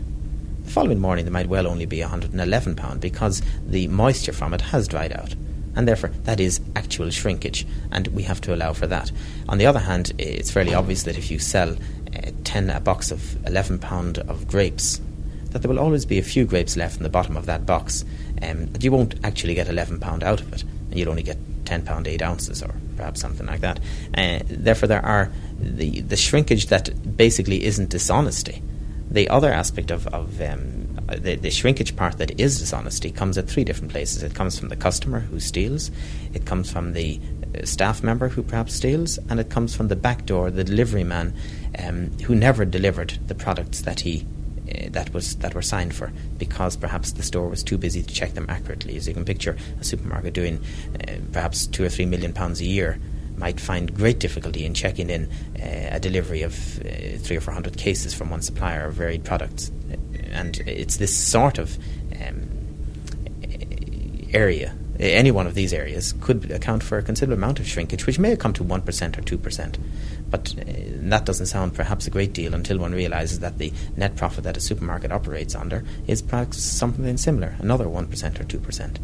The 0.64 0.72
following 0.72 1.00
morning, 1.00 1.26
there 1.26 1.34
might 1.34 1.50
well 1.50 1.68
only 1.68 1.86
be 1.86 2.00
111 2.00 2.76
pound 2.78 3.02
because 3.02 3.42
the 3.68 3.90
moisture 3.90 4.34
from 4.34 4.54
it 4.54 4.62
has 4.62 4.88
dried 4.88 5.12
out, 5.12 5.36
and 5.76 5.88
therefore 5.88 6.12
that 6.24 6.40
is 6.40 6.62
actual 6.76 7.10
shrinkage, 7.10 7.66
and 7.92 8.08
we 8.08 8.24
have 8.24 8.42
to 8.42 8.54
allow 8.54 8.74
for 8.74 8.88
that. 8.88 9.12
On 9.50 9.58
the 9.58 9.66
other 9.66 9.80
hand, 9.80 10.12
it's 10.18 10.52
fairly 10.52 10.74
obvious 10.74 11.04
that 11.04 11.18
if 11.18 11.32
you 11.32 11.40
sell 11.40 11.72
uh, 11.72 12.32
10 12.44 12.70
a 12.70 12.80
box 12.80 13.12
of 13.12 13.46
11 13.46 13.80
pound 13.80 14.20
of 14.20 14.48
grapes 14.48 15.00
that 15.52 15.62
there 15.62 15.70
will 15.70 15.80
always 15.80 16.06
be 16.06 16.18
a 16.18 16.24
few 16.24 16.46
grapes 16.46 16.76
left 16.76 16.98
in 16.98 17.04
the 17.04 17.10
bottom 17.10 17.38
of 17.38 17.46
that 17.46 17.66
box, 17.66 18.06
um, 18.42 18.66
but 18.72 18.84
you 18.84 18.92
won't 18.92 19.16
actually 19.24 19.54
get 19.54 19.68
£11 19.68 20.24
out 20.24 20.42
of 20.42 20.54
it, 20.54 20.64
and 20.64 20.98
you'll 20.98 21.10
only 21.10 21.24
get 21.24 21.38
£10 21.66 22.08
8 22.08 22.22
ounces 22.22 22.64
or 22.64 22.74
perhaps 22.96 23.22
something 23.22 23.46
like 23.46 23.62
that. 23.62 23.80
Uh, 24.18 24.40
therefore, 24.48 24.88
there 24.88 25.06
are 25.06 25.32
the, 25.60 26.02
the 26.02 26.18
shrinkage 26.18 26.68
that 26.68 27.18
basically 27.18 27.64
isn't 27.64 27.90
dishonesty. 27.90 28.62
The 29.10 29.30
other 29.30 29.52
aspect 29.52 29.92
of, 29.92 30.08
of 30.08 30.42
um, 30.42 30.81
the, 31.16 31.36
the 31.36 31.50
shrinkage 31.50 31.96
part 31.96 32.18
that 32.18 32.40
is 32.40 32.60
dishonesty 32.60 33.12
comes 33.12 33.38
at 33.38 33.48
three 33.48 33.64
different 33.64 33.92
places. 33.92 34.24
It 34.24 34.36
comes 34.36 34.58
from 34.58 34.70
the 34.70 34.76
customer 34.76 35.20
who 35.20 35.40
steals, 35.40 35.92
it 36.34 36.46
comes 36.46 36.72
from 36.72 36.94
the 36.94 37.20
uh, 37.56 37.66
staff 37.66 38.04
member 38.04 38.30
who 38.30 38.44
perhaps 38.44 38.74
steals, 38.74 39.18
and 39.30 39.40
it 39.40 39.50
comes 39.50 39.76
from 39.76 39.88
the 39.88 39.96
back 39.96 40.26
door, 40.26 40.52
the 40.52 40.64
delivery 40.64 41.04
man 41.04 41.34
um, 41.80 42.12
who 42.24 42.36
never 42.36 42.66
delivered 42.66 43.18
the 43.28 43.36
products 43.36 43.82
that 43.82 44.02
he 44.02 44.26
uh, 44.70 44.90
that 44.92 45.14
was 45.14 45.36
that 45.38 45.54
were 45.54 45.62
signed 45.62 45.94
for 45.94 46.12
because 46.38 46.78
perhaps 46.78 47.14
the 47.14 47.24
store 47.24 47.50
was 47.50 47.64
too 47.64 47.78
busy 47.78 48.02
to 48.04 48.14
check 48.14 48.34
them 48.34 48.46
accurately. 48.48 48.96
As 48.96 49.08
you 49.08 49.14
can 49.14 49.26
picture, 49.26 49.58
a 49.80 49.84
supermarket 49.84 50.34
doing 50.34 50.64
uh, 51.08 51.16
perhaps 51.32 51.68
two 51.68 51.84
or 51.84 51.90
three 51.90 52.06
million 52.06 52.32
pounds 52.34 52.62
a 52.62 52.66
year 52.66 53.00
might 53.38 53.60
find 53.60 53.94
great 53.96 54.20
difficulty 54.20 54.66
in 54.66 54.74
checking 54.74 55.10
in 55.10 55.30
uh, 55.60 55.96
a 55.96 56.00
delivery 56.00 56.44
of 56.44 56.54
uh, 56.82 57.18
three 57.18 57.36
or 57.36 57.42
four 57.42 57.54
hundred 57.54 57.76
cases 57.76 58.14
from 58.14 58.30
one 58.30 58.42
supplier 58.42 58.86
of 58.86 58.94
varied 58.94 59.24
products, 59.24 59.72
and 60.32 60.58
it's 60.66 60.98
this 60.98 61.16
sort 61.16 61.58
of 61.58 61.78
um, 62.22 62.50
area. 64.34 64.74
Any 65.00 65.32
one 65.32 65.48
of 65.48 65.56
these 65.56 65.74
areas 65.74 66.14
could 66.22 66.52
account 66.52 66.84
for 66.84 66.98
a 67.00 67.04
considerable 67.04 67.44
amount 67.44 67.60
of 67.60 67.68
shrinkage, 67.68 68.06
which 68.06 68.20
may 68.20 68.36
come 68.36 68.54
to 68.54 68.64
1% 68.64 68.78
or 69.18 69.22
2%. 69.22 69.78
But 70.30 70.54
uh, 70.58 70.64
that 71.10 71.26
doesn't 71.26 71.48
sound 71.48 71.74
perhaps 71.74 72.06
a 72.06 72.12
great 72.12 72.34
deal 72.34 72.54
until 72.54 72.78
one 72.78 72.94
realises 72.94 73.40
that 73.40 73.58
the 73.58 73.74
net 73.98 74.16
profit 74.16 74.44
that 74.44 74.58
a 74.58 74.62
supermarket 74.62 75.12
operates 75.12 75.56
under 75.56 75.84
is 76.08 76.22
perhaps 76.22 76.62
something 76.62 77.18
similar, 77.18 77.56
another 77.60 77.86
1% 77.86 78.40
or 78.40 78.44
2%. 78.44 78.98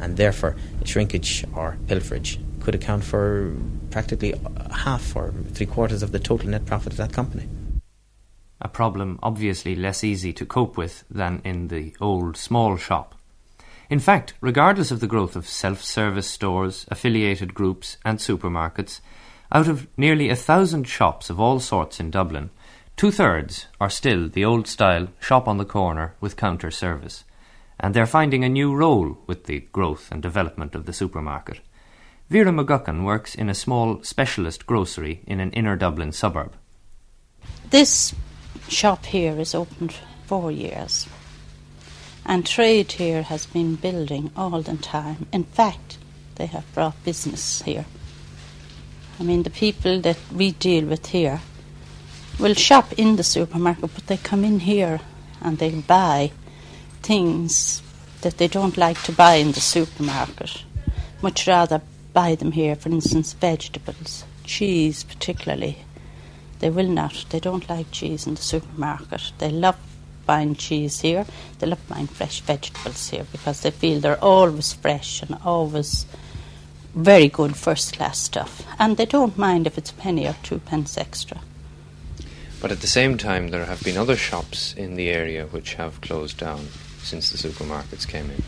And 0.00 0.16
therefore, 0.16 0.56
shrinkage 0.84 1.44
or 1.54 1.76
pilferage 1.86 2.38
could 2.60 2.74
account 2.74 3.04
for 3.04 3.54
practically 3.90 4.34
half 4.72 5.14
or 5.16 5.32
three 5.52 5.66
quarters 5.66 6.02
of 6.02 6.12
the 6.12 6.18
total 6.18 6.48
net 6.48 6.66
profit 6.66 6.92
of 6.92 6.98
that 6.98 7.12
company. 7.12 7.48
A 8.60 8.68
problem 8.68 9.18
obviously 9.22 9.76
less 9.76 10.02
easy 10.02 10.32
to 10.32 10.46
cope 10.46 10.76
with 10.76 11.04
than 11.10 11.40
in 11.44 11.68
the 11.68 11.94
old 12.00 12.36
small 12.36 12.76
shop. 12.76 13.14
In 13.90 14.00
fact, 14.00 14.34
regardless 14.40 14.90
of 14.90 15.00
the 15.00 15.06
growth 15.06 15.36
of 15.36 15.48
self 15.48 15.82
service 15.82 16.26
stores, 16.26 16.84
affiliated 16.88 17.54
groups, 17.54 17.96
and 18.04 18.18
supermarkets, 18.18 19.00
out 19.50 19.68
of 19.68 19.86
nearly 19.96 20.28
a 20.28 20.36
thousand 20.36 20.84
shops 20.84 21.30
of 21.30 21.40
all 21.40 21.58
sorts 21.58 22.00
in 22.00 22.10
Dublin, 22.10 22.50
two 22.96 23.10
thirds 23.10 23.66
are 23.80 23.88
still 23.88 24.28
the 24.28 24.44
old 24.44 24.66
style 24.66 25.08
shop 25.20 25.48
on 25.48 25.56
the 25.56 25.64
corner 25.64 26.14
with 26.20 26.36
counter 26.36 26.70
service, 26.70 27.24
and 27.80 27.94
they're 27.94 28.06
finding 28.06 28.44
a 28.44 28.48
new 28.48 28.74
role 28.74 29.16
with 29.26 29.44
the 29.44 29.60
growth 29.72 30.10
and 30.12 30.20
development 30.22 30.74
of 30.74 30.84
the 30.84 30.92
supermarket. 30.92 31.60
Vera 32.28 32.52
McGuckin 32.52 33.04
works 33.04 33.34
in 33.34 33.48
a 33.48 33.54
small 33.54 34.02
specialist 34.02 34.66
grocery 34.66 35.22
in 35.26 35.40
an 35.40 35.50
inner 35.52 35.76
Dublin 35.76 36.12
suburb. 36.12 36.52
This 37.70 38.14
shop 38.68 39.06
here 39.06 39.38
is 39.38 39.54
opened 39.54 39.94
four 40.26 40.50
years, 40.50 41.06
and 42.24 42.44
trade 42.44 42.92
here 42.92 43.22
has 43.22 43.46
been 43.46 43.76
building 43.76 44.30
all 44.36 44.60
the 44.62 44.76
time. 44.76 45.26
In 45.32 45.44
fact, 45.44 45.98
they 46.36 46.46
have 46.46 46.72
brought 46.74 47.04
business 47.04 47.62
here. 47.62 47.86
I 49.18 49.22
mean, 49.22 49.42
the 49.42 49.50
people 49.50 50.00
that 50.00 50.18
we 50.32 50.52
deal 50.52 50.84
with 50.84 51.06
here 51.06 51.40
will 52.38 52.54
shop 52.54 52.92
in 52.92 53.16
the 53.16 53.24
supermarket, 53.24 53.90
but 53.94 54.06
they 54.06 54.16
come 54.16 54.44
in 54.44 54.60
here 54.60 55.00
and 55.40 55.58
they 55.58 55.70
buy 55.70 56.30
things 57.02 57.82
that 58.20 58.38
they 58.38 58.48
don't 58.48 58.76
like 58.76 59.02
to 59.04 59.12
buy 59.12 59.34
in 59.34 59.52
the 59.52 59.60
supermarket. 59.60 60.62
Much 61.22 61.46
rather 61.46 61.80
buy 62.12 62.34
them 62.34 62.52
here, 62.52 62.76
for 62.76 62.90
instance, 62.90 63.32
vegetables, 63.32 64.24
cheese 64.44 65.04
particularly. 65.04 65.78
They 66.58 66.70
will 66.70 66.88
not. 66.88 67.26
They 67.30 67.40
don't 67.40 67.68
like 67.68 67.90
cheese 67.90 68.26
in 68.26 68.34
the 68.34 68.42
supermarket. 68.42 69.32
They 69.38 69.50
love 69.50 69.76
buying 70.26 70.56
cheese 70.56 71.00
here. 71.00 71.24
They 71.58 71.66
love 71.66 71.88
buying 71.88 72.06
fresh 72.06 72.40
vegetables 72.40 73.08
here 73.08 73.26
because 73.32 73.62
they 73.62 73.70
feel 73.70 74.00
they're 74.00 74.22
always 74.22 74.72
fresh 74.72 75.22
and 75.22 75.38
always 75.44 76.06
very 76.94 77.28
good 77.28 77.56
first 77.56 77.96
class 77.96 78.18
stuff. 78.18 78.66
And 78.78 78.96
they 78.96 79.06
don't 79.06 79.38
mind 79.38 79.66
if 79.66 79.78
it's 79.78 79.90
a 79.90 79.94
penny 79.94 80.26
or 80.26 80.36
two 80.42 80.58
pence 80.58 80.98
extra. 80.98 81.40
But 82.60 82.72
at 82.72 82.80
the 82.80 82.88
same 82.88 83.16
time, 83.16 83.48
there 83.48 83.66
have 83.66 83.82
been 83.82 83.96
other 83.96 84.16
shops 84.16 84.74
in 84.74 84.96
the 84.96 85.08
area 85.10 85.46
which 85.46 85.74
have 85.74 86.00
closed 86.00 86.38
down 86.38 86.68
since 87.02 87.30
the 87.30 87.38
supermarkets 87.38 88.06
came 88.06 88.30
in. 88.30 88.42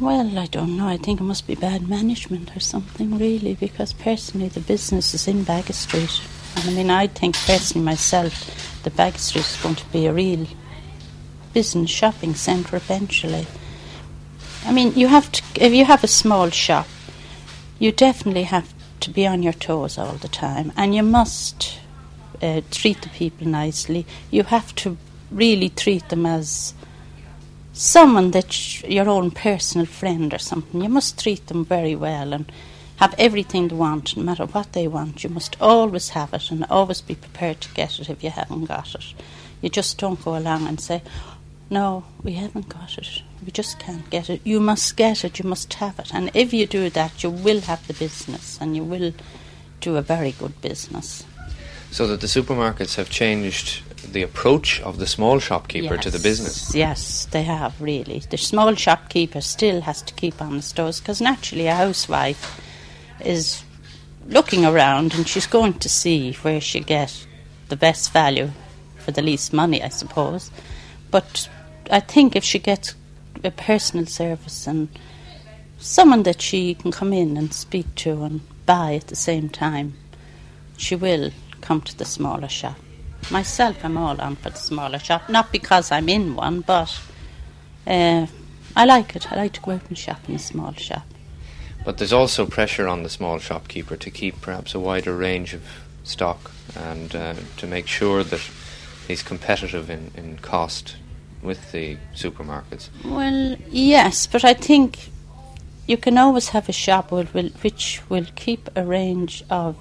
Well, 0.00 0.38
I 0.38 0.46
don't 0.46 0.78
know. 0.78 0.88
I 0.88 0.96
think 0.96 1.20
it 1.20 1.24
must 1.24 1.46
be 1.46 1.54
bad 1.54 1.86
management 1.86 2.56
or 2.56 2.60
something, 2.60 3.18
really, 3.18 3.54
because 3.54 3.92
personally 3.92 4.48
the 4.48 4.60
business 4.60 5.12
is 5.12 5.28
in 5.28 5.44
Baggot 5.44 5.74
Street. 5.74 6.22
And 6.56 6.70
I 6.70 6.72
mean, 6.72 6.90
I 6.90 7.06
think 7.06 7.36
personally 7.36 7.84
myself 7.84 8.80
that 8.82 8.96
Baggot 8.96 9.18
Street 9.18 9.44
is 9.44 9.62
going 9.62 9.74
to 9.74 9.86
be 9.92 10.06
a 10.06 10.12
real 10.14 10.46
business 11.52 11.90
shopping 11.90 12.34
centre 12.34 12.76
eventually. 12.76 13.46
I 14.64 14.72
mean, 14.72 14.94
you 14.94 15.08
have 15.08 15.30
to, 15.32 15.42
if 15.56 15.74
you 15.74 15.84
have 15.84 16.02
a 16.02 16.08
small 16.08 16.48
shop, 16.48 16.88
you 17.78 17.92
definitely 17.92 18.44
have 18.44 18.72
to 19.00 19.10
be 19.10 19.26
on 19.26 19.42
your 19.42 19.52
toes 19.52 19.98
all 19.98 20.14
the 20.14 20.28
time, 20.28 20.72
and 20.78 20.94
you 20.94 21.02
must 21.02 21.78
uh, 22.40 22.62
treat 22.70 23.02
the 23.02 23.10
people 23.10 23.46
nicely. 23.46 24.06
You 24.30 24.44
have 24.44 24.74
to 24.76 24.96
really 25.30 25.68
treat 25.68 26.08
them 26.08 26.24
as 26.24 26.72
someone 27.80 28.30
that's 28.30 28.82
your 28.84 29.08
own 29.08 29.30
personal 29.30 29.86
friend 29.86 30.34
or 30.34 30.38
something. 30.38 30.82
You 30.82 30.90
must 30.90 31.18
treat 31.18 31.46
them 31.46 31.64
very 31.64 31.96
well 31.96 32.34
and 32.34 32.52
have 32.96 33.14
everything 33.16 33.68
they 33.68 33.74
want, 33.74 34.14
no 34.18 34.22
matter 34.22 34.44
what 34.44 34.74
they 34.74 34.86
want. 34.86 35.24
You 35.24 35.30
must 35.30 35.56
always 35.62 36.10
have 36.10 36.34
it 36.34 36.50
and 36.50 36.66
always 36.68 37.00
be 37.00 37.14
prepared 37.14 37.62
to 37.62 37.72
get 37.72 37.98
it 37.98 38.10
if 38.10 38.22
you 38.22 38.28
haven't 38.28 38.66
got 38.66 38.94
it. 38.94 39.14
You 39.62 39.70
just 39.70 39.96
don't 39.96 40.22
go 40.22 40.36
along 40.36 40.66
and 40.66 40.78
say, 40.78 41.00
No, 41.70 42.04
we 42.22 42.32
haven't 42.32 42.68
got 42.68 42.98
it. 42.98 43.22
We 43.42 43.50
just 43.50 43.78
can't 43.78 44.10
get 44.10 44.28
it. 44.28 44.42
You 44.44 44.60
must 44.60 44.94
get 44.98 45.24
it, 45.24 45.38
you 45.38 45.48
must 45.48 45.72
have 45.74 45.98
it. 45.98 46.12
And 46.12 46.30
if 46.34 46.52
you 46.52 46.66
do 46.66 46.90
that, 46.90 47.22
you 47.22 47.30
will 47.30 47.62
have 47.62 47.86
the 47.86 47.94
business 47.94 48.58
and 48.60 48.76
you 48.76 48.84
will 48.84 49.14
do 49.80 49.96
a 49.96 50.02
very 50.02 50.32
good 50.32 50.60
business. 50.60 51.24
So 51.90 52.06
that 52.08 52.20
the 52.20 52.26
supermarkets 52.26 52.96
have 52.96 53.08
changed 53.08 53.82
the 54.12 54.22
approach 54.22 54.80
of 54.82 54.98
the 54.98 55.06
small 55.06 55.38
shopkeeper 55.38 55.94
yes. 55.94 56.04
to 56.04 56.10
the 56.10 56.18
business. 56.18 56.74
Yes, 56.74 57.26
they 57.26 57.42
have 57.44 57.80
really. 57.80 58.20
The 58.30 58.36
small 58.36 58.74
shopkeeper 58.74 59.40
still 59.40 59.80
has 59.82 60.02
to 60.02 60.14
keep 60.14 60.40
on 60.40 60.56
the 60.56 60.62
stores 60.62 61.00
because 61.00 61.20
naturally 61.20 61.66
a 61.66 61.74
housewife 61.74 62.60
is 63.24 63.62
looking 64.26 64.64
around 64.64 65.14
and 65.14 65.26
she's 65.26 65.46
going 65.46 65.74
to 65.74 65.88
see 65.88 66.32
where 66.42 66.60
she'll 66.60 66.84
get 66.84 67.26
the 67.68 67.76
best 67.76 68.12
value 68.12 68.50
for 68.98 69.12
the 69.12 69.22
least 69.22 69.52
money, 69.52 69.82
I 69.82 69.88
suppose. 69.88 70.50
But 71.10 71.48
I 71.90 72.00
think 72.00 72.36
if 72.36 72.44
she 72.44 72.58
gets 72.58 72.94
a 73.42 73.50
personal 73.50 74.06
service 74.06 74.66
and 74.66 74.88
someone 75.78 76.22
that 76.24 76.42
she 76.42 76.74
can 76.74 76.92
come 76.92 77.12
in 77.12 77.36
and 77.36 77.52
speak 77.52 77.94
to 77.96 78.22
and 78.22 78.40
buy 78.66 78.94
at 78.94 79.08
the 79.08 79.16
same 79.16 79.48
time, 79.48 79.94
she 80.76 80.94
will 80.94 81.30
come 81.60 81.80
to 81.82 81.96
the 81.96 82.04
smaller 82.04 82.48
shop. 82.48 82.76
Myself, 83.30 83.84
I'm 83.84 83.96
all 83.96 84.20
on 84.20 84.36
for 84.36 84.50
the 84.50 84.58
smaller 84.58 84.98
shop, 84.98 85.28
not 85.28 85.52
because 85.52 85.92
I'm 85.92 86.08
in 86.08 86.34
one, 86.34 86.60
but 86.62 87.00
uh, 87.86 88.26
I 88.76 88.84
like 88.84 89.16
it. 89.16 89.30
I 89.30 89.36
like 89.36 89.52
to 89.54 89.60
go 89.60 89.72
out 89.72 89.82
and 89.88 89.98
shop 89.98 90.28
in 90.28 90.34
a 90.34 90.38
small 90.38 90.72
shop. 90.72 91.06
But 91.84 91.98
there's 91.98 92.12
also 92.12 92.46
pressure 92.46 92.86
on 92.88 93.02
the 93.02 93.08
small 93.08 93.38
shopkeeper 93.38 93.96
to 93.96 94.10
keep 94.10 94.40
perhaps 94.40 94.74
a 94.74 94.80
wider 94.80 95.16
range 95.16 95.54
of 95.54 95.62
stock 96.04 96.50
and 96.76 97.14
uh, 97.14 97.34
to 97.56 97.66
make 97.66 97.86
sure 97.86 98.22
that 98.22 98.40
he's 99.08 99.22
competitive 99.22 99.90
in, 99.90 100.10
in 100.16 100.38
cost 100.38 100.96
with 101.42 101.72
the 101.72 101.96
supermarkets. 102.14 102.88
Well, 103.04 103.56
yes, 103.70 104.26
but 104.26 104.44
I 104.44 104.54
think 104.54 105.10
you 105.86 105.96
can 105.96 106.18
always 106.18 106.50
have 106.50 106.68
a 106.68 106.72
shop 106.72 107.10
which 107.10 107.32
will, 107.32 107.48
which 107.62 108.02
will 108.08 108.26
keep 108.34 108.68
a 108.76 108.84
range 108.84 109.42
of 109.50 109.76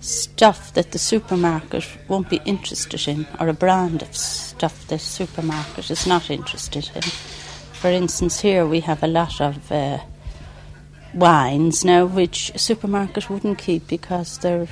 stuff 0.00 0.72
that 0.74 0.92
the 0.92 0.98
supermarket 0.98 1.86
won't 2.08 2.30
be 2.30 2.40
interested 2.44 3.08
in, 3.08 3.26
or 3.40 3.48
a 3.48 3.54
brand 3.54 4.02
of 4.02 4.16
stuff 4.16 4.86
the 4.86 4.98
supermarket 4.98 5.90
is 5.90 6.06
not 6.06 6.30
interested 6.30 6.90
in. 6.94 7.02
For 7.02 7.88
instance, 7.88 8.40
here 8.40 8.66
we 8.66 8.80
have 8.80 9.02
a 9.02 9.06
lot 9.06 9.40
of 9.40 9.70
uh, 9.70 9.98
wines 11.14 11.84
now, 11.84 12.06
which 12.06 12.52
supermarket 12.56 13.30
wouldn't 13.30 13.58
keep 13.58 13.86
because 13.88 14.38
they're 14.38 14.68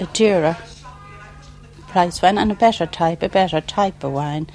a 0.00 0.06
dearer 0.06 0.56
price 1.88 2.20
wine 2.22 2.38
and 2.38 2.52
a 2.52 2.54
better 2.54 2.86
type, 2.86 3.22
a 3.22 3.28
better 3.28 3.60
type 3.60 4.04
of 4.04 4.12
wine. 4.12 4.46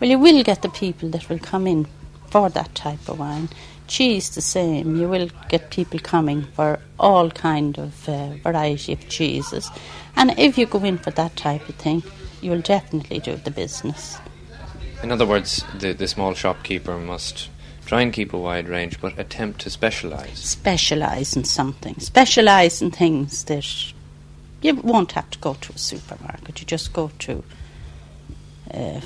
Well, 0.00 0.10
you 0.10 0.18
will 0.18 0.42
get 0.42 0.62
the 0.62 0.68
people 0.68 1.08
that 1.10 1.28
will 1.28 1.38
come 1.38 1.66
in 1.66 1.86
for 2.28 2.50
that 2.50 2.74
type 2.74 3.08
of 3.08 3.18
wine. 3.18 3.48
Cheese 3.92 4.30
the 4.30 4.40
same. 4.40 4.96
You 4.96 5.06
will 5.06 5.28
get 5.50 5.68
people 5.68 6.00
coming 6.00 6.44
for 6.54 6.80
all 6.98 7.30
kind 7.30 7.78
of 7.78 8.08
uh, 8.08 8.30
variety 8.42 8.94
of 8.94 9.06
cheeses, 9.08 9.70
and 10.16 10.30
if 10.38 10.56
you 10.56 10.64
go 10.64 10.82
in 10.82 10.96
for 10.96 11.10
that 11.10 11.36
type 11.36 11.68
of 11.68 11.74
thing, 11.74 12.02
you'll 12.40 12.62
definitely 12.62 13.18
do 13.18 13.36
the 13.36 13.50
business. 13.50 14.18
In 15.02 15.12
other 15.12 15.26
words, 15.26 15.62
the 15.78 15.92
the 15.92 16.08
small 16.08 16.32
shopkeeper 16.32 16.96
must 16.96 17.50
try 17.84 18.00
and 18.00 18.14
keep 18.14 18.32
a 18.32 18.38
wide 18.38 18.68
range, 18.68 18.98
but 18.98 19.18
attempt 19.18 19.60
to 19.60 19.68
specialise. 19.70 20.38
Specialise 20.38 21.36
in 21.36 21.44
something. 21.44 22.00
Specialise 22.00 22.80
in 22.80 22.90
things 22.90 23.44
that 23.44 23.92
you 24.62 24.74
won't 24.76 25.12
have 25.12 25.28
to 25.30 25.38
go 25.38 25.52
to 25.54 25.72
a 25.74 25.78
supermarket. 25.78 26.60
You 26.60 26.66
just 26.66 26.94
go 26.94 27.10
to 27.18 27.44
uh, 28.72 29.00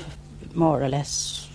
more 0.53 0.81
or 0.81 0.87
less 0.87 1.46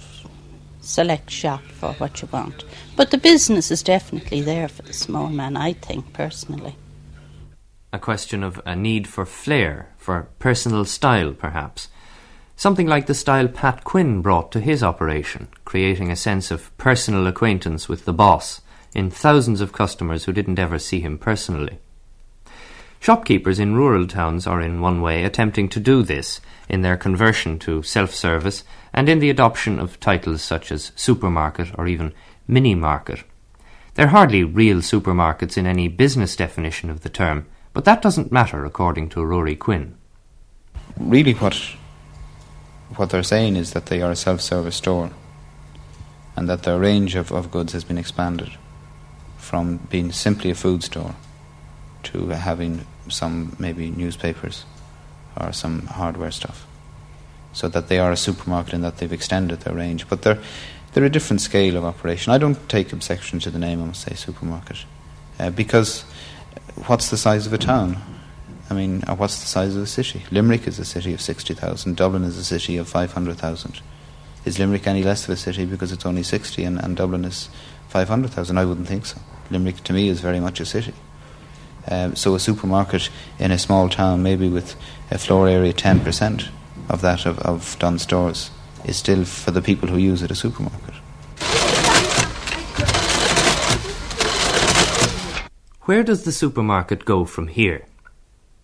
select 0.82 1.30
shop 1.30 1.62
for 1.62 1.92
what 1.94 2.20
you 2.20 2.28
want. 2.30 2.64
But 2.96 3.10
the 3.10 3.18
business 3.18 3.70
is 3.70 3.82
definitely 3.82 4.42
there 4.42 4.68
for 4.68 4.82
the 4.82 4.92
small 4.92 5.28
man, 5.28 5.56
I 5.56 5.72
think, 5.72 6.12
personally. 6.12 6.76
A 7.92 7.98
question 7.98 8.42
of 8.42 8.60
a 8.66 8.76
need 8.76 9.06
for 9.06 9.24
flair, 9.24 9.88
for 9.96 10.28
personal 10.38 10.84
style, 10.84 11.32
perhaps. 11.32 11.88
Something 12.56 12.86
like 12.86 13.06
the 13.06 13.14
style 13.14 13.48
Pat 13.48 13.84
Quinn 13.84 14.22
brought 14.22 14.52
to 14.52 14.60
his 14.60 14.82
operation, 14.82 15.48
creating 15.64 16.10
a 16.10 16.16
sense 16.16 16.50
of 16.50 16.76
personal 16.78 17.26
acquaintance 17.26 17.88
with 17.88 18.04
the 18.04 18.12
boss 18.12 18.60
in 18.94 19.10
thousands 19.10 19.60
of 19.60 19.72
customers 19.72 20.24
who 20.24 20.32
didn't 20.32 20.58
ever 20.58 20.78
see 20.78 21.00
him 21.00 21.18
personally. 21.18 21.78
Shopkeepers 23.00 23.58
in 23.58 23.74
rural 23.74 24.06
towns 24.06 24.46
are 24.46 24.60
in 24.60 24.80
one 24.80 25.00
way 25.00 25.24
attempting 25.24 25.68
to 25.70 25.80
do 25.80 26.02
this 26.02 26.40
in 26.68 26.82
their 26.82 26.96
conversion 26.96 27.58
to 27.60 27.82
self-service 27.82 28.62
and 28.92 29.08
in 29.08 29.18
the 29.18 29.30
adoption 29.30 29.78
of 29.78 29.98
titles 30.00 30.42
such 30.42 30.70
as 30.70 30.92
supermarket 30.96 31.68
or 31.78 31.86
even 31.86 32.12
mini 32.46 32.74
market. 32.74 33.24
They're 33.94 34.08
hardly 34.08 34.44
real 34.44 34.78
supermarkets 34.78 35.56
in 35.56 35.66
any 35.66 35.88
business 35.88 36.36
definition 36.36 36.90
of 36.90 37.02
the 37.02 37.08
term, 37.08 37.46
but 37.72 37.84
that 37.84 38.02
doesn't 38.02 38.32
matter 38.32 38.64
according 38.64 39.10
to 39.10 39.20
Ruairi 39.20 39.58
Quinn. 39.58 39.96
Really 40.98 41.34
what 41.34 41.58
what 42.96 43.10
they're 43.10 43.22
saying 43.22 43.56
is 43.56 43.72
that 43.72 43.86
they 43.86 44.02
are 44.02 44.10
a 44.10 44.16
self-service 44.16 44.76
store 44.76 45.10
and 46.36 46.48
that 46.48 46.62
their 46.64 46.78
range 46.78 47.14
of, 47.14 47.32
of 47.32 47.50
goods 47.50 47.72
has 47.72 47.84
been 47.84 47.96
expanded 47.96 48.50
from 49.38 49.78
being 49.90 50.12
simply 50.12 50.50
a 50.50 50.54
food 50.54 50.82
store 50.82 51.14
to 52.02 52.28
having 52.28 52.86
some 53.08 53.56
maybe 53.58 53.90
newspapers 53.90 54.64
or 55.40 55.52
some 55.52 55.86
hardware 55.86 56.30
stuff. 56.30 56.66
So 57.52 57.68
that 57.68 57.88
they 57.88 57.98
are 57.98 58.12
a 58.12 58.16
supermarket 58.16 58.74
and 58.74 58.84
that 58.84 58.98
they've 58.98 59.12
extended 59.12 59.60
their 59.60 59.74
range. 59.74 60.08
But 60.08 60.22
they're, 60.22 60.38
they're 60.92 61.04
a 61.04 61.10
different 61.10 61.40
scale 61.40 61.76
of 61.76 61.84
operation. 61.84 62.32
I 62.32 62.38
don't 62.38 62.68
take 62.68 62.92
objection 62.92 63.40
to 63.40 63.50
the 63.50 63.58
name, 63.58 63.82
I 63.82 63.86
must 63.86 64.02
say, 64.02 64.14
supermarket. 64.14 64.84
Uh, 65.38 65.50
because 65.50 66.02
what's 66.86 67.10
the 67.10 67.16
size 67.16 67.46
of 67.46 67.52
a 67.52 67.58
town? 67.58 67.96
I 68.70 68.74
mean, 68.74 69.02
uh, 69.06 69.14
what's 69.14 69.40
the 69.40 69.46
size 69.46 69.76
of 69.76 69.82
a 69.82 69.86
city? 69.86 70.22
Limerick 70.30 70.66
is 70.66 70.78
a 70.78 70.84
city 70.84 71.12
of 71.12 71.20
60,000, 71.20 71.96
Dublin 71.96 72.24
is 72.24 72.38
a 72.38 72.44
city 72.44 72.76
of 72.78 72.88
500,000. 72.88 73.80
Is 74.44 74.58
Limerick 74.58 74.86
any 74.86 75.02
less 75.02 75.24
of 75.24 75.30
a 75.30 75.36
city 75.36 75.66
because 75.66 75.92
it's 75.92 76.06
only 76.06 76.22
60 76.22 76.64
and, 76.64 76.78
and 76.78 76.96
Dublin 76.96 77.24
is 77.24 77.48
500,000? 77.88 78.56
I 78.56 78.64
wouldn't 78.64 78.88
think 78.88 79.06
so. 79.06 79.18
Limerick 79.50 79.84
to 79.84 79.92
me 79.92 80.08
is 80.08 80.20
very 80.20 80.40
much 80.40 80.58
a 80.60 80.64
city. 80.64 80.94
Um, 81.90 82.16
so 82.16 82.34
a 82.34 82.40
supermarket 82.40 83.10
in 83.38 83.50
a 83.50 83.58
small 83.58 83.88
town, 83.88 84.22
maybe 84.22 84.48
with 84.48 84.76
a 85.10 85.18
floor 85.18 85.48
area 85.48 85.72
10% 85.72 86.48
of 86.88 87.00
that 87.00 87.26
of, 87.26 87.38
of 87.40 87.76
Dunnes 87.78 88.02
Stores, 88.02 88.50
is 88.84 88.96
still 88.96 89.24
for 89.24 89.50
the 89.50 89.62
people 89.62 89.88
who 89.88 89.96
use 89.96 90.22
it 90.22 90.30
a 90.30 90.34
supermarket. 90.34 90.94
Where 95.82 96.02
does 96.02 96.24
the 96.24 96.32
supermarket 96.32 97.04
go 97.04 97.24
from 97.24 97.48
here? 97.48 97.86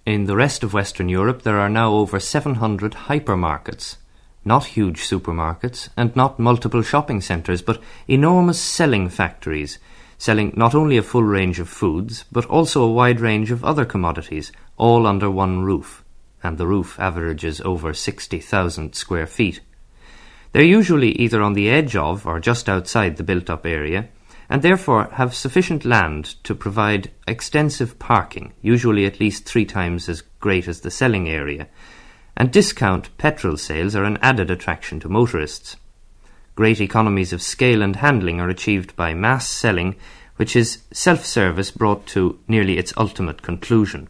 In 0.06 0.24
the 0.24 0.36
rest 0.36 0.62
of 0.62 0.72
Western 0.72 1.08
Europe, 1.08 1.42
there 1.42 1.58
are 1.58 1.68
now 1.68 1.92
over 1.92 2.18
700 2.18 2.92
hypermarkets. 2.92 3.96
Not 4.44 4.76
huge 4.76 5.00
supermarkets 5.00 5.88
and 5.96 6.14
not 6.16 6.38
multiple 6.38 6.82
shopping 6.82 7.20
centres, 7.20 7.60
but 7.60 7.82
enormous 8.06 8.60
selling 8.60 9.08
factories 9.08 9.78
selling 10.18 10.52
not 10.56 10.74
only 10.74 10.96
a 10.96 11.02
full 11.02 11.22
range 11.22 11.60
of 11.60 11.68
foods, 11.68 12.24
but 12.30 12.44
also 12.46 12.82
a 12.82 12.92
wide 12.92 13.20
range 13.20 13.50
of 13.50 13.64
other 13.64 13.84
commodities, 13.84 14.52
all 14.76 15.06
under 15.06 15.30
one 15.30 15.62
roof, 15.62 16.04
and 16.42 16.58
the 16.58 16.66
roof 16.66 16.98
averages 16.98 17.60
over 17.62 17.92
60,000 17.92 18.94
square 18.94 19.26
feet. 19.26 19.60
They're 20.52 20.62
usually 20.62 21.12
either 21.12 21.42
on 21.42 21.52
the 21.52 21.68
edge 21.68 21.94
of 21.96 22.26
or 22.26 22.40
just 22.40 22.68
outside 22.68 23.16
the 23.16 23.22
built 23.22 23.50
up 23.50 23.66
area, 23.66 24.08
and 24.48 24.62
therefore 24.62 25.10
have 25.12 25.34
sufficient 25.34 25.84
land 25.84 26.24
to 26.44 26.54
provide 26.54 27.10
extensive 27.26 27.98
parking, 27.98 28.54
usually 28.62 29.04
at 29.04 29.20
least 29.20 29.44
three 29.44 29.66
times 29.66 30.08
as 30.08 30.22
great 30.40 30.66
as 30.66 30.80
the 30.80 30.90
selling 30.90 31.28
area, 31.28 31.68
and 32.36 32.50
discount 32.50 33.16
petrol 33.18 33.56
sales 33.56 33.94
are 33.94 34.04
an 34.04 34.18
added 34.22 34.50
attraction 34.50 35.00
to 35.00 35.08
motorists. 35.08 35.76
Great 36.54 36.80
economies 36.80 37.32
of 37.32 37.42
scale 37.42 37.82
and 37.82 37.96
handling 37.96 38.40
are 38.40 38.48
achieved 38.48 38.96
by 38.96 39.12
mass 39.12 39.48
selling, 39.48 39.96
which 40.36 40.56
is 40.56 40.78
self-service 40.92 41.70
brought 41.72 42.06
to 42.06 42.38
nearly 42.48 42.78
its 42.78 42.92
ultimate 42.96 43.42
conclusion. 43.42 44.08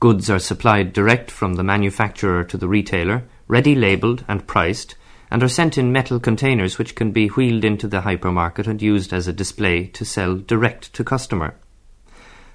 Goods 0.00 0.30
are 0.30 0.38
supplied 0.38 0.92
direct 0.92 1.28
from 1.28 1.54
the 1.54 1.64
manufacturer 1.64 2.44
to 2.44 2.56
the 2.56 2.68
retailer, 2.68 3.24
ready 3.48 3.74
labelled 3.74 4.24
and 4.28 4.46
priced, 4.46 4.94
and 5.28 5.42
are 5.42 5.48
sent 5.48 5.76
in 5.76 5.90
metal 5.90 6.20
containers 6.20 6.78
which 6.78 6.94
can 6.94 7.10
be 7.10 7.26
wheeled 7.26 7.64
into 7.64 7.88
the 7.88 8.02
hypermarket 8.02 8.68
and 8.68 8.80
used 8.80 9.12
as 9.12 9.26
a 9.26 9.32
display 9.32 9.86
to 9.88 10.04
sell 10.04 10.36
direct 10.36 10.92
to 10.94 11.02
customer. 11.02 11.56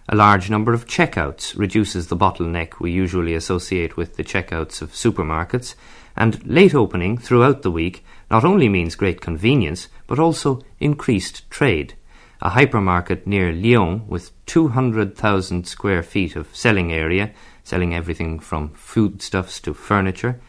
A 0.08 0.16
large 0.16 0.50
number 0.50 0.74
of 0.74 0.88
checkouts 0.88 1.58
reduces 1.58 2.08
the 2.08 2.16
bottleneck 2.16 2.80
we 2.80 2.92
usually 2.92 3.36
associate 3.36 3.98
with 3.98 4.16
the 4.16 4.24
checkouts 4.24 4.82
of 4.82 4.94
supermarkets, 4.94 5.76
and 6.16 6.46
late 6.46 6.74
opening 6.74 7.18
throughout 7.18 7.62
the 7.62 7.72
week 7.72 8.06
not 8.32 8.46
only 8.46 8.70
means 8.70 8.96
great 8.96 9.20
convenience, 9.20 9.90
but 10.08 10.18
also 10.18 10.62
increased 10.80 11.50
trade. 11.50 11.96
A 12.44 12.50
hypermarket 12.50 13.26
near 13.26 13.54
Lyon 13.54 14.06
with 14.06 14.32
200,000 14.48 15.66
square 15.66 16.04
feet 16.04 16.36
of 16.36 16.54
selling 16.54 16.92
area, 16.92 17.32
selling 17.64 17.96
everything 17.96 18.38
from 18.38 18.74
foodstuffs 18.74 19.62
to 19.62 19.74
furniture, 19.74 20.42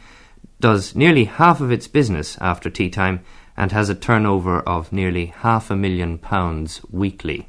does 0.59 0.97
nearly 0.97 1.27
half 1.27 1.61
of 1.61 1.71
its 1.71 1.87
business 1.87 2.37
after 2.41 2.69
tea 2.69 2.91
time 2.91 3.21
and 3.57 3.71
has 3.71 3.89
a 3.89 3.95
turnover 3.95 4.59
of 4.63 4.93
nearly 4.93 5.27
half 5.27 5.71
a 5.71 5.77
million 5.77 6.19
pounds 6.19 6.81
weekly. 6.91 7.47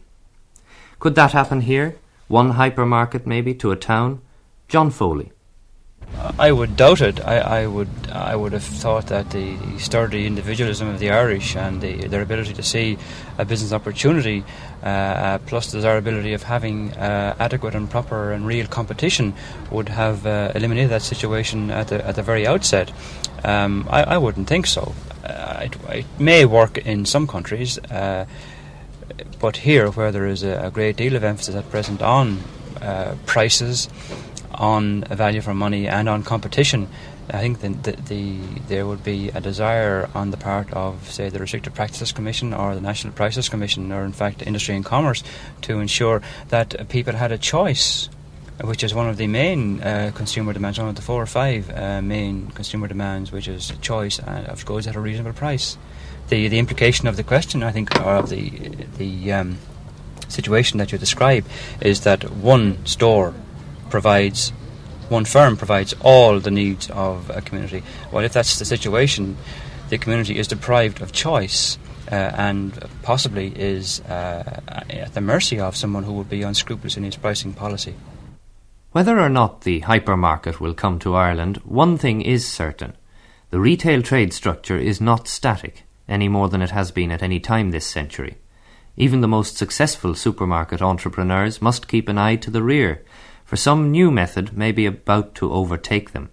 Could 1.00 1.16
that 1.16 1.32
happen 1.32 1.62
here? 1.62 1.96
One 2.28 2.54
hypermarket, 2.54 3.26
maybe, 3.26 3.56
to 3.56 3.72
a 3.72 3.76
town? 3.76 4.22
John 4.68 4.91
Foley. 4.91 5.32
I 6.39 6.51
would 6.51 6.76
doubt 6.76 7.01
it. 7.01 7.24
I, 7.26 7.38
I 7.38 7.68
would 7.68 7.89
I 8.12 8.36
would 8.36 8.53
have 8.53 8.64
thought 8.64 9.08
that 9.08 9.32
the, 9.32 9.58
sturdy 9.78 10.26
individualism 10.26 10.88
of 10.88 10.99
the 10.99 11.12
Irish 11.12 11.56
and 11.56 11.82
the, 11.82 12.08
their 12.08 12.22
ability 12.22 12.53
to 12.53 12.64
see 12.64 12.97
a 13.38 13.45
business 13.45 13.74
opportunity, 13.74 14.43
uh, 14.84 14.88
uh, 14.88 15.38
plus 15.39 15.72
the 15.72 15.78
desirability 15.78 16.34
of 16.34 16.43
having 16.43 16.93
uh, 16.93 17.36
adequate 17.39 17.76
and 17.76 17.89
proper 17.89 18.32
and 18.32 18.47
real 18.47 18.68
competition, 18.68 19.34
would 19.70 19.89
have 19.89 20.26
uh, 20.26 20.51
eliminated 20.56 20.89
that 20.91 21.01
situation 21.01 21.72
at 21.72 21.89
the 21.89 22.06
at 22.06 22.16
the 22.16 22.24
very 22.24 22.47
outset. 22.47 22.91
Um, 23.43 23.88
I, 23.89 24.03
I, 24.03 24.18
wouldn't 24.18 24.47
think 24.47 24.66
so. 24.66 24.95
Uh, 25.24 25.62
it, 25.66 25.76
it, 25.89 26.06
may 26.18 26.45
work 26.45 26.80
in 26.80 27.06
some 27.06 27.28
countries, 27.28 27.78
uh, 27.78 28.26
but 29.39 29.58
here, 29.58 29.91
where 29.91 30.12
there 30.12 30.26
is 30.26 30.41
a, 30.41 30.66
a, 30.66 30.72
great 30.72 30.95
deal 30.95 31.16
of 31.16 31.24
emphasis 31.24 31.56
at 31.56 31.70
present 31.70 32.01
on 32.01 32.39
prices 33.26 33.88
on 34.56 35.01
value 35.03 35.41
for 35.41 35.53
money 35.53 35.88
and 35.88 36.10
on 36.10 36.24
competition, 36.24 36.88
I 37.30 37.39
think 37.39 37.62
the, 37.62 37.70
the, 37.70 37.91
the, 38.01 38.39
there 38.68 38.86
would 38.86 39.03
be 39.03 39.30
a 39.30 39.41
desire 39.41 40.10
on 40.14 40.32
the 40.32 40.38
part 40.38 40.72
of, 40.74 41.10
say, 41.10 41.30
the 41.30 41.39
Restricted 41.39 41.74
Practices 41.74 42.12
Commission 42.12 42.53
or 42.53 42.76
the 42.76 42.82
National 42.82 43.14
Prices 43.14 43.49
Commission, 43.49 43.91
or 43.91 44.03
in 44.03 44.12
fact 44.12 44.43
Industry 44.45 44.76
and 44.76 44.86
Commerce, 44.86 45.24
to 45.62 45.80
ensure 45.80 46.22
that 46.49 46.88
people 46.89 47.14
had 47.14 47.32
a 47.32 47.38
choice, 47.38 48.10
which 48.64 48.84
is 48.84 48.93
one 48.93 49.10
of 49.10 49.18
the 49.18 49.28
main 49.28 49.82
uh, 49.82 50.12
consumer 50.14 50.53
demands, 50.53 50.78
one 50.78 50.88
of 50.88 50.95
the 50.95 51.01
four 51.01 51.22
or 51.22 51.26
five 51.26 51.70
uh, 51.72 52.01
main 52.01 52.47
consumer 52.51 52.88
demands, 52.88 53.32
which 53.32 53.47
is 53.47 53.74
choice 53.82 54.20
uh, 54.20 54.45
of 54.47 54.66
goods 54.66 54.86
at 54.86 54.95
a 54.95 54.99
reasonable 54.99 55.34
price. 55.34 55.78
The 56.30 56.47
the 56.47 56.60
implication 56.60 57.08
of 57.08 57.18
the 57.18 57.24
question, 57.24 57.64
I 57.64 57.72
think, 57.72 57.95
or 57.99 58.16
of 58.16 58.30
the 58.30 58.49
the 58.97 59.32
um, 59.32 59.58
situation 60.28 60.78
that 60.78 60.91
you 60.91 60.97
describe, 60.97 61.45
is 61.82 62.01
that 62.01 62.32
one 62.32 62.84
store 62.86 63.34
provides 63.89 64.51
one 65.09 65.25
firm 65.25 65.55
provides 65.55 65.93
all 66.01 66.39
the 66.39 66.51
needs 66.51 66.89
of 66.89 67.29
a 67.29 67.41
community. 67.41 67.83
Well, 68.11 68.25
if 68.25 68.33
that's 68.33 68.57
the 68.57 68.65
situation, 68.65 69.38
the 69.89 69.97
community 69.97 70.39
is 70.39 70.47
deprived 70.47 71.01
of 71.01 71.11
choice 71.11 71.77
uh, 72.11 72.15
and 72.15 72.73
possibly 73.03 73.47
is 73.55 74.01
uh, 74.01 74.61
at 74.89 75.13
the 75.13 75.21
mercy 75.21 75.59
of 75.59 75.75
someone 75.75 76.03
who 76.03 76.13
would 76.13 76.29
be 76.29 76.41
unscrupulous 76.41 76.97
in 76.97 77.03
his 77.03 77.15
pricing 77.15 77.53
policy. 77.53 77.95
Whether 78.91 79.19
or 79.19 79.29
not 79.29 79.61
the 79.61 79.81
hypermarket 79.81 80.59
will 80.59 80.73
come 80.73 80.99
to 80.99 81.15
Ireland, 81.15 81.57
one 81.65 81.97
thing 81.97 82.21
is 82.21 82.47
certain. 82.47 82.93
The 83.49 83.59
retail 83.59 84.01
trade 84.01 84.33
structure 84.33 84.77
is 84.77 85.01
not 85.01 85.27
static, 85.27 85.83
any 86.07 86.27
more 86.27 86.49
than 86.49 86.61
it 86.61 86.71
has 86.71 86.91
been 86.91 87.11
at 87.11 87.21
any 87.21 87.39
time 87.39 87.71
this 87.71 87.86
century. 87.86 88.38
Even 88.97 89.21
the 89.21 89.27
most 89.27 89.57
successful 89.57 90.15
supermarket 90.15 90.81
entrepreneurs 90.81 91.61
must 91.61 91.89
keep 91.89 92.07
an 92.07 92.17
eye 92.17 92.38
to 92.38 92.49
the 92.49 92.63
rear 92.63 93.03
for 93.46 93.56
some 93.56 93.91
new 93.91 94.12
method 94.12 94.58
may 94.58 94.72
be 94.72 94.86
about 94.86 95.36
to 95.36 95.54
overtake 95.54 96.12
them. 96.12 96.30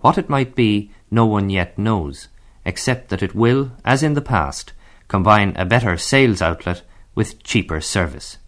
What 0.00 0.18
it 0.18 0.28
might 0.28 0.54
be, 0.54 0.90
no 1.10 1.24
one 1.24 1.48
yet 1.48 1.78
knows, 1.78 2.28
except 2.64 3.08
that 3.08 3.22
it 3.22 3.34
will, 3.34 3.72
as 3.84 4.02
in 4.02 4.14
the 4.14 4.20
past, 4.20 4.72
combine 5.08 5.54
a 5.56 5.64
better 5.64 5.96
sales 5.96 6.42
outlet 6.42 6.82
with 7.14 7.42
cheaper 7.42 7.80
service. 7.80 8.38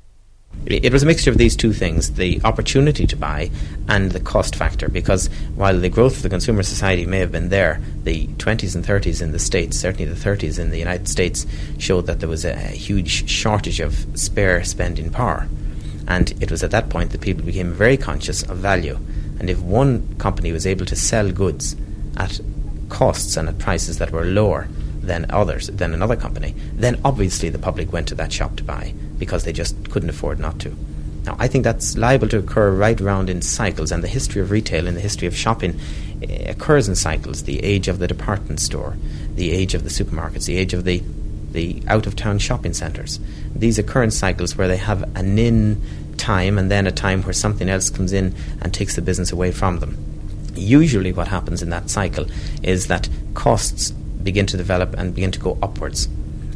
It 0.66 0.92
was 0.92 1.02
a 1.02 1.06
mixture 1.06 1.30
of 1.30 1.38
these 1.38 1.56
two 1.56 1.72
things 1.72 2.12
the 2.14 2.40
opportunity 2.44 3.06
to 3.06 3.16
buy 3.16 3.50
and 3.88 4.10
the 4.10 4.20
cost 4.20 4.56
factor. 4.56 4.88
Because 4.88 5.28
while 5.54 5.78
the 5.78 5.88
growth 5.88 6.16
of 6.16 6.22
the 6.22 6.28
consumer 6.28 6.62
society 6.62 7.06
may 7.06 7.18
have 7.18 7.32
been 7.32 7.48
there, 7.48 7.80
the 8.02 8.26
20s 8.26 8.74
and 8.74 8.84
30s 8.84 9.22
in 9.22 9.32
the 9.32 9.38
States, 9.38 9.78
certainly 9.78 10.04
the 10.04 10.14
30s 10.14 10.58
in 10.58 10.70
the 10.70 10.78
United 10.78 11.08
States, 11.08 11.46
showed 11.78 12.06
that 12.06 12.20
there 12.20 12.28
was 12.28 12.44
a, 12.44 12.56
huge 12.56 13.28
shortage 13.28 13.80
of 13.80 14.06
spare 14.14 14.62
spending 14.64 15.10
power. 15.10 15.48
And 16.10 16.32
it 16.42 16.50
was 16.50 16.64
at 16.64 16.72
that 16.72 16.88
point 16.88 17.12
that 17.12 17.20
people 17.20 17.44
became 17.44 17.72
very 17.72 17.96
conscious 17.96 18.42
of 18.42 18.56
value. 18.56 18.98
And 19.38 19.48
if 19.48 19.60
one 19.60 20.16
company 20.18 20.50
was 20.50 20.66
able 20.66 20.84
to 20.86 20.96
sell 20.96 21.30
goods 21.30 21.76
at 22.16 22.40
costs 22.88 23.36
and 23.36 23.48
at 23.48 23.60
prices 23.60 23.98
that 23.98 24.10
were 24.10 24.24
lower 24.24 24.66
than 25.00 25.30
others, 25.30 25.68
than 25.68 25.94
another 25.94 26.16
company, 26.16 26.56
then 26.74 27.00
obviously 27.04 27.48
the 27.48 27.60
public 27.60 27.92
went 27.92 28.08
to 28.08 28.16
that 28.16 28.32
shop 28.32 28.56
to 28.56 28.64
buy 28.64 28.92
because 29.18 29.44
they 29.44 29.52
just 29.52 29.88
couldn't 29.88 30.10
afford 30.10 30.40
not 30.40 30.58
to. 30.58 30.76
Now, 31.24 31.36
I 31.38 31.46
think 31.46 31.62
that's 31.62 31.96
liable 31.96 32.26
to 32.30 32.38
occur 32.38 32.72
right 32.72 33.00
round 33.00 33.30
in 33.30 33.40
cycles, 33.40 33.92
and 33.92 34.02
the 34.02 34.08
history 34.08 34.42
of 34.42 34.50
retail 34.50 34.88
and 34.88 34.96
the 34.96 35.00
history 35.00 35.28
of 35.28 35.36
shopping 35.36 35.78
eh, 36.22 36.50
occurs 36.50 36.88
in 36.88 36.96
cycles. 36.96 37.44
The 37.44 37.62
age 37.62 37.86
of 37.86 38.00
the 38.00 38.08
department 38.08 38.58
store, 38.58 38.96
the 39.36 39.52
age 39.52 39.74
of 39.74 39.84
the 39.84 39.90
supermarkets, 39.90 40.46
the 40.46 40.56
age 40.56 40.74
of 40.74 40.82
the 40.82 41.04
the 41.52 41.82
out 41.86 42.06
of 42.06 42.16
town 42.16 42.38
shopping 42.38 42.74
centres. 42.74 43.20
These 43.54 43.78
occur 43.78 44.02
in 44.02 44.10
cycles 44.10 44.56
where 44.56 44.68
they 44.68 44.76
have 44.76 45.02
an 45.16 45.38
in 45.38 45.82
time 46.16 46.58
and 46.58 46.70
then 46.70 46.86
a 46.86 46.92
time 46.92 47.22
where 47.22 47.32
something 47.32 47.68
else 47.68 47.90
comes 47.90 48.12
in 48.12 48.34
and 48.60 48.72
takes 48.72 48.96
the 48.96 49.02
business 49.02 49.32
away 49.32 49.52
from 49.52 49.80
them. 49.80 49.96
Usually, 50.54 51.12
what 51.12 51.28
happens 51.28 51.62
in 51.62 51.70
that 51.70 51.90
cycle 51.90 52.26
is 52.62 52.88
that 52.88 53.08
costs 53.34 53.90
begin 53.90 54.46
to 54.46 54.56
develop 54.56 54.94
and 54.98 55.14
begin 55.14 55.30
to 55.32 55.40
go 55.40 55.58
upwards. 55.62 56.08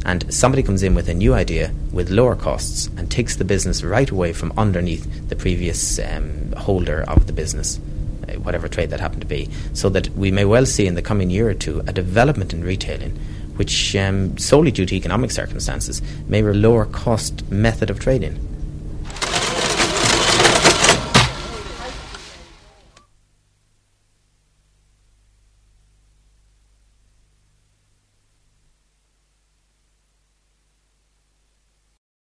And 0.05 0.31
somebody 0.31 0.61
comes 0.61 0.83
in 0.83 0.93
with 0.93 1.09
a 1.09 1.15
new 1.15 1.33
idea 1.33 1.73
with 1.91 2.11
lower 2.11 2.35
costs 2.35 2.87
and 2.95 3.09
takes 3.09 3.37
the 3.37 3.45
business 3.45 3.83
right 3.83 4.09
away 4.09 4.33
from 4.33 4.53
underneath 4.55 5.29
the 5.29 5.35
previous 5.35 5.97
um, 5.97 6.51
holder 6.51 7.03
of 7.07 7.25
the 7.25 7.33
business 7.33 7.79
uh, 8.27 8.33
whatever 8.39 8.67
trade 8.67 8.89
that 8.89 8.99
happened 8.99 9.21
to 9.21 9.27
be, 9.27 9.49
so 9.73 9.89
that 9.89 10.09
we 10.09 10.31
may 10.31 10.45
well 10.45 10.65
see 10.65 10.87
in 10.87 10.95
the 10.95 11.01
coming 11.01 11.29
year 11.29 11.49
or 11.49 11.53
two 11.53 11.81
a 11.81 11.93
development 11.93 12.53
in 12.53 12.63
retailing 12.63 13.17
which, 13.57 13.95
um, 13.95 14.37
solely 14.37 14.71
due 14.71 14.85
to 14.85 14.95
economic 14.95 15.31
circumstances, 15.31 16.01
may 16.27 16.41
be 16.41 16.47
a 16.47 16.53
lower 16.53 16.85
cost 16.85 17.49
method 17.51 17.89
of 17.89 17.99
trading. 17.99 18.54